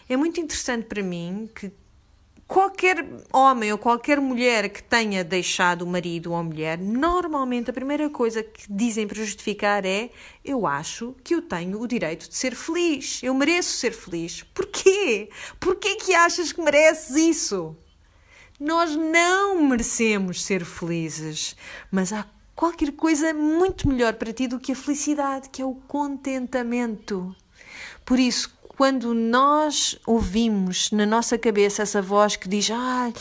É 0.09 0.17
muito 0.17 0.41
interessante 0.41 0.87
para 0.87 1.01
mim 1.01 1.49
que 1.55 1.71
qualquer 2.47 3.05
homem 3.33 3.71
ou 3.71 3.77
qualquer 3.77 4.19
mulher 4.19 4.69
que 4.69 4.83
tenha 4.83 5.23
deixado 5.23 5.83
o 5.83 5.87
marido 5.87 6.31
ou 6.31 6.37
a 6.37 6.43
mulher, 6.43 6.77
normalmente 6.77 7.69
a 7.69 7.73
primeira 7.73 8.09
coisa 8.09 8.43
que 8.43 8.65
dizem 8.69 9.07
para 9.07 9.17
justificar 9.17 9.85
é: 9.85 10.09
Eu 10.43 10.67
acho 10.67 11.15
que 11.23 11.33
eu 11.33 11.41
tenho 11.41 11.79
o 11.79 11.87
direito 11.87 12.29
de 12.29 12.35
ser 12.35 12.55
feliz, 12.55 13.21
eu 13.23 13.33
mereço 13.33 13.77
ser 13.77 13.91
feliz. 13.91 14.43
Porquê? 14.53 15.29
Porquê 15.59 15.95
que 15.95 16.13
achas 16.13 16.51
que 16.51 16.61
mereces 16.61 17.15
isso? 17.15 17.75
Nós 18.59 18.95
não 18.95 19.61
merecemos 19.61 20.43
ser 20.43 20.63
felizes, 20.63 21.55
mas 21.91 22.13
há 22.13 22.25
qualquer 22.55 22.93
coisa 22.93 23.33
muito 23.33 23.87
melhor 23.87 24.13
para 24.13 24.31
ti 24.31 24.47
do 24.47 24.59
que 24.59 24.71
a 24.71 24.75
felicidade, 24.75 25.49
que 25.49 25.61
é 25.61 25.65
o 25.65 25.75
contentamento. 25.75 27.35
Por 28.05 28.19
isso, 28.19 28.55
quando 28.67 29.13
nós 29.15 29.97
ouvimos 30.05 30.91
na 30.91 31.05
nossa 31.05 31.37
cabeça 31.39 31.81
essa 31.81 32.01
voz 32.01 32.35
que 32.35 32.47
diz: 32.47 32.69
Ah, 32.71 33.11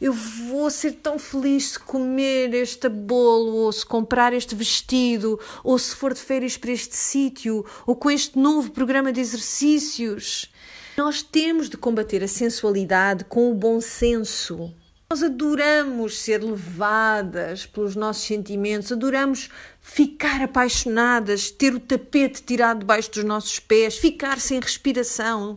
eu 0.00 0.12
vou 0.12 0.68
ser 0.70 0.92
tão 0.94 1.18
feliz 1.18 1.70
se 1.70 1.78
comer 1.78 2.52
este 2.52 2.88
bolo, 2.88 3.52
ou 3.52 3.72
se 3.72 3.86
comprar 3.86 4.32
este 4.32 4.54
vestido, 4.54 5.38
ou 5.62 5.78
se 5.78 5.94
for 5.94 6.12
de 6.12 6.20
férias 6.20 6.56
para 6.56 6.72
este 6.72 6.96
sítio, 6.96 7.64
ou 7.86 7.94
com 7.94 8.10
este 8.10 8.36
novo 8.36 8.72
programa 8.72 9.12
de 9.12 9.20
exercícios. 9.20 10.50
Nós 10.96 11.22
temos 11.22 11.68
de 11.68 11.76
combater 11.76 12.22
a 12.22 12.28
sensualidade 12.28 13.24
com 13.24 13.50
o 13.50 13.54
bom 13.54 13.80
senso. 13.80 14.74
Nós 15.14 15.22
adoramos 15.22 16.18
ser 16.18 16.42
levadas 16.42 17.66
pelos 17.66 17.94
nossos 17.94 18.24
sentimentos, 18.24 18.90
adoramos 18.90 19.48
ficar 19.80 20.42
apaixonadas, 20.42 21.52
ter 21.52 21.72
o 21.72 21.78
tapete 21.78 22.42
tirado 22.42 22.80
debaixo 22.80 23.12
dos 23.12 23.22
nossos 23.22 23.60
pés, 23.60 23.96
ficar 23.96 24.40
sem 24.40 24.58
respiração. 24.58 25.56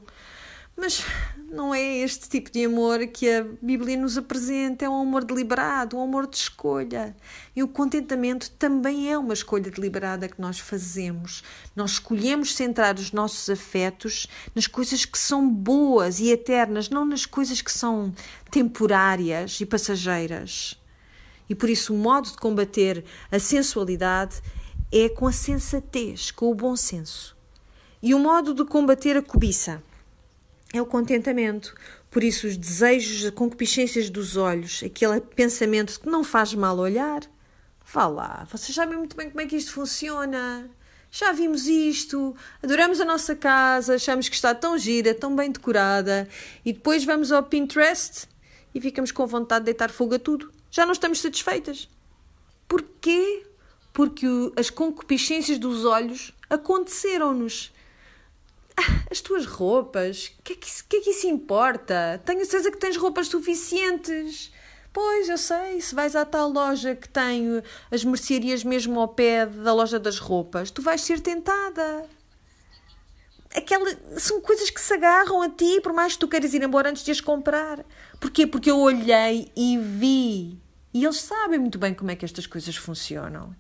Mas 0.75 1.03
não 1.49 1.73
é 1.73 1.81
este 1.99 2.27
tipo 2.27 2.51
de 2.51 2.65
amor 2.65 3.07
que 3.07 3.29
a 3.29 3.45
Bíblia 3.61 3.95
nos 3.95 4.17
apresenta, 4.17 4.83
é 4.83 4.89
um 4.89 5.01
amor 5.01 5.23
deliberado, 5.23 5.97
um 5.97 6.01
amor 6.01 6.27
de 6.27 6.35
escolha. 6.35 7.15
E 7.55 7.63
o 7.63 7.67
contentamento 7.67 8.51
também 8.51 9.09
é 9.09 9.17
uma 9.17 9.33
escolha 9.33 9.71
deliberada 9.71 10.27
que 10.27 10.41
nós 10.41 10.59
fazemos. 10.59 11.43
Nós 11.73 11.91
escolhemos 11.91 12.53
centrar 12.53 12.95
os 12.95 13.13
nossos 13.13 13.49
afetos 13.49 14.27
nas 14.53 14.67
coisas 14.67 15.05
que 15.05 15.17
são 15.17 15.49
boas 15.49 16.19
e 16.19 16.29
eternas, 16.29 16.89
não 16.89 17.05
nas 17.05 17.25
coisas 17.25 17.61
que 17.61 17.71
são 17.71 18.13
temporárias 18.51 19.61
e 19.61 19.65
passageiras. 19.65 20.77
E 21.49 21.55
por 21.55 21.69
isso 21.69 21.93
o 21.93 21.97
modo 21.97 22.29
de 22.29 22.37
combater 22.37 23.05
a 23.31 23.39
sensualidade 23.39 24.41
é 24.91 25.07
com 25.07 25.25
a 25.25 25.31
sensatez, 25.31 26.29
com 26.29 26.51
o 26.51 26.55
bom 26.55 26.75
senso. 26.75 27.37
E 28.03 28.13
o 28.13 28.19
modo 28.19 28.53
de 28.53 28.65
combater 28.65 29.15
a 29.15 29.21
cobiça 29.21 29.81
é 30.73 30.81
o 30.81 30.85
contentamento. 30.85 31.75
Por 32.09 32.23
isso, 32.23 32.47
os 32.47 32.57
desejos, 32.57 33.25
as 33.25 33.31
concupiscências 33.31 34.09
dos 34.09 34.37
olhos, 34.37 34.81
aquele 34.83 35.21
pensamento 35.21 35.99
que 35.99 36.09
não 36.09 36.23
faz 36.23 36.53
mal 36.53 36.77
olhar, 36.77 37.21
vá 37.85 38.07
lá, 38.07 38.47
vocês 38.51 38.73
sabem 38.75 38.97
muito 38.97 39.15
bem 39.15 39.29
como 39.29 39.41
é 39.41 39.45
que 39.45 39.55
isto 39.55 39.71
funciona. 39.71 40.69
Já 41.09 41.31
vimos 41.31 41.67
isto, 41.67 42.35
adoramos 42.61 42.99
a 42.99 43.05
nossa 43.05 43.35
casa, 43.35 43.95
achamos 43.95 44.27
que 44.27 44.35
está 44.35 44.53
tão 44.53 44.77
gira, 44.77 45.13
tão 45.13 45.35
bem 45.35 45.51
decorada, 45.51 46.27
e 46.65 46.73
depois 46.73 47.05
vamos 47.05 47.31
ao 47.31 47.43
Pinterest 47.43 48.27
e 48.75 48.81
ficamos 48.81 49.11
com 49.11 49.25
vontade 49.25 49.61
de 49.61 49.65
deitar 49.65 49.89
fogo 49.89 50.15
a 50.15 50.19
tudo. 50.19 50.51
Já 50.69 50.85
não 50.85 50.91
estamos 50.91 51.21
satisfeitas. 51.21 51.89
Porquê? 52.67 53.45
Porque 53.93 54.27
as 54.55 54.69
concupiscências 54.69 55.57
dos 55.57 55.85
olhos 55.85 56.33
aconteceram-nos 56.49 57.71
as 59.09 59.21
tuas 59.21 59.45
roupas, 59.45 60.33
o 60.39 60.43
que, 60.43 60.53
é 60.53 60.55
que, 60.55 60.83
que, 60.83 60.97
é 60.97 61.01
que 61.01 61.09
isso 61.09 61.27
importa? 61.27 62.21
Tenho 62.25 62.45
certeza 62.45 62.71
que 62.71 62.77
tens 62.77 62.97
roupas 62.97 63.27
suficientes. 63.27 64.51
Pois, 64.93 65.29
eu 65.29 65.37
sei, 65.37 65.79
se 65.81 65.93
vais 65.93 66.15
à 66.15 66.25
tal 66.25 66.49
loja 66.49 66.95
que 66.95 67.07
tem 67.07 67.61
as 67.91 68.03
mercearias 68.03 68.63
mesmo 68.63 68.99
ao 68.99 69.07
pé 69.07 69.45
da 69.45 69.73
loja 69.73 69.99
das 69.99 70.17
roupas, 70.17 70.71
tu 70.71 70.81
vais 70.81 71.01
ser 71.01 71.19
tentada. 71.19 72.05
Aquela, 73.55 73.85
são 74.17 74.41
coisas 74.41 74.69
que 74.69 74.81
se 74.81 74.93
agarram 74.93 75.41
a 75.41 75.49
ti, 75.49 75.79
por 75.81 75.93
mais 75.93 76.13
que 76.13 76.19
tu 76.19 76.27
queiras 76.27 76.53
ir 76.53 76.63
embora 76.63 76.89
antes 76.89 77.03
de 77.03 77.11
as 77.11 77.21
comprar. 77.21 77.83
Porquê? 78.19 78.45
Porque 78.45 78.69
eu 78.69 78.79
olhei 78.79 79.51
e 79.55 79.77
vi. 79.77 80.59
E 80.93 81.03
eles 81.03 81.21
sabem 81.21 81.59
muito 81.59 81.77
bem 81.77 81.93
como 81.93 82.11
é 82.11 82.15
que 82.15 82.25
estas 82.25 82.47
coisas 82.47 82.75
funcionam. 82.75 83.55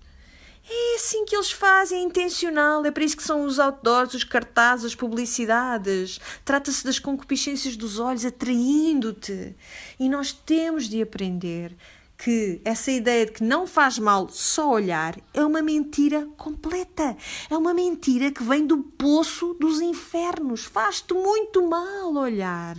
É 0.69 0.95
assim 0.95 1.23
que 1.23 1.33
eles 1.33 1.51
fazem, 1.51 1.99
é 1.99 2.03
intencional. 2.03 2.85
É 2.85 2.91
para 2.91 3.03
isso 3.03 3.15
que 3.15 3.23
são 3.23 3.45
os 3.45 3.57
outdoors, 3.57 4.13
os 4.13 4.25
cartazes, 4.25 4.87
as 4.87 4.95
publicidades. 4.95 6.19
Trata-se 6.43 6.83
das 6.83 6.99
concupiscências 6.99 7.77
dos 7.77 7.99
olhos, 7.99 8.25
atraindo-te. 8.25 9.55
E 9.97 10.09
nós 10.09 10.33
temos 10.33 10.89
de 10.89 11.01
aprender 11.01 11.73
que 12.17 12.59
essa 12.65 12.91
ideia 12.91 13.25
de 13.27 13.31
que 13.31 13.43
não 13.43 13.65
faz 13.65 13.97
mal 13.97 14.27
só 14.27 14.71
olhar 14.71 15.15
é 15.33 15.45
uma 15.45 15.61
mentira 15.61 16.27
completa. 16.35 17.15
É 17.49 17.55
uma 17.55 17.73
mentira 17.73 18.29
que 18.29 18.43
vem 18.43 18.65
do 18.67 18.79
poço 18.79 19.53
dos 19.53 19.79
infernos. 19.79 20.65
Faz-te 20.65 21.13
muito 21.13 21.65
mal 21.65 22.13
olhar. 22.13 22.75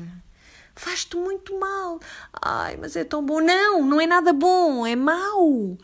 Faz-te 0.74 1.16
muito 1.16 1.58
mal. 1.58 1.98
Ai, 2.42 2.76
mas 2.76 2.96
é 2.96 3.04
tão 3.04 3.24
bom. 3.24 3.40
Não, 3.40 3.82
não 3.82 3.98
é 3.98 4.06
nada 4.06 4.34
bom, 4.34 4.84
é 4.86 4.94
mau 4.94 5.78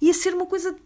ia 0.00 0.14
ser 0.14 0.34
uma 0.34 0.46
coisa 0.46 0.76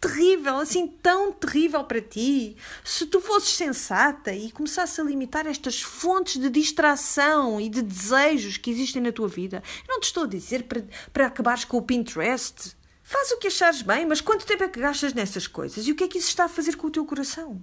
terrível, 0.00 0.58
assim 0.58 0.86
tão 0.86 1.32
terrível 1.32 1.82
para 1.84 2.00
ti. 2.00 2.56
Se 2.84 3.06
tu 3.06 3.20
fosses 3.20 3.56
sensata 3.56 4.32
e 4.34 4.50
começasses 4.50 4.98
a 4.98 5.02
limitar 5.02 5.46
estas 5.46 5.80
fontes 5.80 6.40
de 6.40 6.50
distração 6.50 7.60
e 7.60 7.68
de 7.68 7.80
desejos 7.80 8.58
que 8.58 8.70
existem 8.70 9.00
na 9.00 9.12
tua 9.12 9.28
vida, 9.28 9.62
não 9.88 10.00
te 10.00 10.04
estou 10.04 10.24
a 10.24 10.28
dizer 10.28 10.64
para, 10.64 10.84
para 11.12 11.26
acabares 11.26 11.64
com 11.64 11.78
o 11.78 11.82
Pinterest. 11.82 12.76
Faz 13.02 13.30
o 13.32 13.38
que 13.38 13.48
achares 13.48 13.82
bem, 13.82 14.06
mas 14.06 14.20
quanto 14.20 14.46
tempo 14.46 14.64
é 14.64 14.68
que 14.68 14.80
gastas 14.80 15.12
nessas 15.14 15.46
coisas? 15.46 15.86
E 15.86 15.92
o 15.92 15.94
que 15.94 16.04
é 16.04 16.08
que 16.08 16.18
isso 16.18 16.28
está 16.28 16.44
a 16.44 16.48
fazer 16.48 16.76
com 16.76 16.86
o 16.86 16.90
teu 16.90 17.04
coração? 17.04 17.62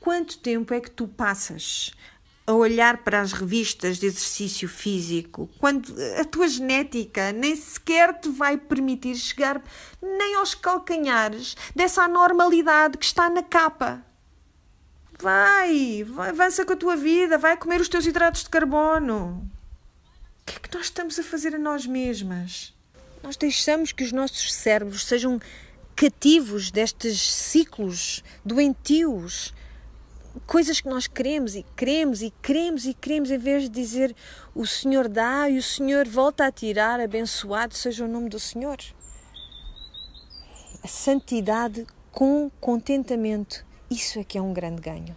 Quanto 0.00 0.38
tempo 0.38 0.74
é 0.74 0.80
que 0.80 0.90
tu 0.90 1.06
passas 1.06 1.92
a 2.46 2.52
olhar 2.52 2.98
para 2.98 3.20
as 3.20 3.32
revistas 3.32 3.98
de 3.98 4.06
exercício 4.06 4.68
físico, 4.68 5.48
quando 5.58 5.94
a 6.20 6.24
tua 6.24 6.48
genética 6.48 7.32
nem 7.32 7.54
sequer 7.54 8.18
te 8.18 8.28
vai 8.28 8.56
permitir 8.56 9.14
chegar 9.16 9.62
nem 10.00 10.34
aos 10.36 10.54
calcanhares 10.54 11.56
dessa 11.74 12.02
anormalidade 12.02 12.98
que 12.98 13.04
está 13.04 13.30
na 13.30 13.42
capa. 13.42 14.04
Vai, 15.20 16.04
vai, 16.04 16.30
avança 16.30 16.64
com 16.64 16.72
a 16.72 16.76
tua 16.76 16.96
vida, 16.96 17.38
vai 17.38 17.56
comer 17.56 17.80
os 17.80 17.88
teus 17.88 18.04
hidratos 18.06 18.42
de 18.42 18.50
carbono. 18.50 19.48
O 20.40 20.44
que 20.44 20.56
é 20.56 20.58
que 20.58 20.74
nós 20.74 20.86
estamos 20.86 21.16
a 21.18 21.22
fazer 21.22 21.54
a 21.54 21.58
nós 21.58 21.86
mesmas? 21.86 22.74
Nós 23.22 23.36
deixamos 23.36 23.92
que 23.92 24.02
os 24.02 24.10
nossos 24.10 24.52
cérebros 24.52 25.06
sejam 25.06 25.40
cativos 25.94 26.72
destes 26.72 27.20
ciclos 27.20 28.24
doentios 28.44 29.54
coisas 30.46 30.80
que 30.80 30.88
nós 30.88 31.06
queremos 31.06 31.54
e 31.54 31.64
queremos 31.76 32.22
e 32.22 32.30
queremos 32.42 32.86
e 32.86 32.94
queremos, 32.94 33.30
em 33.30 33.38
vez 33.38 33.64
de 33.64 33.68
dizer 33.68 34.14
o 34.54 34.66
Senhor 34.66 35.08
dá 35.08 35.48
e 35.48 35.58
o 35.58 35.62
Senhor 35.62 36.08
volta 36.08 36.46
a 36.46 36.52
tirar, 36.52 37.00
abençoado 37.00 37.74
seja 37.74 38.04
o 38.04 38.08
nome 38.08 38.28
do 38.28 38.40
Senhor. 38.40 38.78
A 40.82 40.88
santidade 40.88 41.86
com 42.10 42.50
contentamento, 42.60 43.64
isso 43.90 44.18
é 44.18 44.24
que 44.24 44.38
é 44.38 44.42
um 44.42 44.52
grande 44.52 44.80
ganho. 44.80 45.16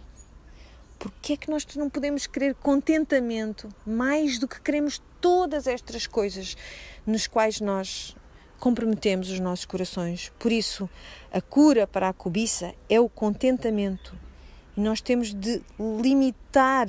Porque 0.98 1.34
é 1.34 1.36
que 1.36 1.50
nós 1.50 1.66
não 1.76 1.90
podemos 1.90 2.26
querer 2.26 2.54
contentamento 2.54 3.68
mais 3.86 4.38
do 4.38 4.48
que 4.48 4.60
queremos 4.60 5.02
todas 5.20 5.66
estas 5.66 6.06
coisas 6.06 6.56
nos 7.06 7.26
quais 7.26 7.60
nós 7.60 8.16
comprometemos 8.58 9.30
os 9.30 9.40
nossos 9.40 9.66
corações? 9.66 10.32
Por 10.38 10.50
isso, 10.50 10.88
a 11.30 11.40
cura 11.40 11.86
para 11.86 12.08
a 12.08 12.12
cobiça 12.12 12.74
é 12.88 12.98
o 12.98 13.08
contentamento 13.08 14.25
e 14.76 14.80
nós 14.80 15.00
temos 15.00 15.32
de 15.32 15.62
limitar 15.78 16.88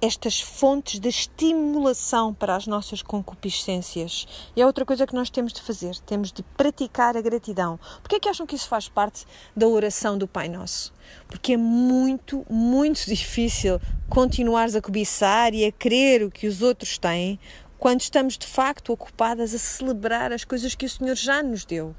estas 0.00 0.40
fontes 0.40 0.98
de 0.98 1.08
estimulação 1.08 2.34
para 2.34 2.56
as 2.56 2.66
nossas 2.66 3.02
concupiscências. 3.02 4.26
E 4.56 4.60
é 4.60 4.66
outra 4.66 4.84
coisa 4.84 5.06
que 5.06 5.14
nós 5.14 5.30
temos 5.30 5.52
de 5.52 5.62
fazer, 5.62 5.96
temos 6.00 6.32
de 6.32 6.42
praticar 6.42 7.16
a 7.16 7.20
gratidão. 7.20 7.78
Por 8.02 8.14
é 8.16 8.18
que 8.18 8.28
acham 8.28 8.44
que 8.44 8.56
isso 8.56 8.68
faz 8.68 8.88
parte 8.88 9.24
da 9.56 9.68
oração 9.68 10.18
do 10.18 10.26
Pai 10.26 10.48
Nosso? 10.48 10.92
Porque 11.28 11.52
é 11.52 11.56
muito, 11.56 12.44
muito 12.50 13.06
difícil 13.06 13.80
continuares 14.08 14.74
a 14.74 14.82
cobiçar 14.82 15.54
e 15.54 15.64
a 15.64 15.70
querer 15.70 16.24
o 16.24 16.30
que 16.30 16.48
os 16.48 16.62
outros 16.62 16.98
têm 16.98 17.38
quando 17.78 18.00
estamos 18.00 18.36
de 18.36 18.46
facto 18.46 18.92
ocupadas 18.92 19.54
a 19.54 19.58
celebrar 19.58 20.32
as 20.32 20.44
coisas 20.44 20.74
que 20.74 20.86
o 20.86 20.88
Senhor 20.88 21.16
já 21.16 21.42
nos 21.42 21.64
deu 21.64 21.94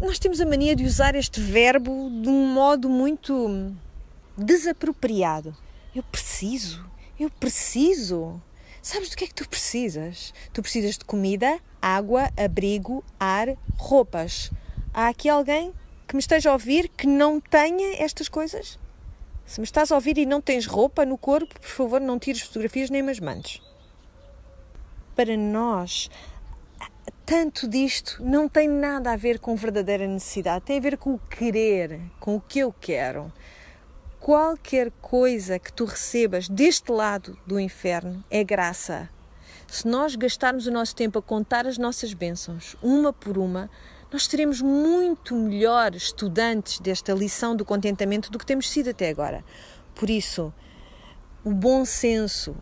nós 0.00 0.18
temos 0.18 0.40
a 0.40 0.46
mania 0.46 0.76
de 0.76 0.84
usar 0.84 1.14
este 1.14 1.40
verbo 1.40 2.10
de 2.22 2.28
um 2.28 2.46
modo 2.52 2.88
muito 2.88 3.74
desapropriado. 4.36 5.56
Eu 5.94 6.02
preciso, 6.02 6.84
eu 7.18 7.30
preciso. 7.30 8.40
Sabes 8.82 9.08
do 9.08 9.16
que 9.16 9.24
é 9.24 9.26
que 9.26 9.34
tu 9.34 9.48
precisas? 9.48 10.34
Tu 10.52 10.62
precisas 10.62 10.98
de 10.98 11.04
comida, 11.04 11.58
água, 11.80 12.30
abrigo, 12.36 13.04
ar, 13.18 13.48
roupas. 13.76 14.50
Há 14.92 15.08
aqui 15.08 15.28
alguém 15.28 15.72
que 16.06 16.14
me 16.14 16.20
esteja 16.20 16.50
a 16.50 16.52
ouvir 16.52 16.88
que 16.88 17.06
não 17.06 17.40
tenha 17.40 17.96
estas 18.02 18.28
coisas? 18.28 18.78
Se 19.44 19.60
me 19.60 19.64
estás 19.64 19.90
a 19.90 19.94
ouvir 19.94 20.18
e 20.18 20.26
não 20.26 20.40
tens 20.40 20.66
roupa 20.66 21.06
no 21.06 21.16
corpo, 21.16 21.58
por 21.60 21.68
favor, 21.68 22.00
não 22.00 22.18
tires 22.18 22.42
fotografias 22.42 22.90
nem 22.90 23.02
me 23.02 23.20
mandes. 23.20 23.62
Para 25.14 25.36
nós, 25.36 26.10
tanto 27.24 27.66
disto 27.66 28.22
não 28.22 28.48
tem 28.48 28.68
nada 28.68 29.12
a 29.12 29.16
ver 29.16 29.40
com 29.40 29.56
verdadeira 29.56 30.06
necessidade, 30.06 30.64
tem 30.64 30.78
a 30.78 30.80
ver 30.80 30.96
com 30.96 31.14
o 31.14 31.18
querer, 31.18 32.00
com 32.20 32.36
o 32.36 32.40
que 32.40 32.60
eu 32.60 32.72
quero. 32.72 33.32
Qualquer 34.20 34.90
coisa 35.00 35.58
que 35.58 35.72
tu 35.72 35.84
recebas 35.84 36.48
deste 36.48 36.90
lado 36.90 37.36
do 37.46 37.58
inferno 37.58 38.24
é 38.30 38.42
graça. 38.42 39.08
Se 39.66 39.86
nós 39.86 40.14
gastarmos 40.14 40.66
o 40.66 40.70
nosso 40.70 40.94
tempo 40.94 41.18
a 41.18 41.22
contar 41.22 41.66
as 41.66 41.76
nossas 41.76 42.14
bênçãos, 42.14 42.76
uma 42.80 43.12
por 43.12 43.36
uma, 43.36 43.68
nós 44.12 44.26
seremos 44.26 44.62
muito 44.62 45.34
melhor 45.34 45.94
estudantes 45.94 46.78
desta 46.78 47.12
lição 47.12 47.56
do 47.56 47.64
contentamento 47.64 48.30
do 48.30 48.38
que 48.38 48.46
temos 48.46 48.70
sido 48.70 48.90
até 48.90 49.08
agora. 49.08 49.44
Por 49.94 50.08
isso, 50.08 50.52
o 51.44 51.50
bom 51.50 51.84
senso, 51.84 52.56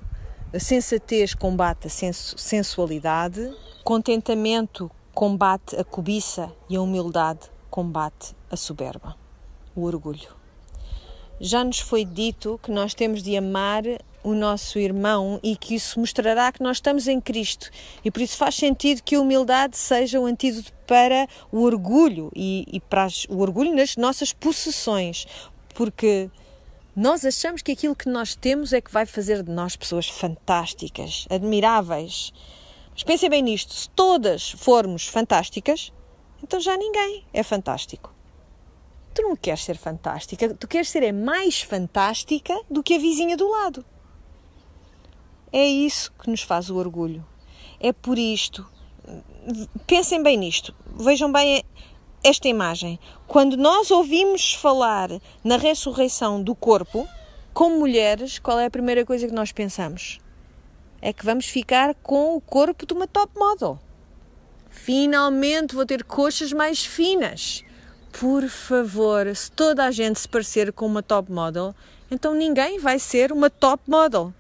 a 0.55 0.61
sensatez 0.61 1.35
combate 1.35 1.89
a 1.89 1.91
sensualidade, 1.91 3.53
contentamento 3.83 4.89
combate 5.13 5.75
a 5.75 5.83
cobiça 5.83 6.53
e 6.71 6.77
a 6.77 6.81
humildade 6.81 7.51
combate 7.69 8.37
a 8.49 8.57
soberba, 8.57 9.17
o 9.75 9.83
orgulho. 9.83 10.29
Já 11.41 11.65
nos 11.65 11.81
foi 11.81 12.05
dito 12.05 12.61
que 12.63 12.71
nós 12.71 12.95
temos 12.95 13.21
de 13.21 13.37
amar 13.37 13.83
o 14.23 14.33
nosso 14.33 14.79
irmão 14.79 15.41
e 15.43 15.57
que 15.57 15.75
isso 15.75 15.99
mostrará 15.99 16.53
que 16.53 16.63
nós 16.63 16.77
estamos 16.77 17.09
em 17.09 17.21
Cristo. 17.21 17.69
E 18.05 18.11
por 18.11 18.23
isso 18.23 18.37
faz 18.37 18.55
sentido 18.55 19.03
que 19.03 19.17
a 19.17 19.21
humildade 19.21 19.77
seja 19.77 20.21
o 20.21 20.25
antídoto 20.25 20.73
para 20.87 21.27
o 21.51 21.63
orgulho 21.63 22.31
e, 22.35 22.65
e 22.73 22.79
para 22.79 23.05
as, 23.05 23.25
o 23.29 23.41
orgulho 23.41 23.75
nas 23.75 23.97
nossas 23.97 24.33
possessões, 24.33 25.27
porque 25.75 26.31
nós 26.97 27.25
achamos 27.25 27.61
que 27.61 27.73
aquilo 27.73 27.97
que 27.97 28.09
nós 28.09 28.37
temos 28.37 28.73
é 28.73 28.81
que 28.81 28.93
vai 28.93 29.05
fazer 29.05 29.43
de 29.43 29.51
nós 29.51 29.75
pessoas 29.75 30.09
fantásticas, 30.09 31.27
admiráveis. 31.29 32.33
Mas 32.93 33.03
pensem 33.03 33.29
bem 33.29 33.43
nisto: 33.43 33.75
se 33.75 33.89
todas 33.91 34.53
formos 34.53 35.07
fantásticas, 35.07 35.93
então 36.43 36.61
já 36.61 36.77
ninguém 36.77 37.25
é 37.33 37.43
fantástico. 37.43 38.15
Tu 39.13 39.23
não 39.23 39.35
queres 39.35 39.65
ser 39.65 39.77
fantástica, 39.77 40.55
tu 40.55 40.69
queres 40.69 40.89
ser 40.89 41.03
é 41.03 41.13
mais 41.13 41.61
fantástica 41.61 42.57
do 42.71 42.83
que 42.83 42.95
a 42.95 42.99
vizinha 42.99 43.37
do 43.37 43.49
lado. 43.49 43.85
É 45.53 45.65
isso 45.65 46.13
que 46.13 46.31
nos 46.31 46.43
faz 46.43 46.71
o 46.71 46.77
orgulho. 46.77 47.25
É 47.81 47.93
por 47.93 48.19
isto. 48.19 48.67
Pensem 49.87 50.23
bem 50.23 50.37
nisto. 50.37 50.75
Vejam 50.97 51.31
bem 51.31 51.65
esta 52.25 52.49
imagem. 52.49 52.99
Quando 53.29 53.57
nós 53.57 53.91
ouvimos 53.91 54.55
falar 54.55 55.11
na 55.45 55.59
ressurreição 55.59 56.43
do 56.43 56.55
corpo, 56.55 57.07
como 57.53 57.79
mulheres, 57.79 58.39
qual 58.39 58.59
é 58.59 58.65
a 58.65 58.71
primeira 58.71 59.05
coisa 59.05 59.29
que 59.29 59.35
nós 59.35 59.53
pensamos? 59.53 60.19
É 61.03 61.13
que 61.13 61.25
vamos 61.25 61.47
ficar 61.47 61.95
com 61.97 62.35
o 62.35 62.41
corpo 62.41 62.87
de 62.87 62.95
uma 62.95 63.07
top 63.07 63.39
model. 63.39 63.79
Finalmente 64.71 65.75
vou 65.75 65.85
ter 65.85 66.03
coxas 66.03 66.53
mais 66.53 66.85
finas. 66.85 67.63
Por 68.19 68.49
favor, 68.49 69.35
se 69.37 69.51
toda 69.51 69.85
a 69.85 69.91
gente 69.91 70.19
se 70.19 70.29
parecer 70.29 70.73
com 70.73 70.87
uma 70.87 71.03
top 71.03 71.31
model, 71.31 71.75
então 72.11 72.35
ninguém 72.35 72.79
vai 72.79 72.99
ser 72.99 73.31
uma 73.33 73.51
top 73.51 73.83
model. 73.87 74.33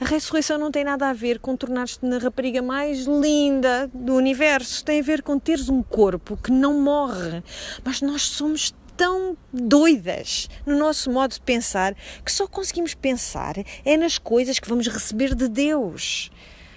A 0.00 0.04
ressurreição 0.04 0.58
não 0.58 0.70
tem 0.70 0.84
nada 0.84 1.08
a 1.08 1.12
ver 1.12 1.40
com 1.40 1.56
tornar-te 1.56 1.98
na 2.04 2.18
rapariga 2.18 2.62
mais 2.62 3.04
linda 3.04 3.90
do 3.92 4.14
universo. 4.14 4.84
Tem 4.84 5.00
a 5.00 5.02
ver 5.02 5.22
com 5.22 5.40
teres 5.40 5.68
um 5.68 5.82
corpo 5.82 6.36
que 6.36 6.52
não 6.52 6.80
morre. 6.80 7.42
Mas 7.84 8.00
nós 8.00 8.22
somos 8.22 8.72
tão 8.96 9.36
doidas 9.52 10.48
no 10.64 10.78
nosso 10.78 11.10
modo 11.10 11.32
de 11.32 11.40
pensar 11.40 11.96
que 12.24 12.30
só 12.30 12.46
conseguimos 12.46 12.94
pensar 12.94 13.54
é 13.84 13.96
nas 13.96 14.18
coisas 14.18 14.60
que 14.60 14.68
vamos 14.68 14.86
receber 14.86 15.34
de 15.34 15.48
Deus. 15.48 16.30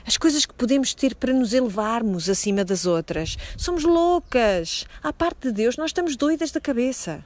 As 0.04 0.18
coisas 0.18 0.44
que 0.44 0.54
podemos 0.56 0.96
ter 0.96 1.14
para 1.14 1.32
nos 1.32 1.54
elevarmos 1.54 2.28
acima 2.28 2.66
das 2.66 2.88
outras. 2.88 3.38
Somos 3.56 3.84
loucas. 3.84 4.86
À 5.04 5.14
parte 5.14 5.48
de 5.48 5.52
Deus, 5.52 5.78
nós 5.78 5.92
estamos 5.92 6.16
doidas 6.16 6.50
da 6.50 6.60
cabeça. 6.60 7.24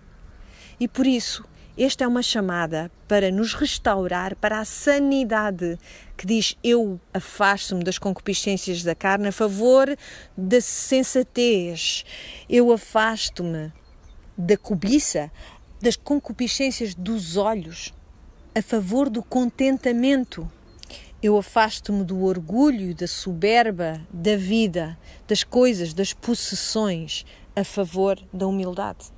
E 0.77 0.89
por 0.89 1.07
isso, 1.07 1.45
esta 1.83 2.05
é 2.05 2.07
uma 2.07 2.21
chamada 2.21 2.89
para 3.05 3.29
nos 3.29 3.53
restaurar 3.53 4.33
para 4.37 4.59
a 4.59 4.65
sanidade, 4.65 5.77
que 6.15 6.25
diz: 6.25 6.57
Eu 6.63 6.99
afasto-me 7.13 7.83
das 7.83 7.97
concupiscências 7.97 8.81
da 8.81 8.95
carne 8.95 9.27
a 9.27 9.31
favor 9.31 9.93
da 10.37 10.61
sensatez. 10.61 12.05
Eu 12.49 12.71
afasto-me 12.71 13.73
da 14.37 14.55
cobiça, 14.55 15.29
das 15.81 15.97
concupiscências 15.97 16.95
dos 16.95 17.35
olhos, 17.35 17.93
a 18.55 18.61
favor 18.61 19.09
do 19.09 19.21
contentamento. 19.21 20.49
Eu 21.21 21.37
afasto-me 21.37 22.05
do 22.05 22.23
orgulho, 22.23 22.95
da 22.95 23.07
soberba, 23.07 23.99
da 24.13 24.37
vida, 24.37 24.97
das 25.27 25.43
coisas, 25.43 25.93
das 25.93 26.13
possessões, 26.13 27.25
a 27.53 27.65
favor 27.65 28.17
da 28.31 28.47
humildade 28.47 29.14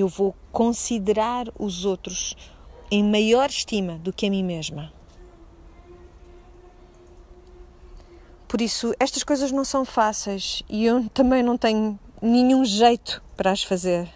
eu 0.00 0.08
vou 0.08 0.34
considerar 0.50 1.48
os 1.58 1.84
outros 1.84 2.36
em 2.90 3.04
maior 3.04 3.48
estima 3.48 3.98
do 3.98 4.12
que 4.12 4.26
a 4.26 4.30
mim 4.30 4.42
mesma. 4.42 4.92
Por 8.48 8.60
isso, 8.60 8.92
estas 8.98 9.22
coisas 9.22 9.52
não 9.52 9.64
são 9.64 9.84
fáceis 9.84 10.62
e 10.68 10.84
eu 10.84 11.08
também 11.10 11.42
não 11.42 11.56
tenho 11.56 11.98
nenhum 12.20 12.64
jeito 12.64 13.22
para 13.36 13.52
as 13.52 13.62
fazer. 13.62 14.08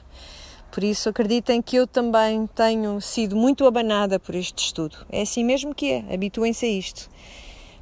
Por 0.73 0.83
isso, 0.83 1.09
acreditem 1.09 1.63
que 1.63 1.77
eu 1.77 1.87
também 1.87 2.49
tenho 2.49 3.01
sido 3.01 3.37
muito 3.37 3.65
abanada 3.65 4.19
por 4.19 4.35
este 4.35 4.65
estudo. 4.65 5.07
É 5.09 5.23
assim 5.23 5.45
mesmo 5.45 5.73
que 5.73 5.93
é, 5.93 6.13
habituem-se 6.13 6.67
a 6.67 6.69
isto. 6.69 7.09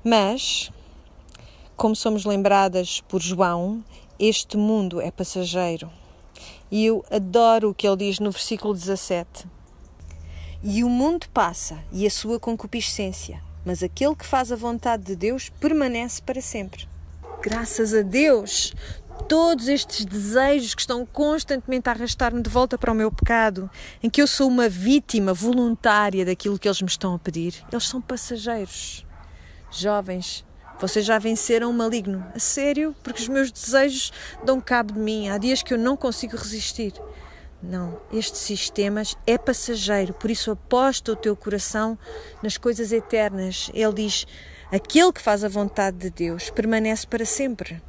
Mas, 0.05 0.70
como 1.74 1.96
somos 1.96 2.26
lembradas 2.26 3.00
por 3.09 3.22
João, 3.22 3.82
este 4.18 4.59
mundo 4.59 5.00
é 5.00 5.11
passageiro 5.11 5.90
e 6.72 6.86
eu 6.86 7.04
adoro 7.10 7.68
o 7.68 7.74
que 7.74 7.86
ele 7.86 7.98
diz 7.98 8.18
no 8.18 8.30
versículo 8.30 8.72
17. 8.72 9.46
E 10.62 10.82
o 10.82 10.88
mundo 10.88 11.26
passa 11.28 11.78
e 11.92 12.06
a 12.06 12.10
sua 12.10 12.40
concupiscência, 12.40 13.42
mas 13.62 13.82
aquele 13.82 14.16
que 14.16 14.24
faz 14.24 14.50
a 14.50 14.56
vontade 14.56 15.02
de 15.02 15.14
Deus 15.14 15.50
permanece 15.60 16.22
para 16.22 16.40
sempre. 16.40 16.88
Graças 17.42 17.92
a 17.92 18.00
Deus, 18.00 18.72
todos 19.28 19.68
estes 19.68 20.06
desejos 20.06 20.74
que 20.74 20.80
estão 20.80 21.04
constantemente 21.04 21.90
a 21.90 21.92
arrastar-me 21.92 22.40
de 22.40 22.48
volta 22.48 22.78
para 22.78 22.92
o 22.92 22.94
meu 22.94 23.12
pecado, 23.12 23.70
em 24.02 24.08
que 24.08 24.22
eu 24.22 24.26
sou 24.26 24.48
uma 24.48 24.66
vítima 24.66 25.34
voluntária 25.34 26.24
daquilo 26.24 26.58
que 26.58 26.66
eles 26.66 26.80
me 26.80 26.88
estão 26.88 27.14
a 27.14 27.18
pedir, 27.18 27.54
eles 27.70 27.86
são 27.86 28.00
passageiros. 28.00 29.04
Jovens, 29.70 30.42
vocês 30.82 31.04
já 31.04 31.16
venceram 31.16 31.70
o 31.70 31.72
maligno. 31.72 32.26
A 32.34 32.40
sério? 32.40 32.92
Porque 33.04 33.22
os 33.22 33.28
meus 33.28 33.52
desejos 33.52 34.12
dão 34.44 34.60
cabo 34.60 34.94
de 34.94 34.98
mim. 34.98 35.28
Há 35.28 35.38
dias 35.38 35.62
que 35.62 35.72
eu 35.72 35.78
não 35.78 35.96
consigo 35.96 36.36
resistir. 36.36 36.92
Não, 37.62 38.00
este 38.12 38.36
sistema 38.36 39.02
é 39.24 39.38
passageiro, 39.38 40.12
por 40.12 40.28
isso 40.28 40.50
aposta 40.50 41.12
o 41.12 41.16
teu 41.16 41.36
coração 41.36 41.96
nas 42.42 42.56
coisas 42.56 42.90
eternas. 42.90 43.70
Ele 43.72 43.92
diz: 43.92 44.26
aquele 44.72 45.12
que 45.12 45.22
faz 45.22 45.44
a 45.44 45.48
vontade 45.48 45.98
de 45.98 46.10
Deus 46.10 46.50
permanece 46.50 47.06
para 47.06 47.24
sempre. 47.24 47.80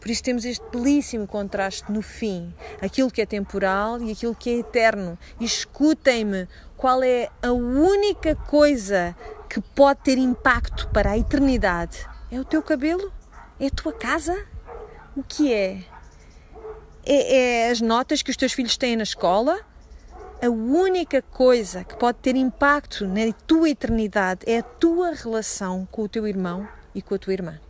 Por 0.00 0.10
isso 0.10 0.22
temos 0.22 0.46
este 0.46 0.64
belíssimo 0.70 1.26
contraste 1.26 1.92
no 1.92 2.00
fim, 2.00 2.54
aquilo 2.80 3.10
que 3.10 3.20
é 3.20 3.26
temporal 3.26 4.00
e 4.00 4.12
aquilo 4.12 4.34
que 4.34 4.48
é 4.48 4.58
eterno. 4.60 5.18
Escutem-me, 5.38 6.48
qual 6.74 7.02
é 7.02 7.28
a 7.42 7.52
única 7.52 8.34
coisa 8.34 9.14
que 9.46 9.60
pode 9.60 10.00
ter 10.00 10.16
impacto 10.16 10.88
para 10.88 11.10
a 11.10 11.18
eternidade? 11.18 12.13
É 12.30 12.40
o 12.40 12.44
teu 12.44 12.62
cabelo? 12.62 13.12
É 13.60 13.66
a 13.66 13.70
tua 13.70 13.92
casa? 13.92 14.46
O 15.16 15.22
que 15.22 15.52
é? 15.52 15.84
é? 17.04 17.66
É 17.66 17.70
as 17.70 17.80
notas 17.80 18.22
que 18.22 18.30
os 18.30 18.36
teus 18.36 18.52
filhos 18.52 18.76
têm 18.76 18.96
na 18.96 19.02
escola? 19.02 19.60
A 20.42 20.48
única 20.48 21.22
coisa 21.22 21.84
que 21.84 21.96
pode 21.96 22.18
ter 22.18 22.36
impacto 22.36 23.06
na 23.06 23.32
tua 23.46 23.70
eternidade 23.70 24.40
é 24.46 24.58
a 24.58 24.62
tua 24.62 25.14
relação 25.14 25.86
com 25.90 26.02
o 26.02 26.08
teu 26.08 26.26
irmão 26.26 26.68
e 26.94 27.00
com 27.00 27.14
a 27.14 27.18
tua 27.18 27.32
irmã. 27.32 27.60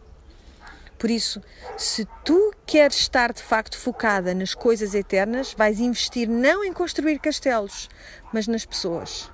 Por 0.99 1.11
isso, 1.11 1.43
se 1.77 2.09
tu 2.25 2.55
queres 2.65 2.97
estar 2.97 3.33
de 3.33 3.43
facto 3.43 3.77
focada 3.77 4.33
nas 4.33 4.55
coisas 4.55 4.95
eternas, 4.95 5.53
vais 5.53 5.79
investir 5.79 6.29
não 6.29 6.65
em 6.65 6.73
construir 6.73 7.19
castelos, 7.19 7.91
mas 8.33 8.49
nas 8.49 8.65
pessoas. 8.65 9.31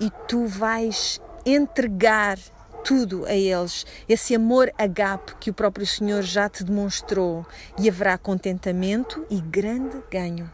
E 0.00 0.10
tu 0.26 0.46
vais 0.46 1.20
entregar 1.46 2.36
tudo 2.84 3.24
a 3.26 3.34
eles, 3.34 3.86
esse 4.08 4.34
amor 4.34 4.72
agape 4.78 5.34
que 5.36 5.50
o 5.50 5.54
próprio 5.54 5.86
Senhor 5.86 6.22
já 6.22 6.48
te 6.48 6.64
demonstrou, 6.64 7.46
e 7.78 7.88
haverá 7.88 8.16
contentamento 8.18 9.26
e 9.30 9.40
grande 9.40 10.02
ganho. 10.10 10.50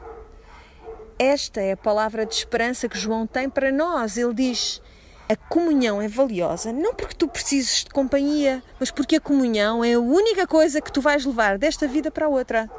esta 1.18 1.60
é 1.60 1.72
a 1.72 1.76
palavra 1.76 2.26
de 2.26 2.34
esperança 2.34 2.88
que 2.88 2.98
João 2.98 3.26
tem 3.26 3.48
para 3.48 3.70
nós. 3.70 4.16
Ele 4.16 4.34
diz: 4.34 4.82
a 5.28 5.36
comunhão 5.36 6.02
é 6.02 6.08
valiosa 6.08 6.72
não 6.72 6.94
porque 6.94 7.14
tu 7.14 7.26
precises 7.26 7.84
de 7.84 7.90
companhia, 7.90 8.62
mas 8.78 8.90
porque 8.90 9.16
a 9.16 9.20
comunhão 9.20 9.82
é 9.82 9.94
a 9.94 10.00
única 10.00 10.46
coisa 10.46 10.80
que 10.80 10.92
tu 10.92 11.00
vais 11.00 11.24
levar 11.24 11.56
desta 11.56 11.88
vida 11.88 12.10
para 12.10 12.26
a 12.26 12.28
outra. 12.28 12.70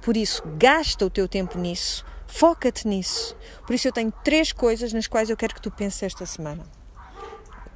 Por 0.00 0.16
isso, 0.16 0.42
gasta 0.56 1.04
o 1.04 1.10
teu 1.10 1.28
tempo 1.28 1.58
nisso, 1.58 2.06
foca-te 2.26 2.86
nisso. 2.88 3.36
Por 3.66 3.74
isso, 3.74 3.88
eu 3.88 3.92
tenho 3.92 4.12
três 4.24 4.52
coisas 4.52 4.92
nas 4.92 5.06
quais 5.06 5.28
eu 5.28 5.36
quero 5.36 5.54
que 5.54 5.60
tu 5.60 5.70
penses 5.70 6.02
esta 6.02 6.24
semana, 6.24 6.64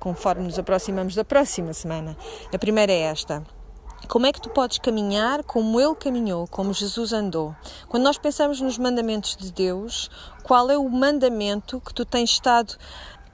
conforme 0.03 0.43
nos 0.43 0.59
aproximamos 0.59 1.15
da 1.15 1.25
próxima 1.25 1.73
semana. 1.73 2.17
A 2.53 2.59
primeira 2.59 2.91
é 2.91 3.03
esta. 3.03 3.41
Como 4.09 4.27
é 4.27 4.33
que 4.33 4.41
tu 4.41 4.51
podes 4.51 4.79
caminhar 4.79 5.45
como 5.45 5.81
ele 5.81 5.95
caminhou, 5.95 6.49
como 6.49 6.75
Jesus 6.75 7.13
andou? 7.13 7.55
Quando 7.89 8.03
nós 8.03 8.19
pensamos 8.19 8.61
nos 8.61 8.77
mandamentos 8.77 9.37
de 9.37 9.53
Deus, 9.53 10.11
qual 10.43 10.69
é 10.73 10.77
o 10.77 10.89
mandamento 10.89 11.81
que 11.81 11.95
tu 11.95 12.05
tens 12.05 12.31
estado 12.31 12.77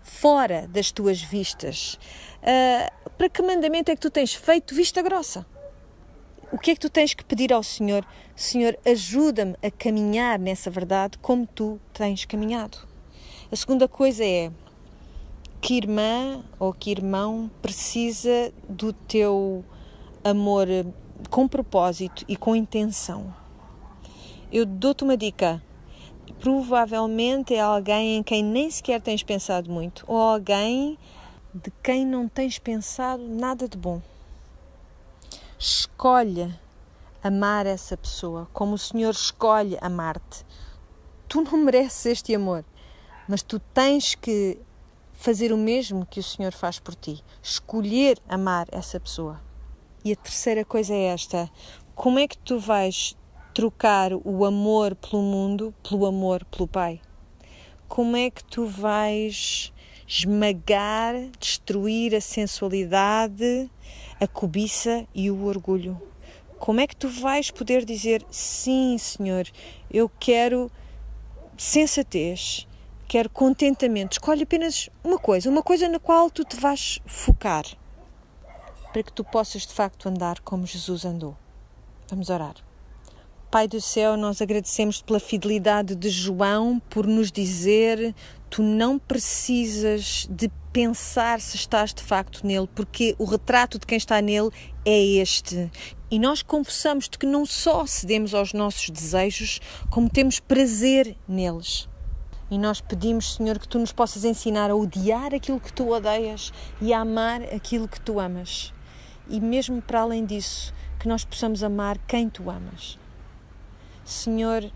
fora 0.02 0.68
das 0.68 0.90
tuas 0.90 1.22
vistas. 1.22 1.98
Uh, 2.42 3.10
para 3.16 3.30
que 3.30 3.40
mandamento 3.40 3.90
é 3.90 3.94
que 3.94 4.02
tu 4.02 4.10
tens 4.10 4.34
feito 4.34 4.74
vista 4.74 5.00
grossa? 5.00 5.46
O 6.52 6.58
que 6.58 6.72
é 6.72 6.74
que 6.74 6.80
tu 6.80 6.90
tens 6.90 7.14
que 7.14 7.24
pedir 7.24 7.50
ao 7.50 7.62
Senhor? 7.62 8.04
Senhor, 8.36 8.78
ajuda-me 8.84 9.56
a 9.62 9.70
caminhar 9.70 10.38
nessa 10.38 10.70
verdade 10.70 11.16
como 11.16 11.46
tu 11.46 11.80
tens 11.94 12.26
caminhado. 12.26 12.78
A 13.50 13.56
segunda 13.56 13.88
coisa 13.88 14.22
é 14.22 14.50
que 15.60 15.74
irmã 15.76 16.42
ou 16.58 16.72
que 16.72 16.90
irmão 16.90 17.50
precisa 17.60 18.52
do 18.68 18.92
teu 18.92 19.64
amor 20.24 20.66
com 21.30 21.48
propósito 21.48 22.24
e 22.28 22.36
com 22.36 22.54
intenção. 22.54 23.34
Eu 24.50 24.64
dou-te 24.64 25.04
uma 25.04 25.16
dica 25.16 25.62
provavelmente 26.40 27.54
é 27.54 27.60
alguém 27.60 28.16
em 28.16 28.22
quem 28.22 28.42
nem 28.42 28.70
sequer 28.70 29.00
tens 29.00 29.22
pensado 29.22 29.70
muito, 29.70 30.04
ou 30.06 30.16
alguém 30.16 30.98
de 31.52 31.70
quem 31.82 32.06
não 32.06 32.28
tens 32.28 32.58
pensado 32.58 33.22
nada 33.22 33.68
de 33.68 33.76
bom. 33.76 34.00
Escolhe 35.58 36.54
amar 37.22 37.66
essa 37.66 37.96
pessoa 37.96 38.48
como 38.52 38.74
o 38.74 38.78
Senhor 38.78 39.10
escolhe 39.10 39.76
amar-te. 39.80 40.46
Tu 41.28 41.40
não 41.42 41.58
mereces 41.64 42.06
este 42.06 42.34
amor, 42.34 42.64
mas 43.26 43.42
tu 43.42 43.58
tens 43.58 44.14
que 44.14 44.58
fazer 45.18 45.52
o 45.52 45.56
mesmo 45.56 46.06
que 46.06 46.20
o 46.20 46.22
Senhor 46.22 46.52
faz 46.52 46.78
por 46.78 46.94
ti, 46.94 47.24
escolher 47.42 48.18
amar 48.28 48.68
essa 48.70 49.00
pessoa. 49.00 49.42
E 50.04 50.12
a 50.12 50.16
terceira 50.16 50.64
coisa 50.64 50.94
é 50.94 51.06
esta: 51.06 51.50
como 51.92 52.20
é 52.20 52.28
que 52.28 52.38
tu 52.38 52.60
vais 52.60 53.16
trocar 53.52 54.12
o 54.12 54.44
amor 54.44 54.94
pelo 54.94 55.20
mundo 55.20 55.74
pelo 55.82 56.06
amor 56.06 56.44
pelo 56.44 56.68
Pai? 56.68 57.00
Como 57.88 58.16
é 58.16 58.30
que 58.30 58.44
tu 58.44 58.64
vais 58.64 59.72
esmagar, 60.06 61.14
destruir 61.40 62.14
a 62.14 62.20
sensualidade, 62.20 63.68
a 64.20 64.26
cobiça 64.28 65.04
e 65.12 65.32
o 65.32 65.46
orgulho? 65.46 66.00
Como 66.60 66.80
é 66.80 66.86
que 66.86 66.94
tu 66.94 67.08
vais 67.08 67.50
poder 67.50 67.84
dizer 67.84 68.24
sim, 68.30 68.96
Senhor, 68.98 69.48
eu 69.90 70.08
quero 70.08 70.70
sensatez, 71.56 72.67
quero 73.08 73.30
contentamento? 73.30 74.12
Escolhe 74.12 74.42
apenas 74.42 74.90
uma 75.02 75.18
coisa, 75.18 75.48
uma 75.48 75.62
coisa 75.62 75.88
na 75.88 75.98
qual 75.98 76.30
tu 76.30 76.44
te 76.44 76.56
vais 76.56 77.00
focar 77.06 77.64
para 78.92 79.02
que 79.02 79.12
tu 79.12 79.24
possas 79.24 79.66
de 79.66 79.72
facto 79.72 80.08
andar 80.08 80.40
como 80.40 80.66
Jesus 80.66 81.04
andou. 81.04 81.36
Vamos 82.08 82.28
orar. 82.28 82.54
Pai 83.50 83.66
do 83.66 83.80
céu, 83.80 84.14
nós 84.16 84.42
agradecemos 84.42 85.00
pela 85.00 85.18
fidelidade 85.18 85.94
de 85.94 86.10
João 86.10 86.78
por 86.90 87.06
nos 87.06 87.32
dizer: 87.32 88.14
tu 88.50 88.62
não 88.62 88.98
precisas 88.98 90.26
de 90.30 90.50
pensar 90.70 91.40
se 91.40 91.56
estás 91.56 91.94
de 91.94 92.02
facto 92.02 92.46
nele, 92.46 92.68
porque 92.74 93.14
o 93.18 93.24
retrato 93.24 93.78
de 93.78 93.86
quem 93.86 93.96
está 93.96 94.20
nele 94.20 94.50
é 94.84 95.00
este. 95.00 95.70
E 96.10 96.18
nós 96.18 96.42
confessamos-te 96.42 97.18
que 97.18 97.26
não 97.26 97.46
só 97.46 97.86
cedemos 97.86 98.34
aos 98.34 98.52
nossos 98.52 98.90
desejos, 98.90 99.60
como 99.90 100.10
temos 100.10 100.40
prazer 100.40 101.16
neles. 101.26 101.88
E 102.50 102.58
nós 102.58 102.80
pedimos, 102.80 103.34
Senhor, 103.34 103.58
que 103.58 103.68
tu 103.68 103.78
nos 103.78 103.92
possas 103.92 104.24
ensinar 104.24 104.70
a 104.70 104.74
odiar 104.74 105.34
aquilo 105.34 105.60
que 105.60 105.72
tu 105.72 105.90
odeias 105.90 106.52
e 106.80 106.92
a 106.92 107.00
amar 107.00 107.42
aquilo 107.42 107.86
que 107.86 108.00
tu 108.00 108.18
amas. 108.18 108.72
E 109.28 109.40
mesmo 109.40 109.82
para 109.82 110.00
além 110.00 110.24
disso, 110.24 110.72
que 110.98 111.06
nós 111.06 111.24
possamos 111.24 111.62
amar 111.62 111.98
quem 112.06 112.28
tu 112.28 112.50
amas. 112.50 112.98
Senhor, 114.04 114.70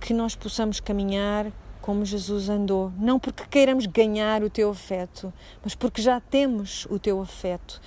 que 0.00 0.14
nós 0.14 0.36
possamos 0.36 0.78
caminhar 0.78 1.50
como 1.80 2.04
Jesus 2.04 2.48
andou, 2.48 2.92
não 2.96 3.18
porque 3.18 3.44
queiramos 3.44 3.84
ganhar 3.84 4.42
o 4.42 4.48
teu 4.48 4.70
afeto, 4.70 5.32
mas 5.62 5.74
porque 5.74 6.00
já 6.00 6.18
temos 6.18 6.86
o 6.88 6.98
teu 6.98 7.20
afeto 7.20 7.80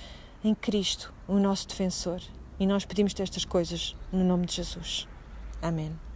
em 0.44 0.54
Cristo, 0.54 1.12
o 1.26 1.34
nosso 1.38 1.66
defensor. 1.66 2.20
E 2.60 2.66
nós 2.66 2.84
pedimos-te 2.84 3.22
estas 3.22 3.44
coisas 3.44 3.96
no 4.12 4.22
nome 4.22 4.46
de 4.46 4.54
Jesus. 4.54 5.08
Amém. 5.62 6.07